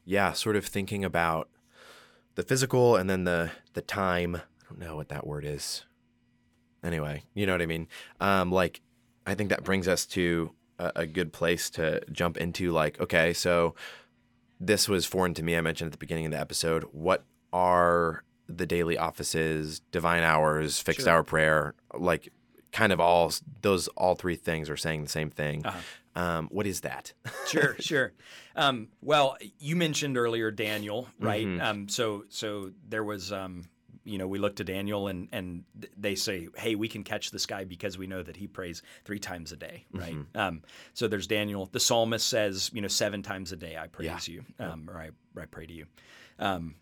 yeah, 0.04 0.32
sort 0.32 0.56
of 0.56 0.64
thinking 0.64 1.04
about 1.04 1.48
the 2.34 2.42
physical 2.42 2.96
and 2.96 3.08
then 3.10 3.24
the 3.24 3.50
the 3.74 3.82
time. 3.82 4.36
I 4.36 4.40
don't 4.70 4.78
know 4.80 4.96
what 4.96 5.08
that 5.08 5.26
word 5.26 5.44
is. 5.44 5.84
Anyway, 6.82 7.24
you 7.34 7.46
know 7.46 7.52
what 7.52 7.62
I 7.62 7.66
mean. 7.66 7.88
Um, 8.20 8.52
like, 8.52 8.80
I 9.26 9.34
think 9.34 9.50
that 9.50 9.64
brings 9.64 9.88
us 9.88 10.06
to 10.06 10.52
a, 10.78 10.92
a 10.96 11.06
good 11.06 11.32
place 11.32 11.70
to 11.70 12.00
jump 12.12 12.36
into. 12.36 12.70
Like, 12.72 13.00
okay, 13.00 13.32
so 13.32 13.74
this 14.60 14.88
was 14.88 15.06
foreign 15.06 15.34
to 15.34 15.42
me. 15.42 15.56
I 15.56 15.60
mentioned 15.60 15.88
at 15.88 15.92
the 15.92 15.98
beginning 15.98 16.26
of 16.26 16.32
the 16.32 16.40
episode. 16.40 16.84
What 16.92 17.24
are 17.52 18.24
the 18.48 18.66
daily 18.66 18.96
offices, 18.98 19.80
divine 19.92 20.22
hours, 20.22 20.80
fixed 20.80 21.04
Sure. 21.04 21.12
hour 21.14 21.22
prayer? 21.22 21.74
Like, 21.94 22.32
kind 22.72 22.92
of 22.92 23.00
all 23.00 23.32
those 23.62 23.88
all 23.88 24.14
three 24.14 24.36
things 24.36 24.68
are 24.68 24.76
saying 24.76 25.02
the 25.02 25.08
same 25.08 25.30
thing. 25.30 25.64
Uh-huh. 25.64 25.78
Um, 26.14 26.48
what 26.50 26.66
is 26.66 26.80
that? 26.80 27.12
sure, 27.46 27.76
sure. 27.80 28.12
Um, 28.56 28.88
well, 29.00 29.36
you 29.60 29.76
mentioned 29.76 30.18
earlier 30.18 30.50
Daniel, 30.50 31.08
right? 31.20 31.46
Mhm. 31.46 31.62
Um, 31.62 31.88
so, 31.88 32.24
so 32.28 32.72
there 32.88 33.04
was, 33.04 33.32
um, 33.32 33.64
you 34.08 34.18
know, 34.18 34.26
we 34.26 34.38
look 34.38 34.56
to 34.56 34.64
Daniel, 34.64 35.06
and 35.08 35.28
and 35.32 35.64
they 35.96 36.14
say, 36.14 36.48
hey, 36.56 36.74
we 36.74 36.88
can 36.88 37.04
catch 37.04 37.30
this 37.30 37.46
guy 37.46 37.64
because 37.64 37.98
we 37.98 38.06
know 38.06 38.22
that 38.22 38.36
he 38.36 38.46
prays 38.46 38.82
three 39.04 39.18
times 39.18 39.52
a 39.52 39.56
day, 39.56 39.84
right? 39.92 40.14
Um, 40.34 40.62
so 40.94 41.06
there's 41.08 41.26
Daniel. 41.26 41.66
The 41.70 41.80
psalmist 41.80 42.26
says, 42.26 42.70
you 42.72 42.80
know, 42.80 42.88
seven 42.88 43.22
times 43.22 43.52
a 43.52 43.56
day 43.56 43.76
I 43.76 43.86
praise 43.86 44.06
you, 44.28 44.44
um, 44.58 44.88
or 44.90 44.98
I, 44.98 45.10
or 45.36 45.42
I 45.42 45.46
pray 45.46 45.66
to 45.66 45.72
you. 45.72 45.86
Um, 46.38 46.74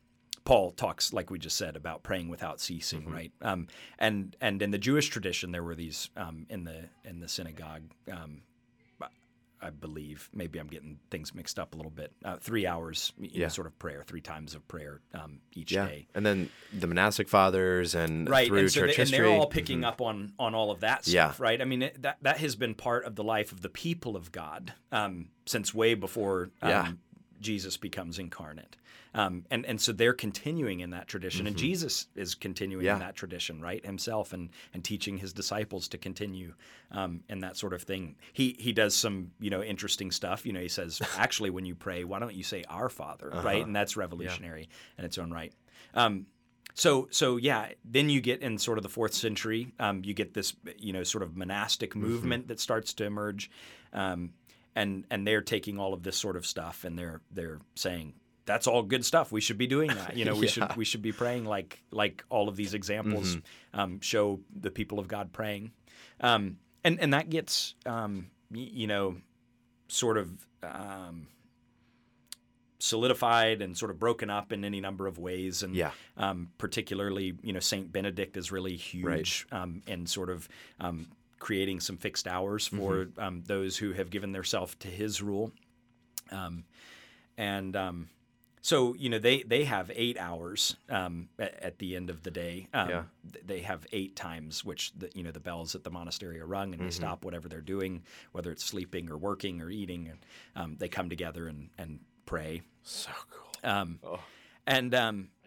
Paul 0.44 0.70
talks, 0.70 1.12
like 1.12 1.28
we 1.30 1.40
just 1.40 1.56
said, 1.56 1.74
about 1.74 2.04
praying 2.04 2.28
without 2.28 2.60
ceasing, 2.60 3.04
right? 3.12 3.32
Um, 3.42 3.66
and 3.98 4.36
and 4.40 4.62
in 4.62 4.70
the 4.70 4.78
Jewish 4.78 5.08
tradition, 5.08 5.50
there 5.50 5.64
were 5.64 5.74
these 5.74 6.08
um, 6.16 6.46
in 6.48 6.62
the 6.62 6.88
in 7.04 7.18
the 7.18 7.28
synagogue. 7.28 7.82
Um, 8.10 8.42
I 9.60 9.70
believe 9.70 10.28
maybe 10.34 10.58
I'm 10.58 10.66
getting 10.66 10.98
things 11.10 11.34
mixed 11.34 11.58
up 11.58 11.74
a 11.74 11.76
little 11.76 11.90
bit. 11.90 12.12
Uh, 12.24 12.36
three 12.36 12.66
hours, 12.66 13.12
you 13.18 13.40
know, 13.40 13.48
sort 13.48 13.66
of 13.66 13.78
prayer, 13.78 14.02
three 14.06 14.20
times 14.20 14.54
of 14.54 14.66
prayer 14.68 15.00
um, 15.14 15.40
each 15.54 15.72
Yeah, 15.72 15.86
day. 15.86 16.06
and 16.14 16.24
then 16.26 16.50
the 16.72 16.86
monastic 16.86 17.28
fathers 17.28 17.94
and 17.94 18.28
Right, 18.28 18.48
through 18.48 18.58
and, 18.58 18.72
so 18.72 18.80
church 18.80 18.96
they, 18.96 19.02
and 19.02 19.10
history. 19.10 19.18
they're 19.26 19.34
all 19.34 19.46
picking 19.46 19.84
up 19.84 20.00
on 20.00 20.32
on 20.38 20.54
all 20.54 20.70
of 20.70 20.80
that 20.80 21.04
stuff, 21.04 21.12
Yeah. 21.14 21.32
right? 21.38 21.60
I 21.60 21.64
mean, 21.64 21.82
it, 21.82 22.02
that 22.02 22.18
that 22.22 22.38
has 22.38 22.54
been 22.56 22.74
part 22.74 23.04
of 23.04 23.16
the 23.16 23.24
life 23.24 23.52
of 23.52 23.62
the 23.62 23.68
people 23.70 24.16
of 24.16 24.30
God 24.32 24.74
um, 24.92 25.28
since 25.46 25.72
way 25.74 25.94
before 25.94 26.50
um, 26.62 26.68
Yeah. 26.70 26.92
Jesus 27.40 27.76
becomes 27.76 28.18
incarnate, 28.18 28.76
um, 29.14 29.44
and 29.50 29.64
and 29.66 29.80
so 29.80 29.92
they're 29.92 30.12
continuing 30.12 30.80
in 30.80 30.90
that 30.90 31.08
tradition, 31.08 31.46
and 31.46 31.56
Jesus 31.56 32.06
is 32.14 32.34
continuing 32.34 32.80
Mm-hmm. 32.82 32.86
Yeah. 32.86 32.94
in 32.94 33.00
that 33.00 33.16
tradition, 33.16 33.60
right? 33.60 33.84
Himself 33.84 34.32
and 34.32 34.50
and 34.74 34.82
teaching 34.84 35.18
his 35.18 35.32
disciples 35.32 35.88
to 35.88 35.98
continue 35.98 36.54
um, 36.90 37.22
and 37.28 37.42
that 37.42 37.56
sort 37.56 37.72
of 37.72 37.82
thing. 37.82 38.16
He 38.32 38.56
he 38.58 38.72
does 38.72 38.94
some 38.94 39.30
you 39.40 39.50
know 39.50 39.62
interesting 39.62 40.10
stuff. 40.10 40.44
You 40.46 40.52
know, 40.52 40.60
he 40.60 40.68
says 40.68 41.00
actually 41.16 41.50
when 41.50 41.64
you 41.64 41.74
pray, 41.74 42.04
why 42.04 42.18
don't 42.18 42.34
you 42.34 42.42
say 42.44 42.64
Our 42.68 42.88
Father, 42.88 43.32
Uh-huh. 43.32 43.42
right? 43.46 43.64
And 43.64 43.74
that's 43.74 43.96
revolutionary 43.96 44.68
in 44.98 45.04
its 45.04 45.18
own 45.18 45.30
right. 45.32 45.52
Um, 45.94 46.26
so 46.74 47.08
so 47.10 47.38
yeah, 47.38 47.68
then 47.84 48.10
you 48.10 48.20
get 48.20 48.42
in 48.42 48.58
sort 48.58 48.76
of 48.78 48.82
the 48.82 48.90
fourth 48.90 49.14
century, 49.14 49.72
um, 49.78 50.02
you 50.04 50.12
get 50.12 50.34
this 50.34 50.54
you 50.78 50.92
know 50.92 51.04
sort 51.04 51.22
of 51.22 51.34
monastic 51.36 51.90
Mm-hmm. 51.90 52.00
movement 52.00 52.48
that 52.48 52.60
starts 52.60 52.92
to 52.94 53.04
emerge, 53.04 53.50
um, 53.94 54.30
and 54.76 55.04
and 55.10 55.26
they're 55.26 55.40
taking 55.42 55.80
all 55.80 55.92
of 55.92 56.04
this 56.04 56.16
sort 56.16 56.36
of 56.36 56.46
stuff 56.46 56.84
and 56.84 56.96
they're 56.96 57.20
they're 57.32 57.58
saying 57.74 58.14
that's 58.44 58.68
all 58.68 58.84
good 58.84 59.04
stuff. 59.04 59.32
We 59.32 59.40
should 59.40 59.58
be 59.58 59.66
doing 59.66 59.88
that. 59.88 60.16
You 60.16 60.24
know, 60.24 60.36
we 60.36 60.42
Yeah. 60.46 60.52
should 60.52 60.76
we 60.76 60.84
should 60.84 61.02
be 61.02 61.10
praying 61.10 61.46
like 61.46 61.82
like 61.90 62.24
all 62.28 62.48
of 62.48 62.54
these 62.54 62.74
examples 62.74 63.34
Mm-hmm. 63.36 63.80
um, 63.80 64.00
show 64.00 64.38
the 64.54 64.70
people 64.70 65.00
of 65.00 65.08
God 65.08 65.32
praying, 65.32 65.72
um, 66.20 66.58
and 66.84 67.00
and 67.00 67.12
that 67.12 67.28
gets 67.30 67.74
um, 67.86 68.28
you 68.52 68.86
know 68.86 69.16
sort 69.88 70.16
of. 70.18 70.30
Um, 70.62 71.26
solidified 72.78 73.62
and 73.62 73.76
sort 73.76 73.90
of 73.90 73.98
broken 73.98 74.28
up 74.28 74.52
in 74.52 74.62
any 74.64 74.80
number 74.80 75.06
of 75.06 75.18
ways 75.18 75.62
and 75.62 75.74
Yeah. 75.74 75.92
um, 76.18 76.50
particularly 76.58 77.32
you 77.42 77.52
know 77.54 77.58
Saint 77.60 77.90
Benedict 77.90 78.36
is 78.36 78.52
really 78.52 78.76
huge 78.76 79.46
um, 79.50 79.82
in 79.86 80.06
sort 80.06 80.28
of 80.28 80.46
um, 80.78 81.08
creating 81.38 81.80
some 81.80 81.96
fixed 81.96 82.26
hours 82.26 82.66
for 82.66 83.06
Mm-hmm. 83.06 83.20
um, 83.20 83.42
those 83.46 83.76
who 83.76 83.92
have 83.92 84.10
given 84.10 84.32
themselves 84.32 84.74
to 84.80 84.88
his 84.88 85.20
rule 85.22 85.52
um, 86.32 86.64
and 87.36 87.76
um, 87.76 88.08
so 88.62 88.94
you 88.94 89.08
know 89.08 89.18
they 89.18 89.42
they 89.42 89.64
have 89.64 89.90
eight 89.94 90.18
hours 90.18 90.76
um, 90.88 91.28
at, 91.38 91.54
at 91.62 91.78
the 91.78 91.94
end 91.94 92.10
of 92.10 92.22
the 92.22 92.30
day 92.30 92.66
um, 92.74 92.88
Yeah. 92.88 93.02
they 93.44 93.60
have 93.60 93.86
eight 93.92 94.16
times 94.16 94.64
which 94.64 94.92
the, 94.98 95.10
you 95.14 95.22
know 95.22 95.30
the 95.30 95.40
bells 95.40 95.74
at 95.74 95.84
the 95.84 95.90
monastery 95.90 96.40
are 96.40 96.46
rung 96.46 96.72
and 96.72 96.80
Mm-hmm. 96.80 96.86
they 96.86 96.90
stop 96.90 97.24
whatever 97.24 97.48
they're 97.48 97.60
doing 97.60 98.02
whether 98.32 98.50
it's 98.50 98.64
sleeping 98.64 99.08
or 99.10 99.16
working 99.16 99.60
or 99.62 99.70
eating 99.70 100.08
and 100.08 100.18
um, 100.56 100.76
they 100.78 100.88
come 100.88 101.08
together 101.08 101.46
and, 101.48 101.68
and 101.78 102.00
pray 102.24 102.62
So 102.82 103.10
cool. 103.30 103.70
um, 103.70 103.98
Oh. 104.04 104.20
and 104.66 104.94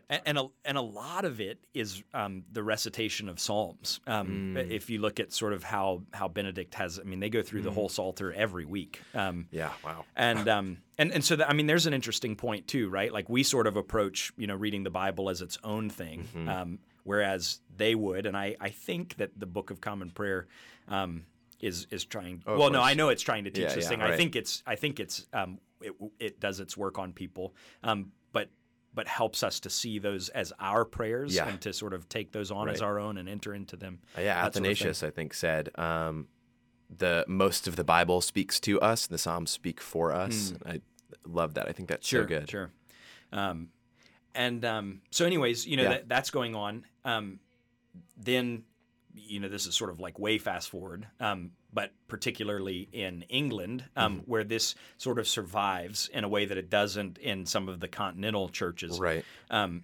um, 0.09 0.17
a- 0.17 0.27
and 0.27 0.37
a, 0.37 0.47
and 0.65 0.77
a 0.77 0.81
lot 0.81 1.25
of 1.25 1.39
it 1.39 1.59
is 1.73 2.03
um, 2.13 2.43
the 2.51 2.63
recitation 2.63 3.29
of 3.29 3.39
psalms. 3.39 3.99
Um, 4.07 4.27
Mm. 4.55 4.71
If 4.71 4.89
you 4.89 4.99
look 4.99 5.19
at 5.19 5.31
sort 5.33 5.53
of 5.53 5.63
how 5.63 6.03
how 6.13 6.27
Benedict 6.27 6.73
has, 6.75 6.99
I 6.99 7.03
mean, 7.03 7.19
they 7.19 7.29
go 7.29 7.41
through 7.41 7.61
Mm. 7.61 7.65
the 7.65 7.71
whole 7.71 7.89
Psalter 7.89 8.33
every 8.33 8.65
week. 8.65 9.01
Um, 9.13 9.47
Yeah. 9.51 9.71
Wow. 9.83 10.05
and 10.15 10.47
um, 10.57 10.77
and 10.97 11.11
and 11.11 11.23
so 11.23 11.35
that, 11.35 11.49
I 11.49 11.53
mean, 11.53 11.67
there's 11.67 11.85
an 11.87 11.93
interesting 11.93 12.35
point 12.35 12.67
too, 12.67 12.89
right? 12.89 13.11
Like 13.13 13.29
we 13.29 13.43
sort 13.43 13.67
of 13.67 13.75
approach, 13.77 14.31
you 14.37 14.47
know, 14.47 14.55
reading 14.55 14.83
the 14.83 14.89
Bible 14.91 15.29
as 15.29 15.41
its 15.41 15.57
own 15.63 15.89
thing, 15.89 16.27
Mm-hmm. 16.35 16.49
um, 16.49 16.79
whereas 17.03 17.61
they 17.75 17.95
would, 17.95 18.25
and 18.25 18.35
I 18.37 18.55
I 18.59 18.69
think 18.69 19.15
that 19.17 19.31
the 19.39 19.45
Book 19.47 19.71
of 19.71 19.81
Common 19.81 20.09
Prayer. 20.11 20.47
Um, 20.87 21.25
is 21.61 21.87
is 21.91 22.05
trying. 22.05 22.41
Oh, 22.47 22.57
well, 22.57 22.69
no. 22.71 22.81
I 22.81 22.93
know 22.93 23.09
it's 23.09 23.21
trying 23.21 23.43
to 23.43 23.49
teach 23.51 23.63
Yeah, 23.67 23.75
this 23.75 23.83
yeah, 23.83 23.89
thing. 23.89 24.01
I 24.01 24.15
think 24.15 24.37
it's 24.37 24.63
I 24.65 24.75
think 24.77 24.97
it's 24.97 25.27
um, 25.33 25.59
it, 25.81 25.91
it 26.17 26.39
does 26.39 26.61
its 26.61 26.77
work 26.77 26.97
on 26.97 27.11
people, 27.11 27.53
um, 27.83 28.13
but 28.93 29.07
helps 29.07 29.43
us 29.43 29.59
to 29.61 29.69
see 29.69 29.99
those 29.99 30.29
as 30.29 30.51
our 30.59 30.83
prayers 30.83 31.35
Yeah. 31.35 31.47
and 31.47 31.61
to 31.61 31.71
sort 31.73 31.93
of 31.93 32.09
take 32.09 32.31
those 32.31 32.49
on 32.51 32.67
as 32.69 32.81
our 32.81 32.99
own 32.99 33.17
and 33.17 33.29
enter 33.29 33.53
into 33.53 33.75
them. 33.77 33.99
Uh, 34.17 34.21
yeah. 34.21 34.35
that 34.43 34.53
sort 34.55 34.65
of. 34.65 34.71
Athanasius, 34.71 35.03
I 35.03 35.09
think, 35.11 35.33
said 35.33 35.69
um, 35.75 36.27
the 36.89 37.23
most 37.27 37.67
of 37.67 37.75
the 37.75 37.83
Bible 37.83 38.19
speaks 38.21 38.59
to 38.61 38.81
us. 38.81 39.05
The 39.07 39.17
Psalms 39.19 39.51
speak 39.51 39.79
for 39.79 40.11
us. 40.11 40.53
I 40.65 40.81
love 41.25 41.53
that. 41.53 41.67
I 41.69 41.71
think 41.71 41.87
that's 41.89 42.07
so 42.09 42.25
good. 42.25 42.49
Sure. 42.49 42.71
Um, 43.31 43.69
and 44.33 44.65
um, 44.65 45.01
so, 45.11 45.25
anyways, 45.25 45.67
you 45.67 45.77
know 45.77 45.83
Yeah. 45.83 45.89
that, 45.89 46.09
that's 46.09 46.31
going 46.31 46.55
on. 46.55 46.85
Um, 47.05 47.39
then, 48.17 48.63
you 49.13 49.39
know, 49.39 49.49
this 49.49 49.65
is 49.67 49.75
sort 49.75 49.89
of 49.91 49.99
like 49.99 50.17
way 50.19 50.37
fast 50.39 50.69
forward, 50.69 51.07
um, 51.19 51.51
but 51.71 51.91
particularly 52.07 52.87
in 52.91 53.23
England, 53.29 53.85
um, 53.95 54.17
Mm-hmm. 54.21 54.31
where 54.31 54.43
this 54.43 54.75
sort 54.97 55.19
of 55.19 55.27
survives 55.27 56.09
in 56.13 56.23
a 56.23 56.27
way 56.27 56.45
that 56.45 56.57
it 56.57 56.69
doesn't 56.69 57.17
in 57.19 57.45
some 57.45 57.69
of 57.69 57.79
the 57.79 57.87
continental 57.87 58.49
churches. 58.49 58.99
Right. 58.99 59.23
Um, 59.49 59.83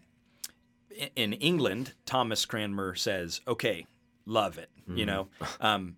in 1.15 1.33
England, 1.33 1.93
Thomas 2.05 2.45
Cranmer 2.45 2.95
says, 2.95 3.41
"Okay, 3.47 3.85
love 4.25 4.57
it," 4.57 4.69
you 4.87 5.05
know. 5.05 5.27
Um, 5.59 5.97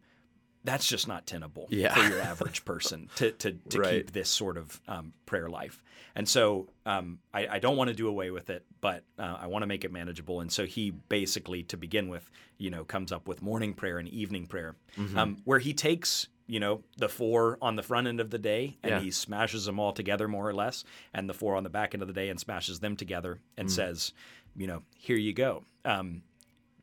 that's 0.68 0.86
just 0.88 1.08
not 1.08 1.26
tenable. 1.26 1.66
Yeah. 1.70 1.94
for 1.96 2.02
your 2.10 2.20
average 2.22 2.64
person 2.66 3.10
to 3.16 3.32
to, 3.32 3.52
to 3.70 3.80
Right. 3.80 3.92
keep 4.06 4.12
this 4.12 4.30
sort 4.30 4.58
of 4.58 4.80
um, 4.88 5.14
prayer 5.26 5.50
life. 5.50 5.82
And 6.16 6.28
so 6.28 6.68
um, 6.86 7.20
I, 7.34 7.48
I 7.48 7.60
don't 7.60 7.78
want 7.78 7.90
to 7.90 7.96
do 7.96 8.08
away 8.08 8.32
with 8.32 8.50
it, 8.50 8.66
but 8.82 9.04
uh, 9.20 9.38
I 9.40 9.48
want 9.48 9.62
to 9.64 9.68
make 9.68 9.84
it 9.86 9.92
manageable. 9.92 10.42
And 10.42 10.52
so 10.52 10.66
he 10.66 10.90
basically, 10.92 11.62
to 11.64 11.78
begin 11.78 12.10
with, 12.10 12.30
you 12.58 12.72
know, 12.72 12.84
comes 12.84 13.12
up 13.12 13.28
with 13.28 13.42
morning 13.44 13.74
prayer 13.74 13.98
and 14.00 14.10
evening 14.10 14.48
prayer, 14.48 14.76
Mm-hmm. 14.98 15.18
um, 15.18 15.38
where 15.46 15.60
he 15.60 15.74
takes 15.74 16.28
you 16.50 16.62
know, 16.62 16.82
the 16.98 17.10
four 17.10 17.58
on 17.62 17.76
the 17.76 17.84
front 17.84 18.08
end 18.08 18.22
of 18.22 18.30
the 18.30 18.38
day 18.40 18.78
and 18.82 18.90
Yeah. 18.92 19.00
he 19.02 19.12
smashes 19.12 19.66
them 19.66 19.80
all 19.82 19.92
together 19.92 20.30
more 20.30 20.48
or 20.48 20.54
less, 20.54 20.86
and 21.14 21.30
the 21.30 21.34
four 21.34 21.58
on 21.58 21.64
the 21.64 21.70
back 21.70 21.94
end 21.94 22.02
of 22.02 22.08
the 22.08 22.14
day 22.14 22.30
and 22.30 22.40
smashes 22.40 22.80
them 22.80 22.96
together 22.96 23.36
Mm. 23.36 23.40
and 23.58 23.72
says, 23.72 24.14
you 24.56 24.66
know, 24.66 24.82
here 24.98 25.18
you 25.18 25.34
go. 25.34 25.66
Um, 25.84 26.24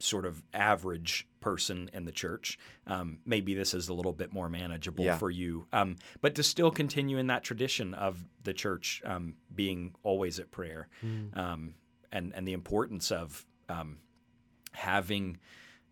sort 0.05 0.27
of 0.27 0.43
average 0.53 1.27
person 1.41 1.91
in 1.93 2.05
the 2.05 2.13
church. 2.13 2.59
Um, 2.87 3.19
maybe 3.25 3.55
this 3.55 3.75
is 3.75 3.89
a 3.89 3.95
little 3.95 4.13
bit 4.13 4.33
more 4.33 4.49
manageable 4.49 5.05
Yeah. 5.05 5.19
for 5.19 5.31
you, 5.31 5.67
um, 5.73 5.97
but 6.21 6.35
to 6.37 6.43
still 6.43 6.71
continue 6.71 7.19
in 7.19 7.27
that 7.29 7.43
tradition 7.45 7.95
of 7.95 8.25
the 8.43 8.53
church 8.53 9.03
um, 9.05 9.35
being 9.55 9.95
always 10.03 10.39
at 10.39 10.51
prayer, 10.51 10.89
um, 11.35 11.75
and 12.13 12.33
and 12.35 12.47
the 12.47 12.53
importance 12.53 13.11
of 13.11 13.45
um, 13.69 13.99
having. 14.73 15.39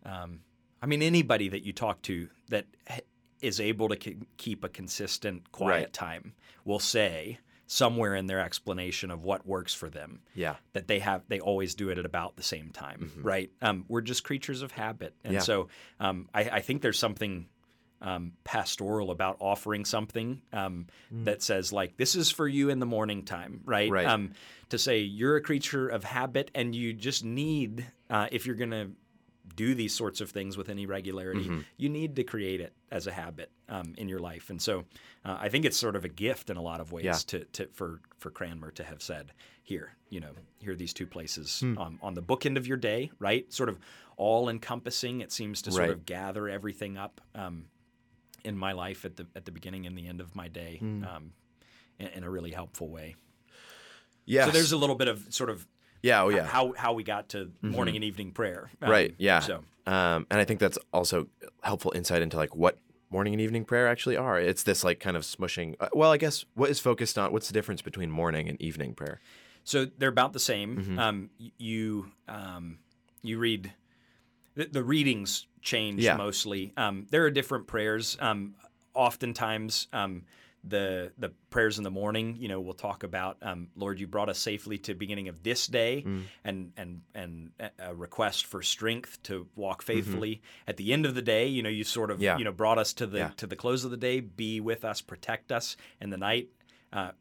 Um, 0.05 0.41
I 0.81 0.85
mean, 0.85 1.01
anybody 1.01 1.49
that 1.49 1.63
you 1.63 1.71
talk 1.73 2.01
to 2.03 2.27
that 2.49 2.65
is 3.41 3.59
able 3.59 3.89
to 3.89 4.15
keep 4.37 4.63
a 4.63 4.69
consistent 4.69 5.51
quiet 5.51 5.75
Right. 5.85 5.93
time 5.93 6.33
will 6.65 6.79
say 6.79 7.39
somewhere 7.67 8.13
in 8.15 8.27
their 8.27 8.39
explanation 8.39 9.09
of 9.09 9.23
what 9.23 9.45
works 9.47 9.73
for 9.73 9.89
them 9.89 10.21
Yeah. 10.35 10.55
that 10.73 10.87
they 10.87 10.99
have 10.99 11.23
they 11.27 11.39
always 11.39 11.75
do 11.75 11.89
it 11.89 11.97
at 11.97 12.05
about 12.05 12.35
the 12.35 12.43
same 12.43 12.69
time 12.71 13.11
right 13.21 13.49
um, 13.61 13.85
we're 13.87 14.01
just 14.01 14.23
creatures 14.23 14.61
of 14.61 14.71
habit 14.71 15.15
and 15.23 15.33
Yeah. 15.33 15.39
so 15.39 15.69
um, 15.99 16.27
I, 16.33 16.41
I 16.43 16.59
think 16.61 16.81
there's 16.81 16.99
something 16.99 17.47
um, 18.01 18.33
pastoral 18.43 19.11
about 19.11 19.37
offering 19.39 19.85
something 19.85 20.41
um, 20.51 20.87
that 21.09 21.41
says 21.41 21.71
like 21.71 21.95
this 21.95 22.15
is 22.15 22.29
for 22.29 22.47
you 22.47 22.69
in 22.69 22.79
the 22.79 22.85
morning 22.85 23.23
time 23.23 23.61
right, 23.65 23.89
Right. 23.89 24.05
Um, 24.07 24.31
to 24.69 24.77
say 24.77 24.99
you're 24.99 25.37
a 25.37 25.41
creature 25.41 25.87
of 25.87 26.03
habit 26.03 26.51
and 26.53 26.75
you 26.75 26.91
just 26.93 27.23
need 27.23 27.85
uh, 28.09 28.27
if 28.31 28.45
you're 28.45 28.55
gonna 28.57 28.89
do 29.55 29.75
these 29.75 29.93
sorts 29.93 30.21
of 30.21 30.31
things 30.31 30.55
with 30.57 30.69
any 30.69 30.85
regularity, 30.85 31.43
Mm-hmm. 31.45 31.59
you 31.77 31.89
need 31.89 32.15
to 32.15 32.23
create 32.23 32.61
it 32.61 32.73
as 32.91 33.07
a 33.07 33.11
habit 33.11 33.51
um, 33.69 33.93
in 33.97 34.07
your 34.07 34.19
life. 34.19 34.49
And 34.49 34.61
so 34.61 34.85
uh, 35.25 35.37
I 35.39 35.49
think 35.49 35.65
it's 35.65 35.77
sort 35.77 35.95
of 35.95 36.05
a 36.05 36.09
gift 36.09 36.49
in 36.49 36.57
a 36.57 36.61
lot 36.61 36.79
of 36.79 36.91
ways 36.91 37.03
Yeah. 37.05 37.13
to, 37.27 37.45
to 37.45 37.67
for 37.73 37.99
for 38.19 38.29
Cranmer 38.31 38.71
to 38.71 38.83
have 38.83 39.01
said 39.01 39.33
here, 39.61 39.95
you 40.09 40.19
know, 40.21 40.31
here 40.59 40.71
are 40.71 40.75
these 40.75 40.93
two 40.93 41.05
places 41.07 41.59
Hmm. 41.59 41.77
on, 41.77 41.99
on 42.01 42.13
the 42.13 42.21
bookend 42.21 42.57
of 42.57 42.65
your 42.67 42.77
day, 42.77 43.11
right? 43.19 43.51
Sort 43.51 43.67
of 43.69 43.77
all 44.17 44.47
encompassing. 44.49 45.21
It 45.21 45.31
seems 45.31 45.61
to 45.63 45.71
sort 45.71 45.81
Right. 45.81 45.89
of 45.91 46.05
gather 46.05 46.47
everything 46.47 46.97
up 46.97 47.19
um, 47.35 47.65
in 48.45 48.57
my 48.57 48.71
life 48.71 49.03
at 49.05 49.15
the 49.17 49.25
at 49.35 49.43
the 49.45 49.51
beginning 49.51 49.85
and 49.87 49.97
the 49.97 50.07
end 50.07 50.21
of 50.21 50.35
my 50.35 50.47
day 50.47 50.77
Hmm. 50.79 51.03
um, 51.03 51.33
in, 51.99 52.07
in 52.07 52.23
a 52.23 52.29
really 52.29 52.51
helpful 52.51 52.87
way. 52.89 53.15
Yeah. 54.25 54.45
So 54.45 54.51
there's 54.51 54.71
a 54.71 54.77
little 54.77 54.95
bit 54.95 55.09
of 55.09 55.33
sort 55.33 55.49
of 55.49 55.67
yeah. 56.03 56.21
Oh 56.21 56.29
yeah. 56.29 56.43
how 56.45 56.73
how 56.77 56.93
we 56.93 57.03
got 57.03 57.29
to 57.29 57.51
morning 57.61 57.95
and 57.95 58.03
evening 58.03 58.31
prayer. 58.31 58.69
Um, 58.81 58.91
right. 58.91 59.15
Yeah. 59.17 59.39
So 59.39 59.63
Um, 59.87 60.27
and 60.29 60.39
I 60.39 60.43
think 60.45 60.59
that's 60.59 60.77
also 60.93 61.27
helpful 61.63 61.91
insight 61.95 62.21
into 62.21 62.37
like 62.37 62.55
what 62.55 62.77
morning 63.09 63.33
and 63.33 63.41
evening 63.41 63.65
prayer 63.65 63.87
actually 63.87 64.17
are. 64.17 64.39
It's 64.39 64.63
this 64.63 64.83
like 64.83 64.99
kind 64.99 65.15
of 65.17 65.23
smushing. 65.23 65.75
Uh, 65.79 65.89
well, 65.93 66.11
I 66.11 66.17
guess 66.17 66.45
what 66.55 66.69
is 66.69 66.79
focused 66.79 67.17
on 67.17 67.31
what's 67.33 67.47
the 67.47 67.53
difference 67.53 67.81
between 67.81 68.09
morning 68.11 68.47
and 68.49 68.61
evening 68.61 68.93
prayer? 68.93 69.19
So 69.63 69.85
they're 69.97 70.09
about 70.09 70.33
the 70.33 70.39
same. 70.39 70.77
Mm-hmm. 70.77 70.99
Um, 70.99 71.29
you 71.57 72.11
um, 72.27 72.79
you 73.21 73.39
read 73.39 73.73
the, 74.55 74.65
the 74.65 74.83
readings 74.83 75.47
change 75.61 76.01
Yeah. 76.01 76.17
mostly. 76.17 76.73
Um, 76.75 77.07
there 77.11 77.23
are 77.23 77.31
different 77.31 77.67
prayers. 77.67 78.17
Um, 78.19 78.55
oftentimes, 78.93 79.87
um, 79.93 80.23
the 80.65 81.11
the 81.17 81.29
prayers 81.49 81.77
in 81.77 81.83
the 81.83 81.91
morning, 81.91 82.37
you 82.39 82.47
know, 82.47 82.61
we'll 82.61 82.73
talk 82.73 83.03
about 83.03 83.37
um, 83.41 83.67
Lord, 83.75 83.99
you 83.99 84.07
brought 84.07 84.29
us 84.29 84.39
safely 84.39 84.77
to 84.79 84.93
beginning 84.93 85.27
of 85.27 85.43
this 85.43 85.67
day, 85.67 86.03
Mm. 86.07 86.23
and 86.45 86.71
and 86.77 87.01
and 87.13 87.51
a- 87.79 87.93
request 87.93 88.45
for 88.45 88.61
strength 88.61 89.21
to 89.23 89.47
walk 89.55 89.83
Mm-hmm. 89.83 89.85
faithfully. 89.93 90.41
At 90.67 90.77
the 90.77 90.93
end 90.93 91.05
of 91.05 91.15
the 91.15 91.21
day, 91.21 91.47
you 91.47 91.61
know, 91.63 91.69
you 91.69 91.83
sort 91.83 92.11
of 92.11 92.21
Yeah. 92.21 92.37
you 92.37 92.45
know 92.45 92.51
brought 92.53 92.77
us 92.77 92.93
to 92.93 93.05
the 93.07 93.17
Yeah. 93.17 93.31
to 93.37 93.47
the 93.47 93.55
close 93.57 93.83
of 93.83 93.91
the 93.91 93.97
day. 93.97 94.19
Be 94.21 94.59
with 94.61 94.85
us, 94.85 95.01
protect 95.01 95.51
us 95.51 95.75
in 95.99 96.09
the 96.11 96.17
night. 96.17 96.49
Uh, 96.93 97.11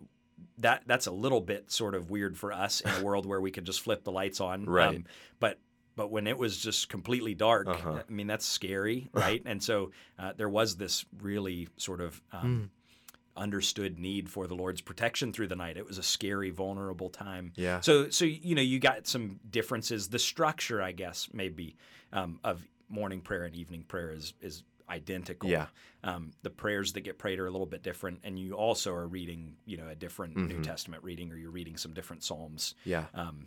that 0.59 0.83
that's 0.87 1.07
a 1.07 1.13
little 1.13 1.41
bit 1.41 1.71
sort 1.71 1.95
of 1.95 2.11
weird 2.11 2.37
for 2.37 2.53
us 2.53 2.81
in 2.81 2.91
a 2.91 3.03
world 3.05 3.27
where 3.27 3.41
we 3.41 3.51
could 3.51 3.65
just 3.65 3.81
flip 3.81 4.05
the 4.05 4.13
lights 4.13 4.41
on. 4.41 4.67
Right. 4.67 5.05
but 5.41 5.59
but 5.95 6.11
when 6.11 6.27
it 6.27 6.39
was 6.39 6.57
just 6.59 6.89
completely 6.89 7.35
dark, 7.35 7.69
Uh-huh. 7.69 8.03
I 8.09 8.13
mean 8.13 8.27
that's 8.27 8.47
scary, 8.47 9.09
right? 9.15 9.43
and 9.45 9.63
so 9.63 9.91
uh, 10.19 10.33
there 10.37 10.49
was 10.49 10.77
this 10.77 11.05
really 11.21 11.69
sort 11.77 12.01
of 12.01 12.23
um, 12.33 12.71
understood 13.37 13.99
need 13.99 14.29
for 14.29 14.47
the 14.47 14.55
Lord's 14.55 14.81
protection 14.81 15.33
through 15.33 15.49
the 15.49 15.57
night. 15.57 15.77
It 15.77 15.87
was 15.87 15.99
a 15.99 16.03
scary, 16.03 16.51
vulnerable 16.51 17.09
time. 17.09 17.53
Yeah. 17.57 17.81
So 17.81 18.11
so 18.11 18.25
you 18.25 18.55
know 18.55 18.63
you 18.63 18.79
got 18.79 19.07
some 19.07 19.41
differences. 19.51 20.09
The 20.09 20.19
structure, 20.19 20.83
I 20.83 20.93
guess, 20.93 21.29
maybe 21.33 21.77
um, 22.13 22.41
of 22.45 22.67
morning 22.89 23.21
prayer 23.21 23.45
and 23.45 23.55
evening 23.55 23.85
prayer 23.89 24.11
is 24.13 24.35
is 24.41 24.65
identical. 24.89 25.49
Yeah. 25.49 25.67
Um, 26.05 26.33
the 26.43 26.51
prayers 26.51 26.93
that 26.93 27.01
get 27.03 27.19
prayed 27.19 27.39
are 27.39 27.47
a 27.47 27.51
little 27.51 27.67
bit 27.67 27.83
different, 27.83 28.21
and 28.25 28.39
you 28.39 28.53
also 28.55 28.93
are 28.93 29.07
reading, 29.07 29.55
you 29.65 29.77
know, 29.79 29.89
a 29.89 29.95
different 29.95 30.37
New 30.37 30.55
Mm-hmm. 30.55 30.63
Testament 30.63 31.03
reading, 31.03 31.33
or 31.33 31.37
you're 31.37 31.51
reading 31.51 31.77
some 31.79 31.95
different 31.95 32.23
psalms 32.25 32.75
Yeah. 32.85 33.05
um, 33.15 33.47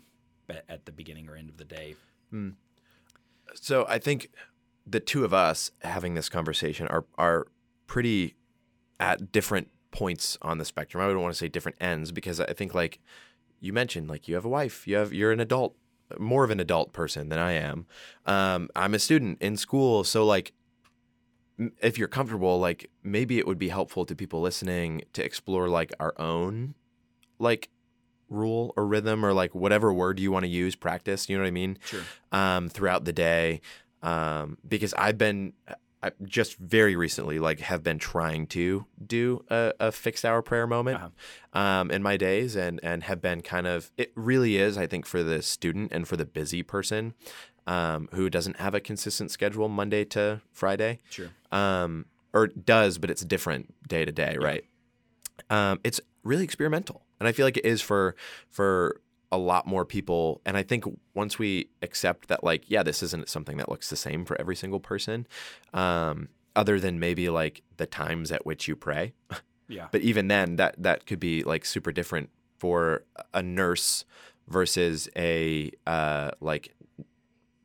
at, 0.49 0.63
at 0.69 0.85
the 0.85 0.91
beginning 0.91 1.29
or 1.29 1.35
end 1.35 1.49
of 1.49 1.57
the 1.57 1.65
day. 1.65 1.95
So 3.53 3.85
I 3.87 3.99
think 3.99 4.31
the 4.87 4.99
two 4.99 5.23
of 5.23 5.33
us 5.33 5.71
having 5.81 6.15
this 6.15 6.29
conversation 6.29 6.87
are 6.87 7.05
are 7.17 7.47
pretty 7.87 8.35
at 8.99 9.31
different 9.31 9.69
points 9.95 10.37
on 10.41 10.57
the 10.57 10.65
spectrum. 10.65 11.01
I 11.01 11.07
wouldn't 11.07 11.23
want 11.23 11.33
to 11.33 11.37
say 11.37 11.47
different 11.47 11.77
ends 11.79 12.11
because 12.11 12.39
I 12.41 12.53
think 12.53 12.75
like 12.75 12.99
you 13.61 13.71
mentioned, 13.71 14.09
like 14.09 14.27
you 14.27 14.35
have 14.35 14.45
a 14.45 14.49
wife, 14.49 14.85
you 14.87 14.97
have 14.97 15.13
you're 15.13 15.31
an 15.31 15.39
adult, 15.39 15.75
more 16.19 16.43
of 16.43 16.51
an 16.51 16.59
adult 16.59 16.91
person 16.91 17.29
than 17.29 17.39
I 17.39 17.53
am. 17.53 17.85
Um, 18.25 18.69
I'm 18.75 18.93
a 18.93 18.99
student 18.99 19.41
in 19.41 19.55
school, 19.55 20.03
so 20.03 20.25
like 20.25 20.51
if 21.81 21.97
you're 21.97 22.09
comfortable, 22.09 22.59
like 22.59 22.89
maybe 23.03 23.39
it 23.39 23.47
would 23.47 23.57
be 23.57 23.69
helpful 23.69 24.05
to 24.05 24.13
people 24.15 24.41
listening 24.41 25.03
to 25.13 25.23
explore 25.23 25.69
like 25.69 25.93
our 25.99 26.13
own 26.19 26.75
like 27.39 27.69
rule 28.29 28.73
or 28.75 28.85
rhythm 28.85 29.25
or 29.25 29.31
like 29.31 29.55
whatever 29.55 29.93
word 29.93 30.19
you 30.19 30.29
want 30.31 30.43
to 30.43 30.49
use, 30.49 30.75
practice. 30.75 31.29
You 31.29 31.37
know 31.37 31.43
what 31.43 31.47
I 31.47 31.51
mean? 31.51 31.77
Sure. 31.85 32.01
um, 32.33 32.67
throughout 32.67 33.05
the 33.05 33.13
day 33.13 33.61
um, 34.03 34.57
because 34.67 34.93
I've 34.93 35.17
been 35.17 35.53
I 36.05 36.11
just 36.23 36.57
very 36.57 36.95
recently 36.95 37.39
like 37.39 37.59
have 37.61 37.81
been 37.83 37.97
trying 37.99 38.47
to 38.47 38.85
do 39.05 39.43
a, 39.49 39.73
a 39.79 39.91
fixed 39.91 40.23
hour 40.23 40.41
prayer 40.41 40.67
moment 40.67 40.97
Uh-huh. 41.01 41.59
um, 41.59 41.91
in 41.91 42.01
my 42.03 42.15
days 42.17 42.55
and 42.55 42.79
and 42.83 43.03
have 43.03 43.21
been 43.21 43.41
kind 43.41 43.65
of 43.67 43.91
it 43.97 44.11
really 44.15 44.57
is 44.57 44.77
I 44.77 44.87
think 44.87 45.05
for 45.05 45.23
the 45.23 45.41
student 45.41 45.91
and 45.91 46.07
for 46.07 46.15
the 46.17 46.25
busy 46.25 46.61
person 46.63 47.13
um, 47.67 48.07
who 48.13 48.29
doesn't 48.29 48.57
have 48.59 48.75
a 48.75 48.79
consistent 48.79 49.31
schedule 49.31 49.67
Monday 49.67 50.05
to 50.05 50.41
Friday 50.51 50.99
Sure. 51.09 51.29
um, 51.51 52.05
or 52.33 52.47
does, 52.47 52.97
but 52.99 53.09
it's 53.09 53.23
different 53.25 53.73
day 53.87 54.05
to 54.05 54.11
day, 54.11 54.37
right? 54.39 54.63
Um, 55.49 55.79
it's 55.83 55.99
really 56.23 56.43
experimental, 56.43 57.05
and 57.19 57.27
I 57.27 57.31
feel 57.31 57.45
like 57.45 57.57
it 57.57 57.65
is 57.65 57.81
for 57.81 58.15
for 58.49 59.01
a 59.31 59.37
lot 59.37 59.67
more 59.67 59.85
people. 59.85 60.41
And 60.45 60.57
I 60.57 60.63
think 60.63 60.85
once 61.13 61.39
we 61.39 61.69
accept 61.81 62.27
that, 62.27 62.43
like, 62.43 62.69
yeah, 62.69 62.83
this 62.83 63.01
isn't 63.03 63.29
something 63.29 63.57
that 63.57 63.69
looks 63.69 63.89
the 63.89 63.95
same 63.95 64.25
for 64.25 64.39
every 64.39 64.55
single 64.55 64.79
person, 64.79 65.27
um, 65.73 66.29
other 66.55 66.79
than 66.79 66.99
maybe 66.99 67.29
like 67.29 67.61
the 67.77 67.85
times 67.85 68.31
at 68.31 68.45
which 68.45 68.67
you 68.67 68.75
pray. 68.75 69.13
Yeah. 69.67 69.87
But 69.91 70.01
even 70.01 70.27
then, 70.27 70.57
that 70.57 70.75
that 70.77 71.07
could 71.07 71.19
be 71.19 71.43
like 71.43 71.65
super 71.65 71.91
different 71.91 72.29
for 72.59 73.03
a 73.33 73.41
nurse 73.41 74.05
versus 74.47 75.09
a 75.15 75.71
uh, 75.87 76.31
like 76.39 76.74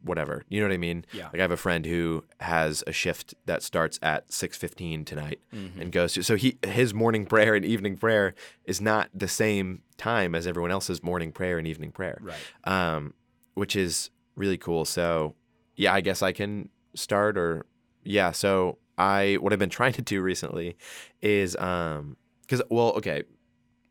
whatever. 0.02 0.42
You 0.48 0.60
know 0.60 0.66
what 0.68 0.74
I 0.74 0.78
mean? 0.78 1.04
Yeah. 1.12 1.26
Like 1.26 1.36
I 1.36 1.42
have 1.42 1.50
a 1.50 1.56
friend 1.56 1.84
who 1.84 2.24
has 2.40 2.82
a 2.86 2.92
shift 2.92 3.34
that 3.46 3.62
starts 3.62 3.98
at 4.02 4.32
six 4.32 4.56
fifteen 4.56 5.04
tonight 5.04 5.40
Mhm. 5.54 5.80
and 5.80 5.92
goes 5.92 6.14
to 6.14 6.22
so 6.22 6.36
he 6.36 6.58
his 6.64 6.94
morning 6.94 7.26
prayer 7.26 7.54
and 7.54 7.64
evening 7.64 7.96
prayer 7.96 8.34
is 8.64 8.80
not 8.80 9.10
the 9.14 9.28
same 9.28 9.82
time 9.96 10.34
as 10.34 10.46
everyone 10.46 10.70
else's 10.70 11.02
morning 11.02 11.32
prayer 11.32 11.58
and 11.58 11.66
evening 11.66 11.92
prayer. 11.92 12.18
Right. 12.20 12.36
Um, 12.64 13.14
which 13.54 13.76
is 13.76 14.10
really 14.36 14.56
cool. 14.58 14.84
So 14.84 15.34
yeah, 15.76 15.92
I 15.92 16.00
guess 16.00 16.22
I 16.22 16.32
can 16.32 16.68
start 16.94 17.36
or 17.36 17.66
yeah. 18.02 18.32
So 18.32 18.78
I 18.96 19.36
what 19.40 19.52
I've 19.52 19.58
been 19.58 19.68
trying 19.80 19.92
to 19.94 20.02
do 20.02 20.20
recently 20.22 20.76
is 21.20 21.56
um 21.56 22.16
because 22.42 22.62
well 22.70 22.92
okay 22.94 23.22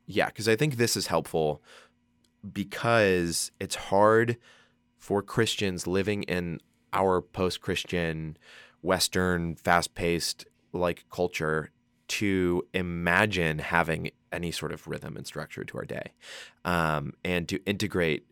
yeah 0.07 0.25
because 0.25 0.47
I 0.49 0.55
think 0.55 0.77
this 0.77 0.97
is 0.97 1.07
helpful 1.07 1.61
because 2.53 3.51
it's 3.59 3.75
hard 3.75 4.37
for 4.99 5.23
Christians 5.23 5.87
living 5.87 6.23
in 6.23 6.59
our 6.93 7.21
post-Christian 7.21 8.37
Western 8.81 9.55
fast-paced 9.55 10.45
like 10.71 11.05
culture 11.09 11.71
to 12.07 12.65
imagine 12.73 13.59
having 13.59 14.11
any 14.31 14.51
sort 14.51 14.71
of 14.71 14.87
rhythm 14.87 15.15
and 15.15 15.25
structure 15.25 15.63
to 15.63 15.77
our 15.77 15.85
day 15.85 16.11
um, 16.65 17.13
and 17.23 17.47
to 17.47 17.63
integrate 17.65 18.25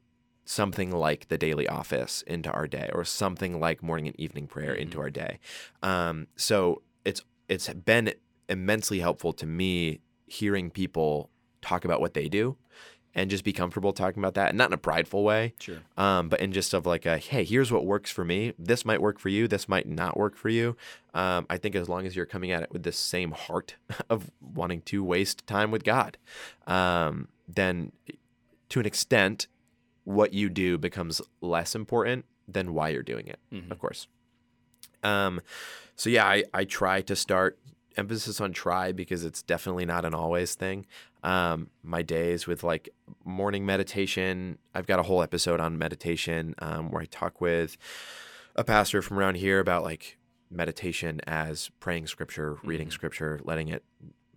something 0.45 0.91
like 0.91 1.28
the 1.28 1.38
daily 1.38 1.68
office 1.68 2.22
into 2.24 2.49
our 2.51 2.68
day 2.68 2.89
or 2.93 3.03
something 3.03 3.59
like 3.59 3.84
morning 3.84 4.07
and 4.07 4.20
evening 4.20 4.47
prayer 4.47 4.74
into 4.74 4.99
our 4.99 5.09
day. 5.09 5.39
Um, 5.84 6.28
so 6.36 6.82
it's 7.05 7.22
it's 7.49 7.72
been 7.74 8.13
immensely 8.49 8.99
helpful 8.99 9.34
to 9.34 9.45
me 9.45 9.99
hearing 10.26 10.70
people 10.70 11.30
talk 11.61 11.86
about 11.86 11.99
what 11.99 12.13
they 12.13 12.30
do 12.30 12.57
and 13.16 13.30
just 13.30 13.43
be 13.43 13.51
comfortable 13.53 13.93
talking 13.93 14.20
about 14.22 14.36
that, 14.36 14.49
and 14.49 14.58
not 14.58 14.70
in 14.70 14.74
a 14.74 14.78
prideful 14.78 15.24
way, 15.24 15.53
Sure. 15.60 15.78
um, 15.97 16.30
but 16.30 16.39
in 16.39 16.51
just 16.51 16.74
of 16.74 16.86
like 16.86 17.05
a 17.05 17.18
hey, 17.18 17.43
here's 17.43 17.72
what 17.72 17.86
works 17.86 18.12
for 18.12 18.24
me. 18.24 18.53
This 18.60 18.86
might 18.86 19.01
work 19.01 19.18
for 19.20 19.30
you. 19.30 19.47
This 19.47 19.68
might 19.68 19.88
not 19.88 20.18
work 20.18 20.36
for 20.36 20.49
you. 20.49 20.76
Um, 21.14 21.45
I 21.49 21.58
think 21.58 21.76
as 21.76 21.89
long 21.89 22.05
as 22.05 22.16
you're 22.16 22.26
coming 22.28 22.51
at 22.51 22.62
it 22.64 22.72
with 22.72 22.84
the 22.84 22.91
same 22.91 23.32
heart 23.32 23.76
of 24.10 24.30
wanting 24.41 24.82
to 24.84 25.03
waste 25.03 25.47
time 25.47 25.72
with 25.72 25.84
God, 25.84 26.18
um, 26.68 27.28
then 27.47 27.91
to 28.70 28.80
an 28.80 28.86
extent, 28.86 29.47
what 30.03 30.34
you 30.34 30.49
do 30.49 30.78
becomes 30.78 31.22
less 31.41 31.74
important 31.76 32.26
than 32.47 32.74
why 32.74 32.89
you're 32.89 33.03
doing 33.03 33.28
it. 33.28 33.39
Mhm. 33.51 33.72
Of 33.72 33.80
course. 33.80 34.08
Um, 35.03 35.41
so 35.95 36.10
yeah, 36.10 36.26
I, 36.26 36.43
I 36.53 36.66
try 36.66 37.01
to 37.01 37.16
start 37.16 37.58
emphasis 37.98 38.39
on 38.39 38.54
try 38.54 38.91
because 38.91 39.24
it's 39.26 39.41
definitely 39.41 39.86
not 39.86 40.06
an 40.06 40.14
always 40.14 40.56
thing. 40.56 40.86
Um, 41.24 41.70
my 41.84 42.02
days 42.04 42.48
with 42.48 42.64
like 42.64 42.89
morning 43.26 43.66
meditation, 43.66 44.58
I've 44.74 44.88
got 44.88 45.00
a 45.00 45.04
whole 45.04 45.22
episode 45.22 45.60
on 45.60 45.78
meditation 45.78 46.56
um, 46.60 46.91
where 46.91 47.02
I 47.02 47.06
talk 47.06 47.41
with 47.41 47.78
a 48.56 48.64
pastor 48.64 49.02
from 49.02 49.18
around 49.20 49.36
here 49.36 49.60
about 49.60 49.84
like 49.84 50.18
meditation 50.50 51.20
as 51.28 51.70
praying 51.80 52.08
scripture, 52.08 52.58
reading 52.64 52.88
Mhm. 52.88 52.93
scripture, 52.93 53.39
letting 53.43 53.68
it 53.68 53.84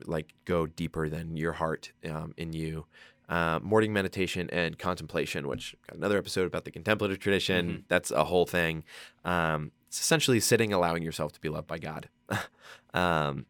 like 0.07 0.35
go 0.45 0.67
deeper 0.67 1.09
than 1.09 1.37
your 1.37 1.53
heart 1.53 1.93
um, 2.09 2.33
in 2.37 2.53
you. 2.53 2.87
Uh, 3.29 3.61
morning 3.63 3.93
meditation 3.93 4.51
and 4.51 4.77
contemplation, 4.77 5.47
which 5.47 5.77
got 5.87 5.97
another 5.97 6.19
episode 6.19 6.47
about 6.47 6.65
the 6.65 6.71
contemplative 6.73 7.21
tradition. 7.21 7.69
Mhm. 7.71 7.85
That's 7.87 8.11
a 8.11 8.25
whole 8.25 8.45
thing. 8.47 8.83
Um, 9.25 9.71
it's 9.87 10.01
essentially 10.01 10.41
sitting, 10.41 10.73
allowing 10.73 11.05
yourself 11.05 11.31
to 11.33 11.41
be 11.41 11.49
loved 11.49 11.69
by 11.69 11.79
God. 11.79 12.09
um, 12.95 13.47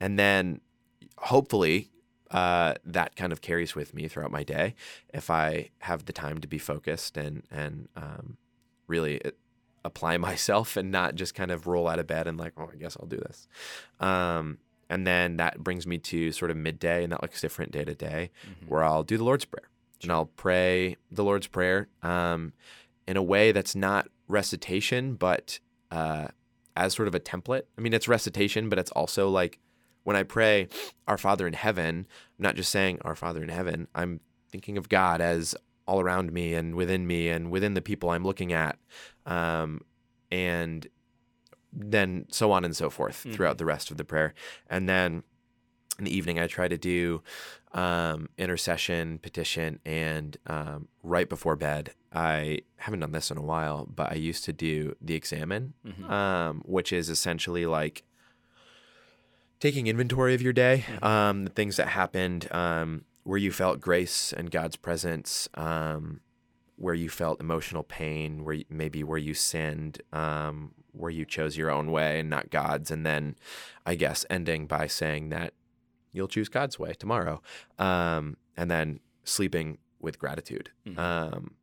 and 0.00 0.18
then 0.18 0.60
hopefully 1.18 1.90
uh, 2.30 2.74
that 2.84 3.14
kind 3.16 3.32
of 3.32 3.40
carries 3.40 3.74
with 3.74 3.94
me 3.94 4.08
throughout 4.08 4.32
my 4.32 4.42
day 4.42 4.74
if 5.12 5.30
I 5.30 5.70
have 5.80 6.06
the 6.06 6.12
time 6.12 6.40
to 6.40 6.48
be 6.48 6.58
focused 6.58 7.16
and, 7.16 7.42
and 7.50 7.88
um, 7.96 8.36
really 8.88 9.24
uh, 9.24 9.30
apply 9.84 10.16
myself 10.28 10.76
and 10.76 10.90
not 10.90 11.14
just 11.14 11.34
kind 11.34 11.50
of 11.50 11.66
roll 11.66 11.86
out 11.88 11.98
of 11.98 12.06
bed 12.06 12.26
and 12.26 12.36
like, 12.38 12.52
oh, 12.56 12.68
I 12.72 12.76
guess 12.76 12.96
I'll 12.98 13.06
do 13.06 13.18
this. 13.18 13.46
Um, 14.00 14.58
and 14.90 15.06
then 15.06 15.36
that 15.38 15.62
brings 15.64 15.86
me 15.86 15.96
to 15.98 16.30
sort 16.32 16.50
of 16.50 16.56
midday, 16.58 17.04
and 17.04 17.12
that 17.12 17.22
looks 17.22 17.40
different 17.40 17.72
day 17.72 17.84
to 17.84 17.94
day, 17.94 18.30
Mhm. 18.46 18.68
where 18.68 18.84
I'll 18.84 19.02
do 19.02 19.16
the 19.16 19.24
Lord's 19.24 19.46
Prayer. 19.46 19.68
And 20.02 20.12
I'll 20.12 20.26
pray 20.26 20.96
the 21.10 21.24
Lord's 21.24 21.46
Prayer 21.46 21.88
um, 22.02 22.52
in 23.08 23.16
a 23.16 23.22
way 23.22 23.50
that's 23.52 23.74
not 23.74 24.08
recitation, 24.28 25.14
but 25.14 25.58
uh, 25.90 26.28
as 26.76 26.94
sort 26.94 27.08
of 27.08 27.14
a 27.14 27.20
template. 27.20 27.62
I 27.78 27.80
mean, 27.80 27.92
it's 27.92 28.08
recitation, 28.08 28.68
but 28.68 28.78
it's 28.78 28.90
also 28.92 29.28
like 29.28 29.58
when 30.02 30.16
I 30.16 30.22
pray, 30.22 30.68
Our 31.08 31.18
Father 31.18 31.46
in 31.46 31.54
heaven, 31.54 32.06
I'm 32.38 32.42
not 32.42 32.56
just 32.56 32.70
saying 32.70 32.98
Our 33.02 33.14
Father 33.14 33.42
in 33.42 33.48
heaven, 33.48 33.88
I'm 33.94 34.20
thinking 34.50 34.76
of 34.76 34.88
God 34.88 35.20
as 35.20 35.54
all 35.86 36.00
around 36.00 36.32
me 36.32 36.54
and 36.54 36.74
within 36.74 37.06
me 37.06 37.28
and 37.28 37.50
within 37.50 37.74
the 37.74 37.82
people 37.82 38.10
I'm 38.10 38.24
looking 38.24 38.52
at. 38.52 38.78
Um, 39.26 39.80
and 40.30 40.86
then 41.72 42.26
so 42.30 42.52
on 42.52 42.64
and 42.64 42.76
so 42.76 42.88
forth 42.88 43.26
throughout 43.32 43.58
the 43.58 43.64
rest 43.64 43.90
of 43.90 43.96
the 43.96 44.04
prayer. 44.04 44.34
And 44.68 44.88
then 44.88 45.22
in 45.98 46.04
the 46.04 46.16
evening, 46.16 46.38
I 46.38 46.46
try 46.46 46.68
to 46.68 46.78
do 46.78 47.22
um, 47.74 48.28
intercession, 48.38 49.18
petition, 49.18 49.80
and 49.84 50.36
um, 50.46 50.88
right 51.02 51.28
before 51.28 51.56
bed, 51.56 51.90
I 52.12 52.60
haven't 52.76 53.00
done 53.00 53.12
this 53.12 53.30
in 53.30 53.36
a 53.36 53.42
while, 53.42 53.86
but 53.92 54.12
I 54.12 54.14
used 54.14 54.44
to 54.44 54.52
do 54.52 54.94
the 55.00 55.14
examen, 55.14 55.74
Mhm. 55.84 56.08
um, 56.08 56.62
which 56.64 56.92
is 56.92 57.10
essentially 57.10 57.66
like 57.66 58.04
taking 59.60 59.86
inventory 59.86 60.34
of 60.34 60.42
your 60.42 60.52
day, 60.52 60.84
um, 61.02 61.44
the 61.44 61.50
things 61.50 61.76
that 61.76 61.88
happened, 61.88 62.48
um, 62.52 63.04
where 63.24 63.38
you 63.38 63.50
felt 63.50 63.80
grace 63.80 64.32
and 64.32 64.50
God's 64.50 64.76
presence, 64.76 65.48
um, 65.54 66.20
where 66.76 66.94
you 66.94 67.08
felt 67.08 67.40
emotional 67.40 67.82
pain, 67.82 68.44
where 68.44 68.54
you, 68.54 68.64
maybe 68.68 69.02
where 69.02 69.18
you 69.18 69.32
sinned, 69.34 70.02
um, 70.12 70.72
where 70.92 71.10
you 71.10 71.24
chose 71.24 71.56
your 71.56 71.70
own 71.70 71.90
way 71.90 72.20
and 72.20 72.28
not 72.30 72.50
God's, 72.50 72.90
and 72.90 73.04
then 73.06 73.36
I 73.86 73.94
guess 73.94 74.26
ending 74.28 74.66
by 74.66 74.86
saying 74.86 75.30
that 75.30 75.54
you'll 76.14 76.28
choose 76.28 76.48
God's 76.48 76.78
way 76.78 76.94
tomorrow, 76.94 77.42
um, 77.78 78.38
and 78.56 78.70
then 78.70 79.00
sleeping 79.24 79.76
with 80.00 80.18
gratitude. 80.18 80.70
Mhm. 80.86 80.98
Um, 80.98 81.54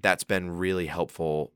that's 0.00 0.24
been 0.24 0.50
really 0.50 0.86
helpful 0.86 1.52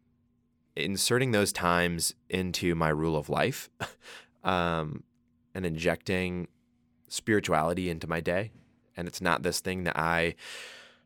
inserting 0.77 1.31
those 1.33 1.53
times 1.53 2.15
into 2.29 2.75
my 2.75 2.91
rule 2.91 3.17
of 3.17 3.29
life 3.31 3.71
um, 4.45 5.03
and 5.55 5.65
injecting 5.65 6.47
spirituality 7.09 7.89
into 7.89 8.07
my 8.07 8.21
day. 8.21 8.53
And 8.97 9.09
it's 9.09 9.23
not 9.23 9.43
this 9.43 9.61
thing 9.61 9.85
that 9.85 9.99
I 9.99 10.35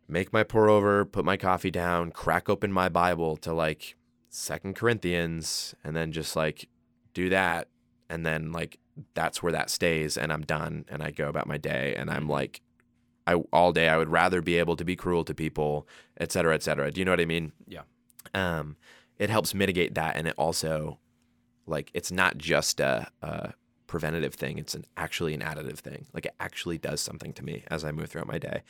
make 0.08 0.32
my 0.32 0.42
pour 0.42 0.68
over, 0.68 1.04
put 1.04 1.24
my 1.24 1.36
coffee 1.36 1.70
down, 1.70 2.10
crack 2.10 2.48
open 2.48 2.72
my 2.72 2.88
Bible 2.88 3.36
to 3.38 3.52
like 3.52 3.94
Second 4.28 4.74
Corinthians, 4.74 5.74
and 5.84 5.94
then 5.96 6.10
just 6.10 6.34
like 6.34 6.68
do 7.14 7.28
that. 7.28 7.68
And 8.08 8.26
then 8.26 8.50
like 8.50 8.78
that's 9.14 9.42
where 9.42 9.52
that 9.52 9.70
stays, 9.70 10.16
and 10.18 10.32
I'm 10.32 10.42
done, 10.42 10.84
and 10.88 11.02
I 11.02 11.10
go 11.10 11.28
about 11.28 11.46
my 11.46 11.56
day, 11.58 11.94
and 11.96 12.10
I'm 12.10 12.24
Mhm. 12.26 12.30
like, 12.30 12.60
I 13.26 13.34
all 13.52 13.72
day 13.72 13.88
I 13.88 13.96
would 13.96 14.08
rather 14.08 14.42
be 14.42 14.56
able 14.58 14.76
to 14.76 14.84
be 14.84 14.96
cruel 14.96 15.24
to 15.24 15.34
people, 15.34 15.86
et 16.18 16.32
cetera, 16.32 16.54
et 16.54 16.62
cetera. 16.62 16.90
Do 16.90 17.00
you 17.00 17.04
know 17.04 17.12
what 17.12 17.20
I 17.20 17.24
mean? 17.26 17.52
Yeah. 17.66 17.82
Um, 18.34 18.76
it 19.18 19.30
helps 19.30 19.54
mitigate 19.54 19.94
that, 19.94 20.16
and 20.16 20.26
it 20.26 20.34
also, 20.38 20.98
like, 21.66 21.90
it's 21.94 22.10
not 22.10 22.38
just 22.38 22.80
a, 22.80 23.10
a 23.22 23.52
preventative 23.86 24.34
thing; 24.34 24.58
it's 24.58 24.74
an 24.74 24.84
actually 24.96 25.34
an 25.34 25.40
additive 25.40 25.78
thing. 25.78 26.06
Like, 26.12 26.26
it 26.26 26.34
actually 26.40 26.78
does 26.78 27.00
something 27.00 27.32
to 27.34 27.44
me 27.44 27.64
as 27.68 27.84
I 27.84 27.92
move 27.92 28.10
throughout 28.10 28.26
my 28.28 28.38
day, 28.38 28.62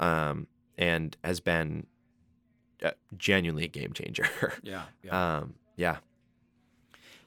um, 0.00 0.48
and 0.76 1.16
has 1.22 1.40
been 1.40 1.86
uh, 2.82 2.92
genuinely 3.16 3.64
a 3.64 3.68
game 3.68 3.92
changer. 3.92 4.28
Yeah. 4.62 4.84
Yeah. 5.02 5.38
um, 5.38 5.54
yeah. 5.76 5.98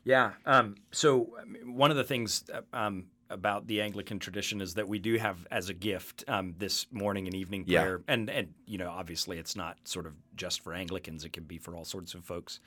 Yeah. 0.03 0.31
Um, 0.45 0.75
so 0.91 1.29
one 1.65 1.91
of 1.91 1.97
the 1.97 2.03
things 2.03 2.43
uh, 2.53 2.61
um, 2.75 3.05
about 3.29 3.67
the 3.67 3.81
Anglican 3.81 4.19
tradition 4.19 4.59
is 4.61 4.73
that 4.73 4.87
we 4.87 4.99
do 4.99 5.17
have 5.17 5.45
as 5.51 5.69
a 5.69 5.73
gift 5.73 6.23
um, 6.27 6.55
this 6.57 6.87
morning 6.91 7.27
and 7.27 7.35
evening 7.35 7.63
Yeah. 7.67 7.81
prayer, 7.81 8.01
and 8.07 8.29
and 8.29 8.53
you 8.65 8.77
know 8.77 8.89
obviously 8.89 9.37
it's 9.37 9.55
not 9.55 9.77
sort 9.85 10.05
of 10.05 10.13
just 10.35 10.61
for 10.61 10.73
Anglicans; 10.73 11.23
it 11.23 11.33
can 11.33 11.43
be 11.43 11.57
for 11.57 11.75
all 11.75 11.85
sorts 11.85 12.13
of 12.13 12.23
folks. 12.25 12.59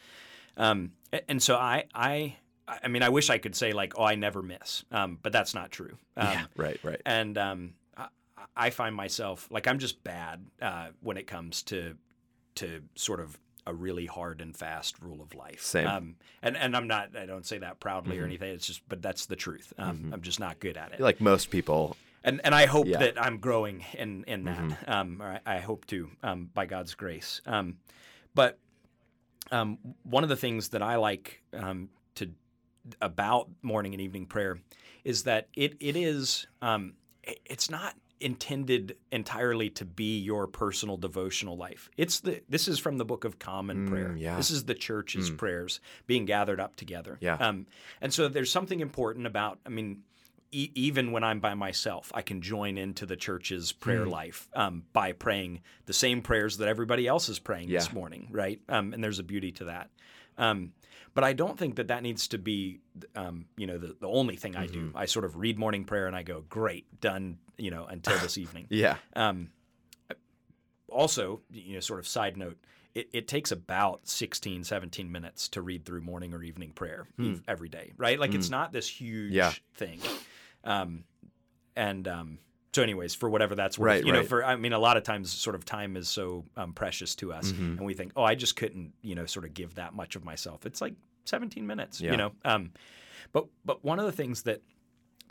Um, 0.57 0.93
and 1.29 1.43
so 1.43 1.57
I 1.57 1.85
I 1.95 2.37
I 2.67 2.89
mean 2.89 3.03
I 3.03 3.09
wish 3.09 3.29
I 3.31 3.39
could 3.39 3.57
say 3.57 3.73
like 3.73 3.95
oh 3.99 4.05
I 4.05 4.15
never 4.15 4.41
miss, 4.43 4.85
um, 4.93 5.19
but 5.23 5.33
that's 5.33 5.55
not 5.55 5.71
true. 5.71 5.97
Um, 6.17 6.29
yeah. 6.31 6.45
Right. 6.57 6.79
Right. 6.85 7.03
and 7.05 7.37
um, 7.37 7.75
I, 7.97 8.07
I 8.57 8.71
find 8.71 8.95
myself 8.95 9.49
like 9.51 9.67
I'm 9.67 9.81
just 9.81 10.05
bad 10.05 10.47
uh, 10.63 10.89
when 11.01 11.17
it 11.17 11.27
comes 11.27 11.63
to 11.65 11.97
to 12.55 12.83
sort 12.95 13.19
of 13.19 13.37
a 13.67 13.75
really 13.75 14.07
hard 14.07 14.41
and 14.41 14.57
fast 14.57 14.99
rule 15.01 15.21
of 15.23 15.35
life. 15.35 15.63
Same. 15.63 15.87
Um, 15.87 16.17
and 16.43 16.57
and 16.57 16.77
I'm 16.77 16.87
not. 16.87 17.17
I 17.17 17.27
don't 17.27 17.47
say 17.47 17.59
that 17.59 17.81
proudly 17.81 18.19
or 18.19 18.23
Mhm. 18.23 18.27
anything. 18.27 18.55
It's 18.55 18.67
just, 18.67 18.83
but 18.89 19.01
that's 19.03 19.27
the 19.27 19.37
truth. 19.37 19.73
Um, 19.79 19.99
Mhm. 19.99 20.13
I'm 20.15 20.21
just 20.23 20.39
not 20.41 20.61
good 20.61 20.77
at 20.77 20.93
it. 20.93 21.01
Like 21.01 21.21
most 21.21 21.51
people. 21.51 21.97
and 22.27 22.41
and 22.45 22.55
I 22.55 22.65
hope 22.67 22.87
Yeah. 22.87 22.99
that 22.99 23.21
I'm 23.21 23.39
growing 23.39 23.85
in 23.95 24.25
in 24.25 24.45
that. 24.45 24.59
Mhm. 24.59 24.89
Um, 24.89 25.23
or 25.23 25.41
I, 25.47 25.57
I 25.57 25.59
hope 25.61 25.87
to 25.89 26.11
um, 26.23 26.51
by 26.55 26.65
God's 26.67 26.95
grace. 26.95 27.41
Um, 27.47 27.79
but 28.35 28.59
um, 29.53 29.79
one 30.05 30.23
of 30.23 30.29
the 30.31 30.37
things 30.37 30.71
that 30.71 30.83
I 30.83 30.97
like 30.97 31.43
um, 31.53 31.91
to 32.17 32.31
about 33.01 33.49
morning 33.63 33.93
and 33.95 34.01
evening 34.01 34.27
prayer 34.27 34.59
is 35.05 35.25
that 35.25 35.49
it 35.55 35.77
it 35.81 35.97
is 35.97 36.47
um, 36.63 36.95
it- 37.23 37.41
it's 37.45 37.69
not 37.71 37.95
intended 38.25 38.97
entirely 39.13 39.71
to 39.71 39.85
be 39.85 40.19
your 40.19 40.47
personal 40.47 40.97
devotional 40.97 41.57
life. 41.57 41.91
It's 41.97 42.21
the 42.21 42.43
this 42.49 42.67
is 42.69 42.79
from 42.79 42.99
the 42.99 43.05
Book 43.05 43.25
of 43.25 43.39
Common 43.39 43.87
Mm, 43.87 43.91
Prayer. 43.91 44.17
yeah. 44.17 44.37
This 44.37 44.51
is 44.51 44.65
the 44.65 44.75
church's 44.75 45.31
Mm. 45.31 45.37
prayers 45.39 45.81
being 46.07 46.25
gathered 46.25 46.59
up 46.59 46.75
together. 46.77 47.19
Yeah. 47.21 47.35
Um, 47.37 47.67
and 48.01 48.13
so 48.13 48.29
there's 48.29 48.51
something 48.51 48.81
important 48.81 49.27
about. 49.27 49.61
I 49.67 49.69
mean, 49.69 50.03
e- 50.53 50.71
even 50.75 51.13
when 51.13 51.23
I'm 51.23 51.41
by 51.41 51.55
myself, 51.55 52.11
I 52.15 52.23
can 52.23 52.41
join 52.41 52.79
into 52.79 53.05
the 53.07 53.17
church's 53.17 53.73
prayer 53.73 54.07
Mm. 54.07 54.11
life 54.11 54.49
um, 54.55 54.85
by 54.93 55.13
praying 55.13 55.61
the 55.87 55.93
same 55.93 56.23
prayers 56.23 56.57
that 56.59 56.69
everybody 56.69 57.07
else 57.07 57.29
is 57.29 57.39
praying 57.39 57.69
this 57.71 57.89
Yeah. 57.89 57.95
morning, 57.95 58.29
right? 58.31 58.61
Um, 58.69 58.95
and 58.95 59.05
there's 59.05 59.19
a 59.19 59.25
beauty 59.25 59.53
to 59.53 59.65
that. 59.67 59.91
Um, 60.39 60.73
but 61.15 61.25
I 61.25 61.33
don't 61.33 61.59
think 61.59 61.77
that 61.77 61.89
that 61.89 62.03
needs 62.03 62.29
to 62.29 62.39
be, 62.39 62.81
um, 63.15 63.47
you 63.57 63.67
know, 63.67 63.79
the, 63.79 63.97
the 64.01 64.09
only 64.09 64.37
thing 64.37 64.57
I 64.57 64.67
do. 64.67 64.87
Mm-hmm. 64.89 64.97
I 64.97 65.07
sort 65.07 65.25
of 65.25 65.37
read 65.37 65.59
morning 65.59 65.85
prayer 65.85 66.07
and 66.07 66.15
I 66.17 66.23
go, 66.23 66.45
great, 66.49 67.01
done, 67.01 67.39
you 67.57 67.71
know, 67.71 67.85
until 67.87 68.19
this 68.19 68.37
evening. 68.45 68.67
Yeah. 68.71 68.97
Um, 69.15 69.51
also, 70.89 71.41
you 71.51 71.75
know, 71.75 71.81
sort 71.81 71.99
of 71.99 72.07
side 72.07 72.37
note, 72.37 72.57
it, 72.95 73.09
it 73.13 73.27
takes 73.29 73.51
about 73.51 74.07
16, 74.09 74.65
17 74.65 75.11
minutes 75.11 75.49
to 75.49 75.63
read 75.63 75.85
through 75.85 76.01
morning 76.03 76.33
or 76.33 76.43
evening 76.43 76.71
prayer 76.71 77.09
ev- 77.19 77.43
every 77.49 77.69
day, 77.69 77.91
right? 77.97 78.19
Like 78.21 78.35
it's 78.35 78.51
not 78.51 78.73
this 78.73 78.87
huge 78.89 79.31
Hmm. 79.31 79.37
Yeah. 79.37 79.53
thing. 79.75 80.01
Um, 80.63 81.05
and 81.75 82.07
um, 82.07 82.39
so, 82.75 82.83
anyways, 82.83 83.15
for 83.15 83.31
whatever 83.31 83.55
that's 83.55 83.79
worth, 83.79 83.87
Right, 83.87 84.05
you 84.05 84.13
know, 84.13 84.25
for 84.25 84.45
I 84.45 84.57
mean, 84.57 84.73
a 84.73 84.79
lot 84.79 84.97
of 84.97 85.05
times, 85.05 85.31
sort 85.33 85.55
of 85.55 85.65
time 85.65 85.97
is 85.97 86.09
so 86.09 86.45
um, 86.57 86.73
precious 86.73 87.15
to 87.17 87.33
us, 87.33 87.53
Mhm. 87.53 87.79
and 87.79 87.81
we 87.87 87.95
think, 87.95 88.13
oh, 88.17 88.25
I 88.25 88.35
just 88.35 88.57
couldn't, 88.57 88.93
you 89.03 89.15
know, 89.15 89.27
sort 89.27 89.45
of 89.45 89.55
give 89.55 89.77
that 89.77 89.95
much 89.95 90.17
of 90.17 90.25
myself. 90.25 90.67
It's 90.67 90.81
like 90.81 90.95
17 91.25 91.67
minutes, 91.67 92.01
Yeah. 92.01 92.11
you 92.11 92.17
know. 92.17 92.33
Um, 92.45 92.73
but 93.33 93.47
but 93.65 93.85
one 93.85 93.99
of 93.99 94.07
the 94.07 94.13
things 94.13 94.43
that 94.43 94.61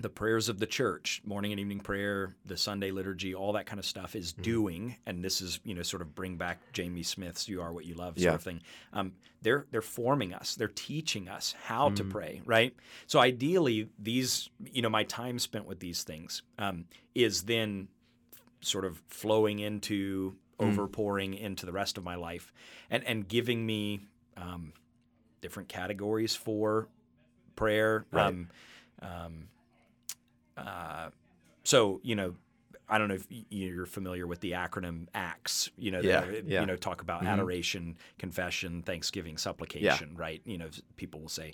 the 0.01 0.09
prayers 0.09 0.49
of 0.49 0.59
the 0.59 0.65
church, 0.65 1.21
morning 1.25 1.51
and 1.51 1.59
evening 1.59 1.79
prayer, 1.79 2.35
the 2.45 2.57
Sunday 2.57 2.91
liturgy, 2.91 3.33
all 3.33 3.53
that 3.53 3.65
kind 3.65 3.79
of 3.79 3.85
stuff 3.85 4.15
is 4.15 4.33
doing, 4.33 4.97
and 5.05 5.23
this 5.23 5.41
is 5.41 5.59
you 5.63 5.73
know 5.73 5.81
sort 5.83 6.01
of 6.01 6.13
bring 6.15 6.35
back 6.35 6.59
Jamie 6.73 7.03
Smith's 7.03 7.47
"You 7.47 7.61
Are 7.61 7.71
What 7.71 7.85
You 7.85 7.95
Love" 7.95 8.15
sort 8.15 8.23
Yeah. 8.23 8.33
of 8.35 8.41
thing. 8.43 8.61
Um, 8.91 9.13
they're 9.41 9.65
they're 9.71 9.81
forming 9.81 10.33
us, 10.33 10.55
they're 10.55 10.67
teaching 10.67 11.29
us 11.29 11.53
how 11.65 11.89
to 11.89 12.03
pray, 12.03 12.41
right? 12.45 12.75
So 13.07 13.19
ideally, 13.19 13.89
these 13.99 14.49
you 14.71 14.81
know 14.81 14.89
my 14.89 15.03
time 15.03 15.39
spent 15.39 15.65
with 15.65 15.79
these 15.79 16.03
things 16.03 16.41
um, 16.57 16.85
is 17.15 17.43
then 17.43 17.87
sort 18.61 18.85
of 18.85 19.01
flowing 19.07 19.59
into 19.59 20.35
overpouring 20.59 21.37
into 21.37 21.65
the 21.65 21.71
rest 21.73 21.97
of 21.97 22.03
my 22.03 22.15
life, 22.15 22.51
and 22.89 23.03
and 23.05 23.27
giving 23.27 23.65
me 23.65 24.07
um, 24.37 24.73
different 25.41 25.69
categories 25.69 26.35
for 26.35 26.87
prayer. 27.55 28.05
Right. 28.11 28.27
Um, 28.27 28.49
um, 29.01 29.47
uh, 30.57 31.09
so 31.63 31.99
you 32.03 32.15
know, 32.15 32.35
I 32.89 32.97
don't 32.97 33.07
know 33.07 33.15
if 33.15 33.25
you're 33.49 33.85
familiar 33.85 34.27
with 34.27 34.41
the 34.41 34.51
acronym 34.51 35.07
ACTS. 35.13 35.71
You 35.77 35.91
know, 35.91 35.99
Yeah, 36.01 36.21
they- 36.25 36.43
yeah. 36.45 36.59
you 36.61 36.65
know, 36.65 36.75
talk 36.75 37.01
about 37.01 37.21
Mhm. 37.23 37.27
adoration, 37.27 37.97
confession, 38.19 38.83
thanksgiving, 38.83 39.37
supplication. 39.37 40.15
Right? 40.15 40.41
You 40.45 40.57
know, 40.57 40.69
people 40.97 41.21
will 41.21 41.29
say 41.29 41.53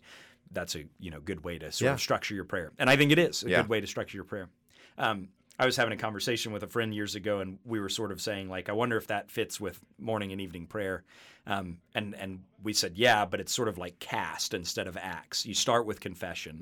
that's 0.52 0.76
a 0.76 0.86
you 1.00 1.12
know 1.12 1.20
good 1.22 1.44
way 1.44 1.60
to 1.60 1.72
sort 1.72 1.88
Yeah. 1.88 1.94
of 1.94 2.02
structure 2.02 2.34
your 2.36 2.46
prayer, 2.46 2.72
and 2.80 2.90
I 2.90 2.96
think 2.98 3.12
it 3.12 3.20
is 3.20 3.44
a 3.44 3.50
Yeah. 3.50 3.62
good 3.62 3.70
way 3.70 3.80
to 3.82 3.88
structure 3.88 4.18
your 4.18 4.26
prayer. 4.26 4.50
Um, 4.98 5.30
I 5.60 5.66
was 5.66 5.76
having 5.76 5.92
a 5.94 5.98
conversation 5.98 6.54
with 6.54 6.64
a 6.64 6.68
friend 6.68 6.94
years 6.96 7.16
ago, 7.16 7.40
and 7.42 7.60
we 7.66 7.80
were 7.82 7.90
sort 7.90 8.12
of 8.14 8.22
saying, 8.22 8.50
like, 8.50 8.70
I 8.70 8.72
wonder 8.72 8.96
if 8.98 9.08
that 9.08 9.30
fits 9.30 9.60
with 9.60 9.80
morning 10.00 10.32
and 10.32 10.40
evening 10.40 10.66
prayer. 10.68 11.04
Um, 11.46 11.80
and 11.94 12.16
and 12.16 12.44
we 12.64 12.74
said, 12.74 12.94
yeah, 12.98 13.26
but 13.26 13.40
it's 13.40 13.52
sort 13.54 13.68
of 13.68 13.78
like 13.78 14.00
cast 14.00 14.54
instead 14.54 14.88
of 14.88 14.96
acts. 14.98 15.46
You 15.46 15.54
start 15.54 15.86
with 15.86 16.00
confession, 16.00 16.58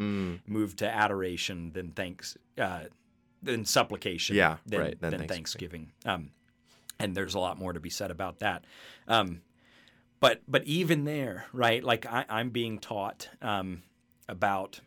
Mm. 0.46 0.50
move 0.52 0.76
to 0.78 0.90
adoration, 0.90 1.72
then 1.74 1.92
thanks, 1.92 2.38
uh, 2.58 2.86
then 3.44 3.66
supplication, 3.66 4.36
Yeah, 4.36 4.58
then, 4.66 4.80
right, 4.80 4.98
then 5.02 5.12
then 5.12 5.28
thanksgiving. 5.28 5.92
thanksgiving. 6.04 6.26
Um, 6.28 6.32
and 7.00 7.16
there's 7.16 7.36
a 7.36 7.40
lot 7.40 7.60
more 7.60 7.74
to 7.74 7.80
be 7.80 7.90
said 7.92 8.10
about 8.12 8.40
that. 8.40 8.66
Um, 9.08 9.42
but 10.20 10.42
but 10.48 10.64
even 10.64 11.04
there, 11.04 11.46
right? 11.54 11.84
Like 11.84 12.06
I, 12.08 12.26
I'm 12.30 12.50
being 12.50 12.80
taught 12.80 13.30
um, 13.42 13.84
about 14.28 14.80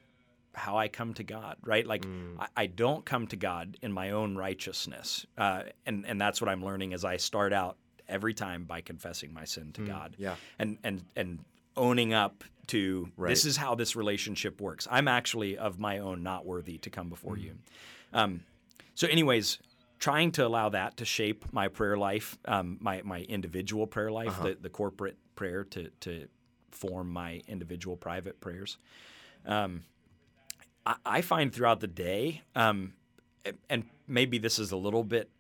how 0.55 0.77
I 0.77 0.89
come 0.89 1.15
to 1.15 1.23
God, 1.25 1.57
right? 1.65 1.87
Like 1.87 2.05
Mm. 2.05 2.39
I, 2.41 2.47
I 2.57 2.67
don't 2.67 3.05
come 3.05 3.27
to 3.29 3.37
God 3.37 3.77
in 3.83 3.93
my 3.93 4.11
own 4.11 4.37
righteousness, 4.37 5.27
uh, 5.39 5.63
and 5.87 6.05
and 6.07 6.21
that's 6.21 6.41
what 6.41 6.49
I'm 6.49 6.65
learning 6.65 6.93
as 6.95 7.05
I 7.05 7.17
start 7.19 7.53
out 7.53 7.77
every 8.09 8.35
time 8.35 8.65
by 8.65 8.81
confessing 8.81 9.33
my 9.33 9.45
sin 9.45 9.73
to 9.75 9.83
God, 9.83 10.13
Mm. 10.13 10.21
Yeah. 10.23 10.37
and 10.59 10.79
and 10.83 11.03
and 11.17 11.39
owning 11.77 12.13
up 12.13 12.43
to 12.67 13.11
Right. 13.17 13.31
this 13.31 13.45
is 13.45 13.57
how 13.57 13.75
this 13.75 13.95
relationship 13.97 14.61
works. 14.61 14.87
I'm 14.91 15.09
actually 15.09 15.57
of 15.59 15.79
my 15.79 15.99
own 15.99 16.23
not 16.23 16.45
worthy 16.47 16.79
to 16.79 16.91
come 16.91 17.09
before 17.09 17.37
Mm. 17.37 17.43
you. 17.43 17.59
Um, 18.13 18.41
so, 18.95 19.07
anyways, 19.09 19.59
trying 19.99 20.33
to 20.33 20.47
allow 20.47 20.69
that 20.71 20.97
to 20.97 21.05
shape 21.05 21.45
my 21.53 21.69
prayer 21.69 21.97
life, 21.97 22.39
um, 22.47 22.79
my 22.81 23.03
my 23.03 23.21
individual 23.23 23.87
prayer 23.87 24.11
life, 24.11 24.29
Uh-huh. 24.31 24.49
the, 24.49 24.55
the 24.63 24.71
corporate 24.71 25.17
prayer 25.37 25.63
to 25.65 25.91
to 26.01 26.29
form 26.71 27.09
my 27.11 27.41
individual 27.47 27.97
private 27.97 28.41
prayers. 28.41 28.77
Um, 29.47 29.83
I, 30.87 30.95
I 31.05 31.21
find 31.21 31.53
throughout 31.53 31.81
the 31.81 31.87
day, 31.89 32.43
um, 32.55 32.95
and- 33.69 33.85
maybe 34.07 34.39
this 34.39 34.59
is 34.59 34.73
a 34.73 34.77
little 34.77 35.05
bit 35.05 35.31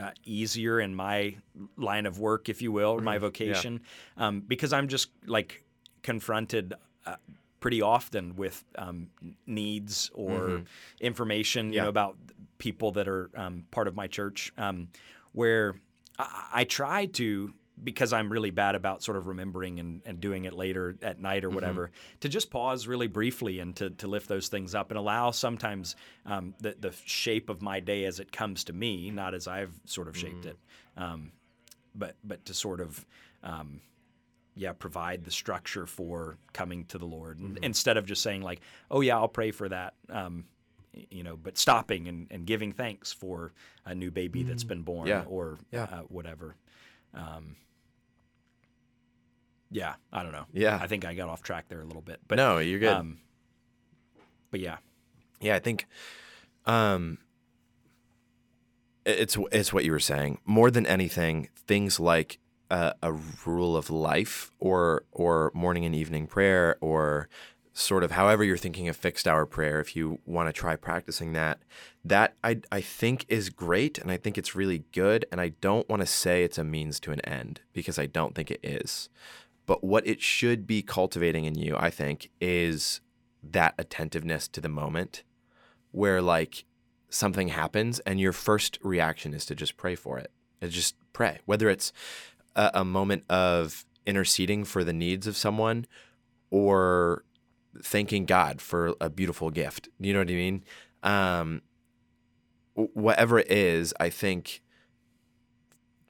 uh, 0.00 0.10
easier 0.24 0.80
in 0.80 0.94
my 0.94 1.36
line 1.76 2.06
of 2.06 2.18
work, 2.18 2.48
if 2.48 2.62
you 2.62 2.72
will, 2.72 2.90
or 2.90 3.00
my 3.00 3.18
vocation, 3.18 3.80
um, 4.16 4.40
because 4.40 4.72
I'm 4.72 4.88
just 4.88 5.10
like 5.26 5.62
confronted 6.02 6.72
uh, 7.04 7.16
pretty 7.60 7.82
often 7.82 8.36
with 8.36 8.64
um, 8.78 9.08
needs 9.46 10.10
or 10.14 10.62
information, 11.00 11.68
you 11.70 11.76
Yeah. 11.76 11.82
know, 11.84 11.88
about 11.90 12.16
people 12.58 12.92
that 12.92 13.06
are 13.08 13.30
um, 13.34 13.64
part 13.70 13.86
of 13.88 13.94
my 13.94 14.06
church, 14.06 14.52
um, 14.56 14.88
where 15.32 15.74
I, 16.18 16.46
I 16.54 16.64
try 16.64 17.06
to. 17.06 17.52
Because 17.82 18.12
I'm 18.14 18.30
really 18.32 18.50
bad 18.50 18.74
about 18.74 19.02
sort 19.02 19.18
of 19.18 19.26
remembering 19.26 19.78
and, 19.80 20.00
and 20.06 20.18
doing 20.18 20.46
it 20.46 20.54
later 20.54 20.96
at 21.02 21.20
night 21.20 21.44
or 21.44 21.50
whatever, 21.50 21.90
to 22.20 22.28
just 22.28 22.50
pause 22.50 22.86
really 22.86 23.06
briefly 23.06 23.60
and 23.60 23.76
to, 23.76 23.90
to 23.90 24.06
lift 24.08 24.28
those 24.28 24.48
things 24.48 24.74
up 24.74 24.90
and 24.90 24.96
allow 24.98 25.30
sometimes 25.30 25.94
um, 26.24 26.54
the, 26.58 26.74
the 26.80 26.94
shape 27.04 27.50
of 27.50 27.60
my 27.60 27.80
day 27.80 28.04
as 28.06 28.18
it 28.18 28.32
comes 28.32 28.64
to 28.64 28.72
me, 28.72 29.10
not 29.10 29.34
as 29.34 29.46
I've 29.46 29.72
sort 29.84 30.08
of 30.08 30.16
shaped 30.16 30.46
it, 30.46 30.58
um, 30.96 31.32
but 31.94 32.16
but 32.24 32.46
to 32.46 32.54
sort 32.54 32.80
of 32.80 33.04
um, 33.42 33.80
yeah 34.54 34.72
provide 34.72 35.24
the 35.24 35.30
structure 35.30 35.86
for 35.86 36.38
coming 36.54 36.86
to 36.86 36.96
the 36.96 37.04
Lord 37.06 37.38
and, 37.38 37.58
instead 37.62 37.98
of 37.98 38.06
just 38.06 38.22
saying 38.22 38.40
like 38.40 38.60
oh 38.90 39.02
yeah 39.02 39.16
I'll 39.16 39.28
pray 39.28 39.50
for 39.50 39.68
that 39.68 39.92
um, 40.08 40.46
you 41.10 41.22
know 41.22 41.36
but 41.36 41.58
stopping 41.58 42.08
and, 42.08 42.26
and 42.30 42.46
giving 42.46 42.72
thanks 42.72 43.12
for 43.12 43.52
a 43.84 43.94
new 43.94 44.10
baby 44.10 44.42
that's 44.44 44.64
been 44.64 44.80
born 44.82 45.08
Yeah. 45.08 45.24
or 45.28 45.58
Yeah. 45.70 45.84
uh, 45.84 46.00
whatever. 46.08 46.56
Um, 47.12 47.56
yeah, 49.70 49.94
I 50.12 50.22
don't 50.22 50.32
know. 50.32 50.46
Yeah. 50.52 50.78
I 50.80 50.86
think 50.86 51.04
I 51.04 51.14
got 51.14 51.28
off 51.28 51.42
track 51.42 51.68
there 51.68 51.80
a 51.80 51.84
little 51.84 52.02
bit, 52.02 52.20
but 52.28 52.36
no, 52.36 52.58
you're 52.58 52.78
good. 52.78 52.92
um, 52.92 53.18
but 54.50 54.60
yeah, 54.60 54.76
Yeah, 55.40 55.54
I 55.56 55.58
think 55.58 55.86
um 56.66 57.18
it's 59.04 59.36
it's 59.52 59.72
what 59.72 59.84
you 59.84 59.92
were 59.92 60.00
saying. 60.00 60.38
More 60.44 60.70
than 60.70 60.86
anything, 60.86 61.48
things 61.54 62.00
like 62.00 62.38
a, 62.70 62.94
a 63.02 63.12
rule 63.44 63.76
of 63.76 63.90
life 63.90 64.50
or 64.58 65.04
or 65.12 65.52
morning 65.54 65.84
and 65.84 65.94
evening 65.94 66.26
prayer 66.26 66.76
or 66.80 67.28
sort 67.72 68.02
of 68.02 68.10
however 68.12 68.42
you're 68.42 68.56
thinking 68.56 68.88
of 68.88 68.96
fixed 68.96 69.28
hour 69.28 69.44
prayer 69.44 69.80
if 69.80 69.94
you 69.94 70.18
want 70.24 70.48
to 70.48 70.52
try 70.52 70.74
practicing 70.74 71.34
that 71.34 71.58
that 72.04 72.34
I 72.42 72.60
I 72.72 72.80
think 72.80 73.26
is 73.28 73.50
great 73.50 73.98
and 73.98 74.10
I 74.10 74.16
think 74.16 74.38
it's 74.38 74.54
really 74.56 74.84
good 74.92 75.26
and 75.30 75.40
I 75.40 75.50
don't 75.60 75.88
want 75.88 76.00
to 76.00 76.06
say 76.06 76.42
it's 76.42 76.58
a 76.58 76.64
means 76.64 76.98
to 77.00 77.12
an 77.12 77.20
end 77.20 77.60
because 77.72 77.98
I 77.98 78.06
don't 78.06 78.34
think 78.34 78.50
it 78.50 78.60
is. 78.64 79.08
But 79.66 79.82
what 79.82 80.06
it 80.06 80.22
should 80.22 80.66
be 80.66 80.82
cultivating 80.82 81.44
in 81.44 81.56
you, 81.56 81.76
I 81.76 81.90
think, 81.90 82.30
is 82.40 83.00
that 83.42 83.74
attentiveness 83.78 84.48
to 84.48 84.60
the 84.60 84.68
moment 84.68 85.24
where 85.90 86.22
like 86.22 86.64
something 87.08 87.48
happens 87.48 87.98
and 88.00 88.20
your 88.20 88.32
first 88.32 88.78
reaction 88.82 89.34
is 89.34 89.44
to 89.46 89.54
just 89.54 89.76
pray 89.76 89.94
for 89.94 90.18
it. 90.18 90.30
It's 90.60 90.74
just 90.74 90.94
pray. 91.12 91.40
Whether 91.46 91.68
it's 91.68 91.92
a, 92.54 92.70
a 92.74 92.84
moment 92.84 93.24
of 93.28 93.84
interceding 94.06 94.64
for 94.64 94.84
the 94.84 94.92
needs 94.92 95.26
of 95.26 95.36
someone 95.36 95.86
or 96.50 97.24
thanking 97.82 98.24
God 98.24 98.60
for 98.60 98.94
a 99.00 99.10
beautiful 99.10 99.50
gift. 99.50 99.88
You 99.98 100.12
know 100.12 100.20
what 100.20 100.30
I 100.30 100.34
mean? 100.34 100.64
Um, 101.02 101.62
whatever 102.74 103.38
it 103.38 103.50
is, 103.50 103.92
I 103.98 104.10
think 104.10 104.62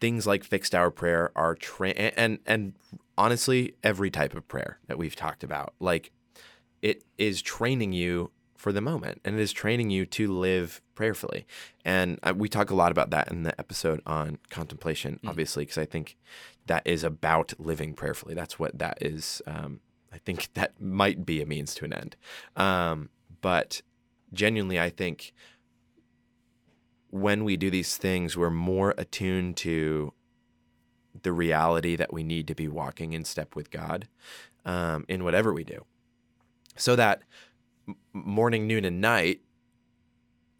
things 0.00 0.26
like 0.26 0.44
fixed 0.44 0.74
hour 0.74 0.90
prayer 0.90 1.32
are 1.34 1.54
tra- 1.54 1.90
and 1.90 2.38
and 2.46 2.74
honestly 3.18 3.74
every 3.82 4.10
type 4.10 4.34
of 4.34 4.46
prayer 4.48 4.78
that 4.86 4.98
we've 4.98 5.16
talked 5.16 5.42
about 5.42 5.74
like 5.80 6.12
it 6.82 7.04
is 7.18 7.42
training 7.42 7.92
you 7.92 8.30
for 8.56 8.72
the 8.72 8.80
moment 8.80 9.20
and 9.24 9.38
it 9.38 9.42
is 9.42 9.52
training 9.52 9.90
you 9.90 10.06
to 10.06 10.32
live 10.32 10.80
prayerfully. 10.94 11.46
And 11.84 12.18
uh, 12.22 12.32
we 12.36 12.48
talk 12.48 12.70
a 12.70 12.74
lot 12.74 12.90
about 12.90 13.10
that 13.10 13.30
in 13.30 13.42
the 13.42 13.58
episode 13.60 14.00
on 14.06 14.38
contemplation 14.50 15.20
obviously 15.26 15.62
because 15.62 15.78
i 15.78 15.84
think 15.84 16.16
that 16.66 16.84
is 16.84 17.04
about 17.04 17.52
living 17.58 17.94
prayerfully. 17.94 18.34
That's 18.34 18.58
what 18.58 18.78
that 18.78 18.98
is 19.00 19.42
um, 19.46 19.80
i 20.12 20.18
think 20.18 20.48
that 20.54 20.80
might 20.80 21.24
be 21.24 21.40
a 21.42 21.46
means 21.46 21.74
to 21.76 21.84
an 21.84 21.92
end. 21.92 22.16
Um, 22.56 23.10
but 23.40 23.82
genuinely 24.32 24.80
i 24.80 24.90
think 24.90 25.32
when 27.10 27.44
we 27.44 27.56
do 27.56 27.70
these 27.70 27.96
things 27.96 28.36
we're 28.36 28.50
more 28.50 28.94
attuned 28.98 29.56
to 29.56 30.12
the 31.22 31.32
reality 31.32 31.96
that 31.96 32.12
we 32.12 32.22
need 32.22 32.46
to 32.48 32.54
be 32.54 32.68
walking 32.68 33.12
in 33.12 33.24
step 33.24 33.54
with 33.56 33.70
god 33.70 34.08
um, 34.64 35.04
in 35.08 35.24
whatever 35.24 35.52
we 35.52 35.64
do 35.64 35.84
so 36.76 36.96
that 36.96 37.22
morning, 38.12 38.66
noon, 38.66 38.84
and 38.84 39.00
night 39.00 39.40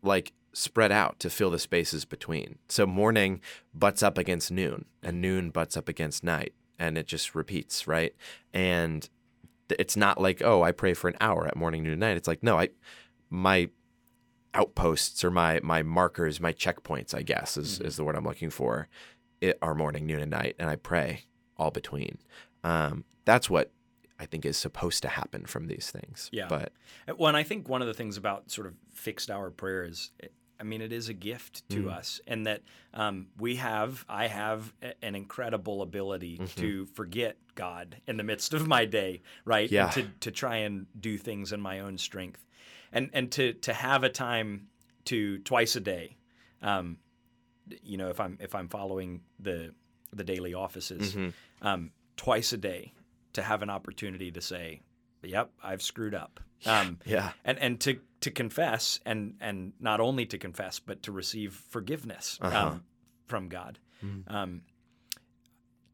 like 0.03 0.33
spread 0.53 0.93
out 0.93 1.19
to 1.21 1.31
fill 1.31 1.51
the 1.51 1.59
spaces 1.59 2.05
between. 2.05 2.59
So 2.69 2.87
morning 2.87 3.41
butts 3.75 4.03
up 4.03 4.19
against 4.19 4.51
noon, 4.51 4.87
and 5.03 5.21
noon 5.21 5.51
butts 5.51 5.77
up 5.77 5.89
against 5.89 6.25
night, 6.25 6.55
and 6.79 6.97
it 6.97 7.07
just 7.07 7.35
repeats, 7.35 7.87
right? 7.87 8.15
And 8.53 9.09
it's 9.69 9.97
not 9.97 10.21
like 10.21 10.43
oh, 10.43 10.63
I 10.63 10.73
pray 10.73 10.95
for 10.95 11.09
an 11.09 11.17
hour 11.21 11.47
at 11.47 11.57
morning, 11.57 11.83
noon, 11.83 11.93
and 11.93 12.01
night. 12.01 12.17
It's 12.17 12.29
like 12.29 12.43
no, 12.43 12.59
I 12.59 12.71
my 13.31 13.69
outposts 14.55 15.25
or 15.25 15.31
my 15.31 15.61
my 15.63 15.83
markers, 15.83 16.41
my 16.41 16.53
checkpoints, 16.53 17.15
I 17.15 17.23
guess 17.23 17.57
is 17.57 17.81
is 17.81 17.97
the 17.97 18.05
word 18.05 18.17
I'm 18.17 18.25
looking 18.25 18.51
for. 18.51 18.89
It 19.41 19.59
are 19.63 19.75
morning, 19.75 20.07
noon, 20.07 20.21
and 20.21 20.31
night, 20.31 20.57
and 20.59 20.71
I 20.71 20.77
pray 20.77 21.25
all 21.57 21.71
between. 21.71 22.19
Um, 22.65 23.05
that's 23.25 23.51
what 23.51 23.71
I 24.19 24.25
think 24.27 24.45
is 24.47 24.57
supposed 24.57 25.03
to 25.03 25.09
happen 25.09 25.45
from 25.45 25.67
these 25.67 25.91
things. 25.91 26.31
Yeah. 26.33 26.47
But 26.49 26.73
Uh, 27.07 27.15
Well, 27.17 27.29
and 27.29 27.37
I 27.37 27.43
think 27.43 27.69
one 27.69 27.83
of 27.83 27.89
the 27.89 27.95
things 27.95 28.17
about 28.17 28.51
sort 28.51 28.67
of 28.67 28.75
fixed 28.95 29.31
hour 29.31 29.51
prayer 29.51 29.85
is, 29.85 30.11
I 30.59 30.63
mean, 30.63 30.81
it 30.81 30.91
is 30.91 31.11
a 31.11 31.15
gift 31.15 31.69
to 31.69 31.83
Mm. 31.85 31.93
us, 31.99 32.21
and 32.27 32.47
that 32.47 32.63
um, 32.95 33.27
we 33.37 33.57
have, 33.57 34.07
I 34.09 34.27
have 34.29 34.73
a- 34.83 34.95
an 35.05 35.15
incredible 35.15 35.83
ability 35.83 36.39
Mm-hmm. 36.39 36.61
to 36.63 36.87
forget 36.87 37.37
God 37.55 38.01
in 38.07 38.17
the 38.17 38.23
midst 38.25 38.55
of 38.55 38.67
my 38.67 38.87
day, 38.87 39.21
right? 39.45 39.71
Yeah. 39.71 39.85
And 39.85 39.93
to, 39.93 40.09
to 40.21 40.31
try 40.31 40.57
and 40.57 40.87
do 40.99 41.19
things 41.19 41.53
in 41.53 41.61
my 41.61 41.81
own 41.81 41.99
strength, 41.99 42.47
and 42.93 43.11
and 43.13 43.31
to 43.33 43.53
to 43.53 43.75
have 43.75 44.03
a 44.03 44.09
time 44.09 44.69
to 45.07 45.39
twice 45.41 45.77
a 45.77 45.81
day, 45.81 46.17
um, 46.63 46.99
you 47.83 47.97
know, 47.97 48.09
if 48.09 48.21
I'm 48.21 48.39
if 48.41 48.55
I'm 48.55 48.69
following 48.69 49.23
the 49.39 49.75
the 50.13 50.25
daily 50.25 50.55
offices, 50.55 51.15
Mhm. 51.15 51.33
um, 51.63 51.91
twice 52.17 52.53
a 52.53 52.57
day, 52.59 52.93
to 53.33 53.43
have 53.43 53.63
an 53.63 53.71
opportunity 53.71 54.31
to 54.33 54.41
say, 54.41 54.83
"Yep, 55.23 55.53
I've 55.63 55.83
screwed 55.83 56.15
up." 56.15 56.41
Um, 56.67 56.99
Yeah. 57.05 57.33
and 57.45 57.59
and 57.59 57.81
to 57.83 58.01
to 58.21 58.31
confess 58.31 58.99
and 59.05 59.37
and 59.41 59.73
not 59.79 60.01
only 60.01 60.25
to 60.27 60.39
confess 60.39 60.79
but 60.81 61.03
to 61.03 61.13
receive 61.13 61.53
forgiveness 61.55 62.39
Uh-huh. 62.41 62.67
um, 62.69 62.85
from 63.27 63.49
God, 63.49 63.79
Mhm. 64.03 64.23
um, 64.31 64.63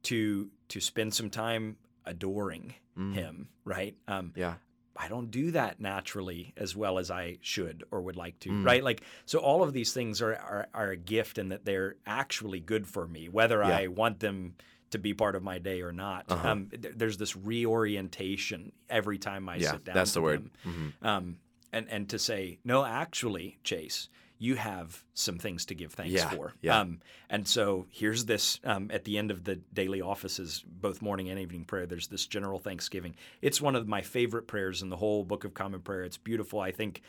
to 0.04 0.50
to 0.68 0.80
spend 0.80 1.14
some 1.14 1.30
time 1.30 1.76
adoring 2.04 2.74
Mm. 2.96 3.14
Him, 3.14 3.48
right? 3.64 3.96
Um, 4.06 4.32
Yeah. 4.36 4.56
I 4.96 5.08
don't 5.08 5.30
do 5.30 5.50
that 5.52 5.80
naturally 5.80 6.52
as 6.56 6.76
well 6.76 6.98
as 6.98 7.10
I 7.10 7.38
should 7.40 7.84
or 7.90 8.02
would 8.02 8.16
like 8.16 8.38
to, 8.40 8.50
Mm. 8.50 8.64
right? 8.66 8.84
Like 8.84 9.02
so, 9.24 9.38
all 9.38 9.62
of 9.62 9.72
these 9.72 9.92
things 9.92 10.20
are, 10.20 10.34
are 10.34 10.68
are 10.74 10.90
a 10.90 10.96
gift 10.96 11.38
and 11.38 11.50
that 11.52 11.64
they're 11.64 11.96
actually 12.06 12.60
good 12.60 12.86
for 12.86 13.06
me, 13.08 13.28
whether 13.28 13.60
Yeah. 13.62 13.76
I 13.78 13.86
want 13.86 14.20
them 14.20 14.54
to 14.90 14.98
be 14.98 15.14
part 15.14 15.34
of 15.34 15.42
my 15.42 15.58
day 15.58 15.80
or 15.80 15.92
not. 15.92 16.26
Uh-huh. 16.28 16.48
Um, 16.50 16.66
th- 16.68 16.94
there's 16.96 17.16
this 17.16 17.34
reorientation 17.34 18.72
every 18.90 19.18
time 19.18 19.48
I 19.48 19.56
yeah. 19.56 19.72
sit 19.72 19.84
down. 19.84 19.94
That's 19.94 20.12
the 20.12 20.20
word. 20.22 20.50
Mhm. 20.66 20.92
um, 21.02 21.38
and 21.72 21.88
and 21.88 22.08
to 22.10 22.18
say 22.18 22.58
no, 22.64 22.84
actually, 22.84 23.58
Chase, 23.64 24.08
you 24.42 24.56
have 24.56 25.04
some 25.14 25.38
things 25.38 25.66
to 25.66 25.74
give 25.74 25.92
thanks 25.92 26.12
Yeah, 26.12 26.28
for. 26.30 26.52
yeah. 26.60 26.80
Um, 26.80 26.98
and 27.30 27.46
so 27.46 27.86
here's 27.90 28.24
this 28.24 28.58
um, 28.64 28.90
at 28.92 29.04
the 29.04 29.16
end 29.16 29.30
of 29.30 29.44
the 29.44 29.54
daily 29.72 30.00
offices, 30.00 30.64
both 30.66 31.00
morning 31.00 31.28
and 31.30 31.38
evening 31.38 31.64
prayer. 31.64 31.86
There's 31.86 32.08
this 32.08 32.26
general 32.26 32.58
thanksgiving. 32.58 33.14
It's 33.40 33.60
one 33.60 33.76
of 33.76 33.86
my 33.86 34.02
favorite 34.02 34.48
prayers 34.48 34.82
in 34.82 34.88
the 34.88 34.96
whole 34.96 35.22
Book 35.22 35.44
of 35.44 35.54
Common 35.54 35.80
Prayer. 35.80 36.02
It's 36.02 36.16
beautiful. 36.16 36.58
I 36.58 36.72
think, 36.72 37.02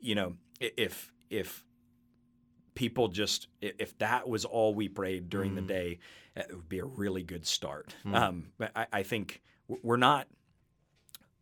you 0.00 0.16
know, 0.16 0.34
if 0.58 1.12
if 1.30 1.64
people 2.74 3.06
just 3.06 3.46
if 3.60 3.96
that 3.98 4.28
was 4.28 4.44
all 4.44 4.74
we 4.74 4.88
prayed 4.88 5.28
during 5.30 5.54
the 5.54 5.60
Mhm. 5.62 5.68
day, 5.68 5.98
it 6.34 6.46
would 6.50 6.68
be 6.68 6.80
a 6.80 6.84
really 6.84 7.22
good 7.22 7.46
start. 7.46 7.94
Mm. 8.04 8.14
Um, 8.16 8.52
but 8.58 8.72
I, 8.74 8.86
I 8.92 9.02
think 9.04 9.42
we're 9.68 9.96
not 9.96 10.26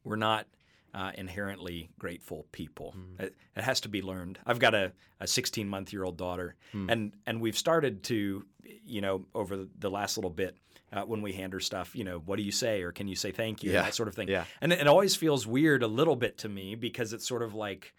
we're 0.04 0.16
not 0.16 0.46
uh, 0.94 1.12
inherently 1.14 1.90
grateful 1.98 2.46
people. 2.52 2.94
Mm. 2.96 3.20
It, 3.26 3.36
it 3.56 3.62
has 3.64 3.80
to 3.82 3.88
be 3.88 4.02
learned. 4.02 4.38
I've 4.46 4.58
got 4.58 4.74
a, 4.74 4.92
a 5.20 5.26
16 5.26 5.68
month 5.68 5.92
year 5.92 6.04
old 6.04 6.16
daughter, 6.16 6.54
Mm. 6.74 6.90
and 6.90 7.12
and 7.26 7.40
we've 7.40 7.56
started 7.58 8.02
to, 8.04 8.44
you 8.84 9.00
know, 9.00 9.26
over 9.34 9.66
the, 9.78 9.90
last 9.90 10.16
little 10.16 10.30
bit. 10.30 10.56
Uh, 10.90 11.02
when 11.02 11.20
we 11.20 11.34
hand 11.34 11.52
her 11.52 11.60
stuff, 11.60 11.94
you 11.94 12.02
know, 12.02 12.18
what 12.24 12.36
do 12.36 12.42
you 12.42 12.50
say, 12.50 12.80
or 12.80 12.92
can 12.92 13.06
you 13.08 13.14
say 13.14 13.30
thank 13.30 13.62
you, 13.62 13.70
Yeah. 13.70 13.82
that 13.82 13.94
sort 13.94 14.08
of 14.08 14.14
thing. 14.14 14.26
Yeah. 14.28 14.44
And 14.62 14.72
it, 14.72 14.80
it 14.80 14.86
always 14.86 15.14
feels 15.14 15.46
weird 15.46 15.82
a 15.82 15.86
little 15.86 16.16
bit 16.16 16.38
to 16.38 16.48
me 16.48 16.76
because 16.76 17.12
it's 17.12 17.28
sort 17.28 17.42
of 17.42 17.52
like 17.54 17.92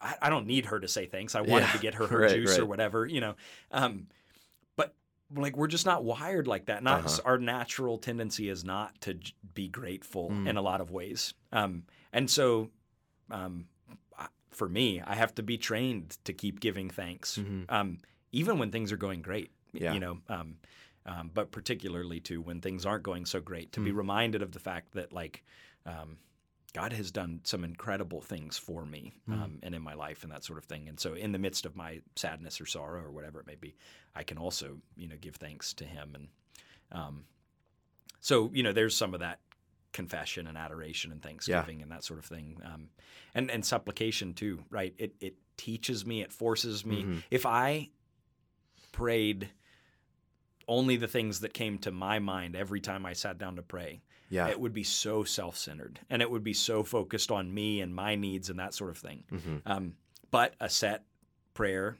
I, 0.00 0.14
I 0.22 0.30
don't 0.30 0.46
need 0.46 0.66
her 0.66 0.78
to 0.78 0.86
say 0.86 1.06
thanks. 1.06 1.34
I 1.34 1.40
wanted 1.40 1.66
Yeah. 1.66 1.72
to 1.72 1.78
get 1.78 1.94
her 1.94 2.06
her 2.12 2.18
Right, 2.20 2.30
juice 2.30 2.56
or 2.56 2.66
whatever, 2.66 3.04
you 3.04 3.20
know. 3.20 3.34
Um, 3.72 4.06
but 4.76 4.94
like 5.34 5.56
we're 5.56 5.66
just 5.66 5.86
not 5.86 6.04
wired 6.04 6.46
like 6.46 6.66
that. 6.66 6.84
Not 6.84 7.04
Uh-huh. 7.04 7.18
our 7.24 7.38
natural 7.38 7.98
tendency 7.98 8.48
is 8.48 8.64
not 8.64 9.00
to 9.00 9.14
j- 9.14 9.32
be 9.54 9.66
grateful 9.66 10.30
Mm. 10.30 10.48
in 10.50 10.56
a 10.56 10.62
lot 10.62 10.80
of 10.80 10.92
ways. 10.92 11.34
Um, 11.50 11.82
and 12.12 12.30
so, 12.30 12.70
um, 13.30 13.66
for 14.50 14.68
me, 14.68 15.00
I 15.00 15.14
have 15.14 15.34
to 15.36 15.42
be 15.42 15.56
trained 15.56 16.18
to 16.24 16.32
keep 16.32 16.60
giving 16.60 16.90
thanks, 16.90 17.38
Mhm. 17.38 17.70
um, 17.70 17.98
even 18.32 18.58
when 18.58 18.70
things 18.70 18.92
are 18.92 18.96
going 18.96 19.22
great. 19.22 19.50
Yeah. 19.72 19.92
You 19.94 20.00
know, 20.00 20.20
um, 20.28 20.58
um, 21.06 21.30
but 21.32 21.50
particularly 21.52 22.20
too 22.20 22.40
when 22.42 22.60
things 22.60 22.84
aren't 22.84 23.04
going 23.04 23.24
so 23.26 23.40
great, 23.40 23.72
to 23.72 23.80
be 23.80 23.92
Mm. 23.92 23.96
reminded 23.96 24.42
of 24.42 24.52
the 24.52 24.60
fact 24.60 24.92
that 24.92 25.12
like. 25.12 25.44
Um, 25.86 26.18
God 26.72 26.92
has 26.92 27.10
done 27.10 27.40
some 27.42 27.64
incredible 27.64 28.20
things 28.20 28.56
for 28.56 28.86
me 28.86 29.12
Mm. 29.28 29.32
um, 29.42 29.58
and 29.64 29.74
in 29.74 29.82
my 29.82 29.94
life 29.94 30.22
and 30.22 30.30
that 30.30 30.44
sort 30.44 30.56
of 30.56 30.66
thing. 30.66 30.88
And 30.88 31.00
so, 31.00 31.14
in 31.14 31.32
the 31.32 31.38
midst 31.38 31.66
of 31.66 31.74
my 31.74 32.00
sadness 32.14 32.60
or 32.60 32.66
sorrow 32.66 33.02
or 33.02 33.10
whatever 33.10 33.40
it 33.40 33.46
may 33.48 33.56
be, 33.56 33.74
I 34.14 34.22
can 34.22 34.38
also, 34.38 34.80
you 34.96 35.08
know, 35.08 35.16
give 35.16 35.34
thanks 35.34 35.74
to 35.74 35.84
Him. 35.84 36.14
And 36.14 36.28
um, 36.92 37.24
so, 38.20 38.52
you 38.52 38.62
know, 38.62 38.72
there's 38.72 38.94
some 38.94 39.14
of 39.14 39.20
that 39.20 39.40
confession 40.00 40.46
and 40.46 40.56
adoration 40.56 41.12
and 41.12 41.20
thanksgiving 41.22 41.82
and 41.82 41.90
that 41.92 42.02
sort 42.04 42.18
of 42.18 42.24
thing, 42.24 42.46
um, 42.64 42.88
and 43.34 43.50
and 43.50 43.64
supplication 43.64 44.32
too, 44.34 44.64
right? 44.70 44.94
It 44.98 45.14
it 45.20 45.34
teaches 45.56 46.06
me, 46.06 46.22
it 46.22 46.32
forces 46.32 46.84
me. 46.86 47.04
Mhm. 47.04 47.22
If 47.30 47.44
I 47.46 47.90
prayed 48.92 49.50
only 50.68 50.96
the 50.96 51.08
things 51.08 51.40
that 51.40 51.52
came 51.52 51.78
to 51.78 51.90
my 51.90 52.18
mind 52.18 52.54
every 52.56 52.80
time 52.80 53.04
I 53.04 53.12
sat 53.14 53.38
down 53.38 53.56
to 53.56 53.62
pray, 53.62 54.02
Yeah. 54.30 54.48
it 54.48 54.58
would 54.60 54.72
be 54.72 54.84
so 54.84 55.24
self-centered 55.24 56.00
and 56.08 56.22
it 56.22 56.30
would 56.30 56.44
be 56.44 56.54
so 56.54 56.82
focused 56.84 57.30
on 57.30 57.52
me 57.52 57.80
and 57.80 57.94
my 57.94 58.14
needs 58.14 58.48
and 58.50 58.58
that 58.58 58.72
sort 58.74 58.90
of 58.90 58.98
thing. 58.98 59.24
hmm 59.28 59.56
Um, 59.66 59.96
but 60.30 60.54
a 60.60 60.68
set 60.68 61.04
prayer 61.54 61.98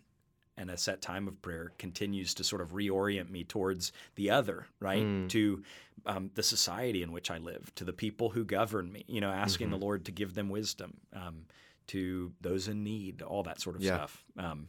and 0.61 0.71
a 0.71 0.77
set 0.77 1.01
time 1.01 1.27
of 1.27 1.41
prayer 1.41 1.73
continues 1.79 2.35
to 2.35 2.45
sort 2.45 2.61
of 2.61 2.73
reorient 2.73 3.31
me 3.31 3.43
towards 3.45 3.93
the 4.15 4.29
other, 4.31 4.67
right? 4.79 5.03
Mm. 5.03 5.29
To 5.31 5.63
um, 6.07 6.31
the 6.35 6.43
society 6.43 7.03
in 7.03 7.13
which 7.13 7.31
I 7.31 7.39
live, 7.39 7.75
to 7.77 7.85
the 7.85 7.93
people 7.95 8.29
who 8.31 8.45
govern 8.45 8.93
me, 8.93 9.05
you 9.09 9.21
know, 9.21 9.31
asking 9.31 9.71
the 9.71 9.79
Lord 9.79 10.05
to 10.05 10.13
give 10.13 10.35
them 10.35 10.51
wisdom, 10.51 10.99
um, 11.15 11.47
to 11.89 12.33
those 12.43 12.69
in 12.69 12.85
need, 12.85 13.23
all 13.23 13.43
that 13.45 13.61
sort 13.61 13.77
of 13.77 13.83
Yeah. 13.83 13.97
stuff. 13.97 14.25
Um, 14.37 14.69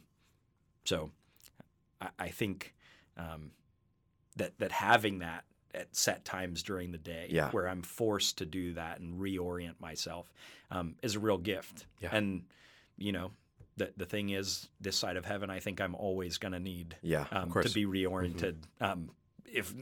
so 0.84 1.10
I, 2.00 2.08
I 2.18 2.28
think 2.28 2.74
um, 3.18 3.50
that 4.36 4.58
that 4.58 4.72
having 4.72 5.18
that 5.18 5.44
at 5.74 5.94
set 5.94 6.24
times 6.24 6.62
during 6.62 6.92
the 6.92 6.98
day, 6.98 7.26
Yeah. 7.30 7.50
where 7.50 7.68
I'm 7.68 7.82
forced 7.82 8.38
to 8.38 8.46
do 8.46 8.72
that 8.74 9.00
and 9.00 9.20
reorient 9.20 9.78
myself, 9.80 10.32
um, 10.70 10.96
is 11.02 11.14
a 11.16 11.20
real 11.20 11.38
gift. 11.38 11.86
Yeah. 12.00 12.10
And 12.12 12.44
you 12.96 13.12
know, 13.12 13.30
the 13.76 13.92
the 13.96 14.06
thing 14.06 14.30
is, 14.30 14.68
this 14.80 14.96
side 14.96 15.16
of 15.16 15.24
heaven, 15.24 15.50
I 15.50 15.60
think 15.60 15.80
I'm 15.80 15.94
always 15.94 16.38
going 16.38 16.52
to 16.52 16.60
need 16.60 16.96
Yeah. 17.02 17.26
um. 17.32 17.50
Mm-hmm. 17.50 17.60
to 17.60 17.70
be 17.70 17.86
reoriented. 17.86 18.56
Um, 18.80 19.10
if 19.46 19.74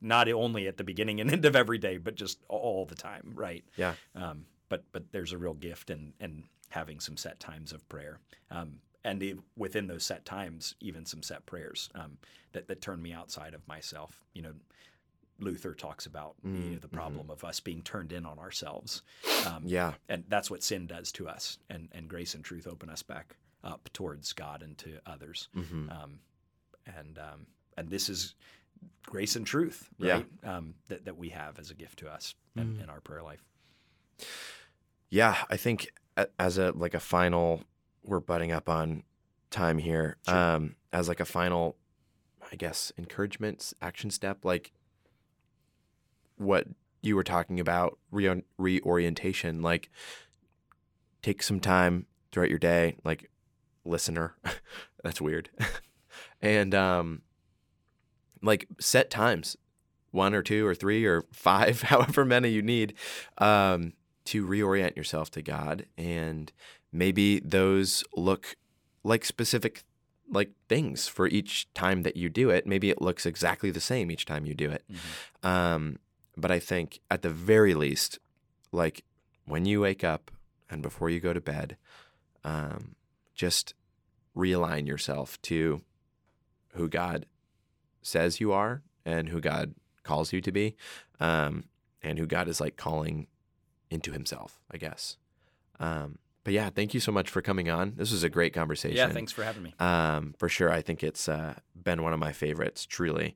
not 0.00 0.28
only 0.30 0.66
at 0.66 0.76
the 0.78 0.84
beginning 0.84 1.20
and 1.20 1.30
end 1.30 1.44
of 1.44 1.54
every 1.54 1.76
day, 1.78 1.98
but 1.98 2.14
just 2.14 2.38
all 2.48 2.86
the 2.86 2.94
time, 2.94 3.32
right? 3.34 3.64
Yeah. 3.76 3.94
Um, 4.14 4.46
but 4.68 4.84
but 4.92 5.12
there's 5.12 5.32
a 5.32 5.38
real 5.38 5.54
gift 5.54 5.90
in 5.90 6.14
in 6.20 6.44
having 6.70 7.00
some 7.00 7.16
set 7.16 7.38
times 7.38 7.72
of 7.72 7.86
prayer, 7.88 8.18
um, 8.50 8.80
and 9.04 9.22
e- 9.22 9.34
within 9.56 9.86
those 9.86 10.04
set 10.04 10.24
times, 10.24 10.74
even 10.80 11.04
some 11.06 11.22
set 11.22 11.44
prayers 11.46 11.90
um, 11.94 12.16
that 12.52 12.66
that 12.68 12.80
turn 12.80 13.00
me 13.02 13.12
outside 13.12 13.52
of 13.54 13.66
myself. 13.68 14.22
You 14.32 14.42
know, 14.42 14.52
Luther 15.40 15.74
talks 15.74 16.06
about 16.06 16.36
you 16.44 16.50
know, 16.50 16.58
Mm, 16.76 16.80
the 16.80 16.88
mhm. 16.88 16.92
problem 16.92 17.30
of 17.30 17.42
us 17.44 17.60
being 17.60 17.82
turned 17.82 18.12
in 18.12 18.24
on 18.24 18.38
ourselves, 18.38 19.02
um, 19.46 19.62
yeah. 19.66 19.94
and 20.08 20.24
that's 20.28 20.50
what 20.50 20.62
sin 20.62 20.86
does 20.86 21.10
to 21.12 21.28
us. 21.28 21.58
And 21.68 21.88
and 21.92 22.08
grace 22.08 22.34
and 22.34 22.44
truth 22.44 22.66
open 22.66 22.88
us 22.88 23.02
back 23.02 23.36
up 23.62 23.88
towards 23.92 24.32
God 24.32 24.62
and 24.62 24.76
to 24.78 25.00
others. 25.06 25.48
hmm 25.54 25.90
Um, 25.90 26.20
and 26.86 27.18
um, 27.18 27.46
and 27.76 27.88
this 27.90 28.08
is 28.08 28.34
grace 29.06 29.34
and 29.36 29.46
truth, 29.46 29.90
Yeah. 29.98 30.12
right? 30.14 30.26
Um, 30.44 30.74
that 30.88 31.04
that 31.06 31.16
we 31.16 31.30
have 31.30 31.58
as 31.58 31.70
a 31.70 31.74
gift 31.74 31.98
to 32.00 32.08
us 32.08 32.34
in, 32.56 32.76
Mm. 32.76 32.82
in 32.84 32.90
our 32.90 33.00
prayer 33.00 33.22
life. 33.22 33.42
Yeah, 35.10 35.44
I 35.48 35.56
think 35.56 35.92
as 36.38 36.58
a 36.58 36.72
like 36.72 36.94
a 36.94 37.00
final, 37.00 37.62
we're 38.02 38.20
butting 38.20 38.52
up 38.52 38.68
on 38.68 39.02
time 39.50 39.78
here. 39.78 40.16
Sure. 40.26 40.36
Um, 40.36 40.76
as 40.92 41.08
like 41.08 41.20
a 41.20 41.24
final, 41.24 41.76
I 42.52 42.56
guess 42.56 42.92
encouragement 42.98 43.72
action 43.80 44.10
step, 44.10 44.44
like 44.44 44.72
what 46.36 46.66
you 47.02 47.16
were 47.16 47.24
talking 47.24 47.60
about 47.60 47.98
re- 48.10 48.42
reorientation. 48.58 49.62
Like, 49.62 49.90
take 51.22 51.42
some 51.42 51.60
time 51.60 52.06
throughout 52.32 52.50
your 52.50 52.58
day, 52.58 52.96
like 53.04 53.30
listener. 53.84 54.36
That's 55.02 55.20
weird, 55.20 55.50
and 56.42 56.74
um, 56.74 57.22
like 58.42 58.66
set 58.80 59.10
times, 59.10 59.56
one 60.10 60.34
or 60.34 60.42
two 60.42 60.66
or 60.66 60.74
three 60.74 61.04
or 61.04 61.24
five, 61.32 61.82
however 61.82 62.24
many 62.24 62.48
you 62.48 62.62
need. 62.62 62.94
Um, 63.38 63.92
to 64.24 64.46
reorient 64.46 64.96
yourself 64.96 65.30
to 65.32 65.42
God 65.42 65.86
and 65.96 66.52
maybe 66.92 67.40
those 67.40 68.04
look 68.16 68.56
like 69.02 69.24
specific 69.24 69.84
like 70.30 70.52
things 70.68 71.06
for 71.06 71.26
each 71.28 71.72
time 71.74 72.02
that 72.02 72.16
you 72.16 72.30
do 72.30 72.48
it 72.48 72.66
maybe 72.66 72.88
it 72.88 73.02
looks 73.02 73.26
exactly 73.26 73.70
the 73.70 73.80
same 73.80 74.10
each 74.10 74.24
time 74.24 74.46
you 74.46 74.54
do 74.54 74.70
it 74.70 74.82
um, 75.42 75.98
but 76.36 76.50
i 76.50 76.58
think 76.58 77.00
at 77.10 77.22
the 77.22 77.30
very 77.30 77.74
least 77.74 78.18
like 78.72 79.04
when 79.46 79.64
you 79.64 79.80
wake 79.80 80.02
up 80.04 80.30
and 80.70 80.82
before 80.82 81.10
you 81.10 81.20
go 81.20 81.32
to 81.32 81.40
bed 81.40 81.76
um, 82.44 82.94
just 83.34 83.74
realign 84.36 84.86
yourself 84.86 85.40
to 85.42 85.82
who 86.74 86.88
god 86.88 87.26
says 88.02 88.40
you 88.40 88.52
are 88.52 88.82
and 89.04 89.28
who 89.28 89.40
god 89.40 89.74
calls 90.02 90.32
you 90.32 90.40
to 90.40 90.52
be 90.52 90.76
um, 91.20 91.64
and 92.02 92.18
who 92.18 92.26
god 92.26 92.48
is 92.48 92.60
like 92.60 92.76
calling 92.76 93.26
into 93.94 94.12
himself, 94.12 94.60
I 94.70 94.76
guess. 94.76 95.16
Um, 95.80 96.18
but 96.42 96.52
yeah, 96.52 96.68
thank 96.68 96.92
you 96.92 97.00
so 97.00 97.10
much 97.10 97.30
for 97.30 97.40
coming 97.40 97.70
on. 97.70 97.94
This 97.96 98.12
was 98.12 98.22
a 98.22 98.28
great 98.28 98.52
conversation. 98.52 98.96
Yeah, 98.96 99.08
thanks 99.08 99.32
for 99.32 99.44
having 99.44 99.62
me. 99.62 99.74
Um, 99.78 100.34
for 100.38 100.48
sure, 100.48 100.70
I 100.70 100.82
think 100.82 101.02
it's 101.02 101.28
uh, 101.28 101.54
been 101.80 102.02
one 102.02 102.12
of 102.12 102.18
my 102.18 102.32
favorites, 102.32 102.84
truly. 102.84 103.34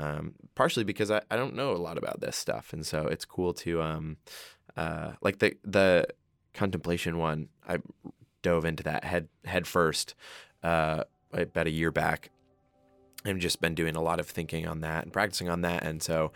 Um, 0.00 0.34
partially 0.54 0.84
because 0.84 1.10
I, 1.10 1.20
I 1.30 1.36
don't 1.36 1.54
know 1.54 1.72
a 1.72 1.76
lot 1.76 1.98
about 1.98 2.20
this 2.20 2.36
stuff, 2.36 2.72
and 2.72 2.86
so 2.86 3.06
it's 3.06 3.26
cool 3.26 3.52
to 3.54 3.82
um, 3.82 4.16
uh, 4.76 5.12
like 5.20 5.40
the 5.40 5.56
the 5.62 6.06
contemplation 6.54 7.18
one. 7.18 7.48
I 7.68 7.78
dove 8.42 8.64
into 8.64 8.82
that 8.84 9.04
head 9.04 9.28
head 9.44 9.66
first 9.66 10.14
uh, 10.62 11.04
about 11.32 11.66
a 11.66 11.70
year 11.70 11.90
back, 11.90 12.30
and 13.26 13.40
just 13.40 13.60
been 13.60 13.74
doing 13.74 13.94
a 13.94 14.00
lot 14.00 14.20
of 14.20 14.26
thinking 14.26 14.66
on 14.66 14.80
that 14.80 15.04
and 15.04 15.12
practicing 15.12 15.50
on 15.50 15.60
that, 15.62 15.82
and 15.82 16.02
so 16.02 16.32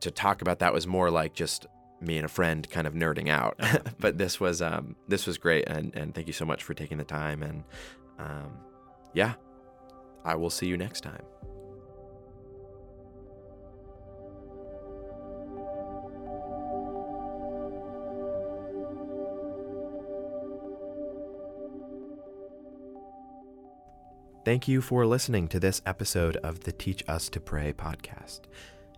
to 0.00 0.10
talk 0.10 0.42
about 0.42 0.58
that 0.58 0.74
was 0.74 0.86
more 0.86 1.10
like 1.10 1.32
just 1.32 1.66
me 2.00 2.16
and 2.16 2.24
a 2.24 2.28
friend 2.28 2.68
kind 2.70 2.86
of 2.86 2.94
nerding 2.94 3.28
out. 3.28 3.58
but 3.98 4.18
this 4.18 4.40
was 4.40 4.60
um, 4.60 4.94
this 5.08 5.26
was 5.26 5.38
great, 5.38 5.66
and 5.68 5.94
and 5.94 6.14
thank 6.14 6.26
you 6.26 6.34
so 6.34 6.44
much 6.44 6.62
for 6.62 6.74
taking 6.74 6.98
the 6.98 7.04
time. 7.04 7.42
And 7.42 7.64
um, 8.18 8.58
yeah, 9.14 9.34
I 10.22 10.34
will 10.34 10.50
see 10.50 10.66
you 10.66 10.76
next 10.76 11.00
time. 11.00 11.22
Thank 24.42 24.66
you 24.66 24.80
for 24.80 25.04
listening 25.04 25.48
to 25.48 25.60
this 25.60 25.82
episode 25.84 26.36
of 26.38 26.60
the 26.60 26.72
Teach 26.72 27.04
Us 27.06 27.28
to 27.28 27.40
Pray 27.40 27.74
podcast. 27.74 28.40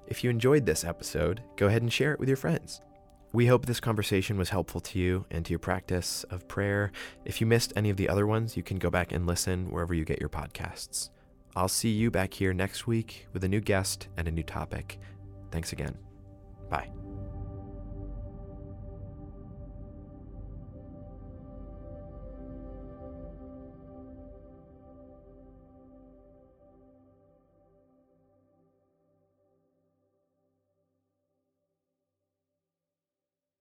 If 0.07 0.23
you 0.23 0.31
enjoyed 0.31 0.65
this 0.65 0.85
episode, 0.85 1.43
go 1.57 1.67
ahead 1.67 1.83
and 1.83 1.93
share 1.93 2.13
it 2.13 2.21
with 2.21 2.29
your 2.29 2.37
friends. 2.37 2.81
We 3.33 3.47
hope 3.47 3.67
this 3.67 3.81
conversation 3.81 4.39
was 4.39 4.51
helpful 4.51 4.81
to 4.83 5.01
you 5.01 5.25
and 5.33 5.45
to 5.45 5.51
your 5.51 5.59
practice 5.59 6.23
of 6.31 6.47
prayer. 6.47 6.93
If 7.25 7.41
you 7.41 7.49
missed 7.49 7.73
any 7.75 7.91
of 7.91 7.97
the 7.97 8.09
other 8.09 8.27
ones, 8.27 8.57
you 8.57 8.63
can 8.63 8.79
go 8.79 8.89
back 8.89 9.11
and 9.11 9.27
listen 9.27 9.69
wherever 9.69 9.95
you 9.95 10.05
get 10.05 10.21
your 10.21 10.29
podcasts. 10.29 11.11
I'll 11.57 11.69
see 11.69 11.91
you 11.91 12.11
back 12.11 12.33
here 12.33 12.53
next 12.53 12.87
week 12.87 13.27
with 13.33 13.43
a 13.43 13.49
new 13.49 13.61
guest 13.61 14.07
and 14.17 14.29
a 14.29 14.33
new 14.33 14.45
topic. 14.45 15.01
Thanks 15.51 15.73
again. 15.73 15.99
Bye. 16.71 17.02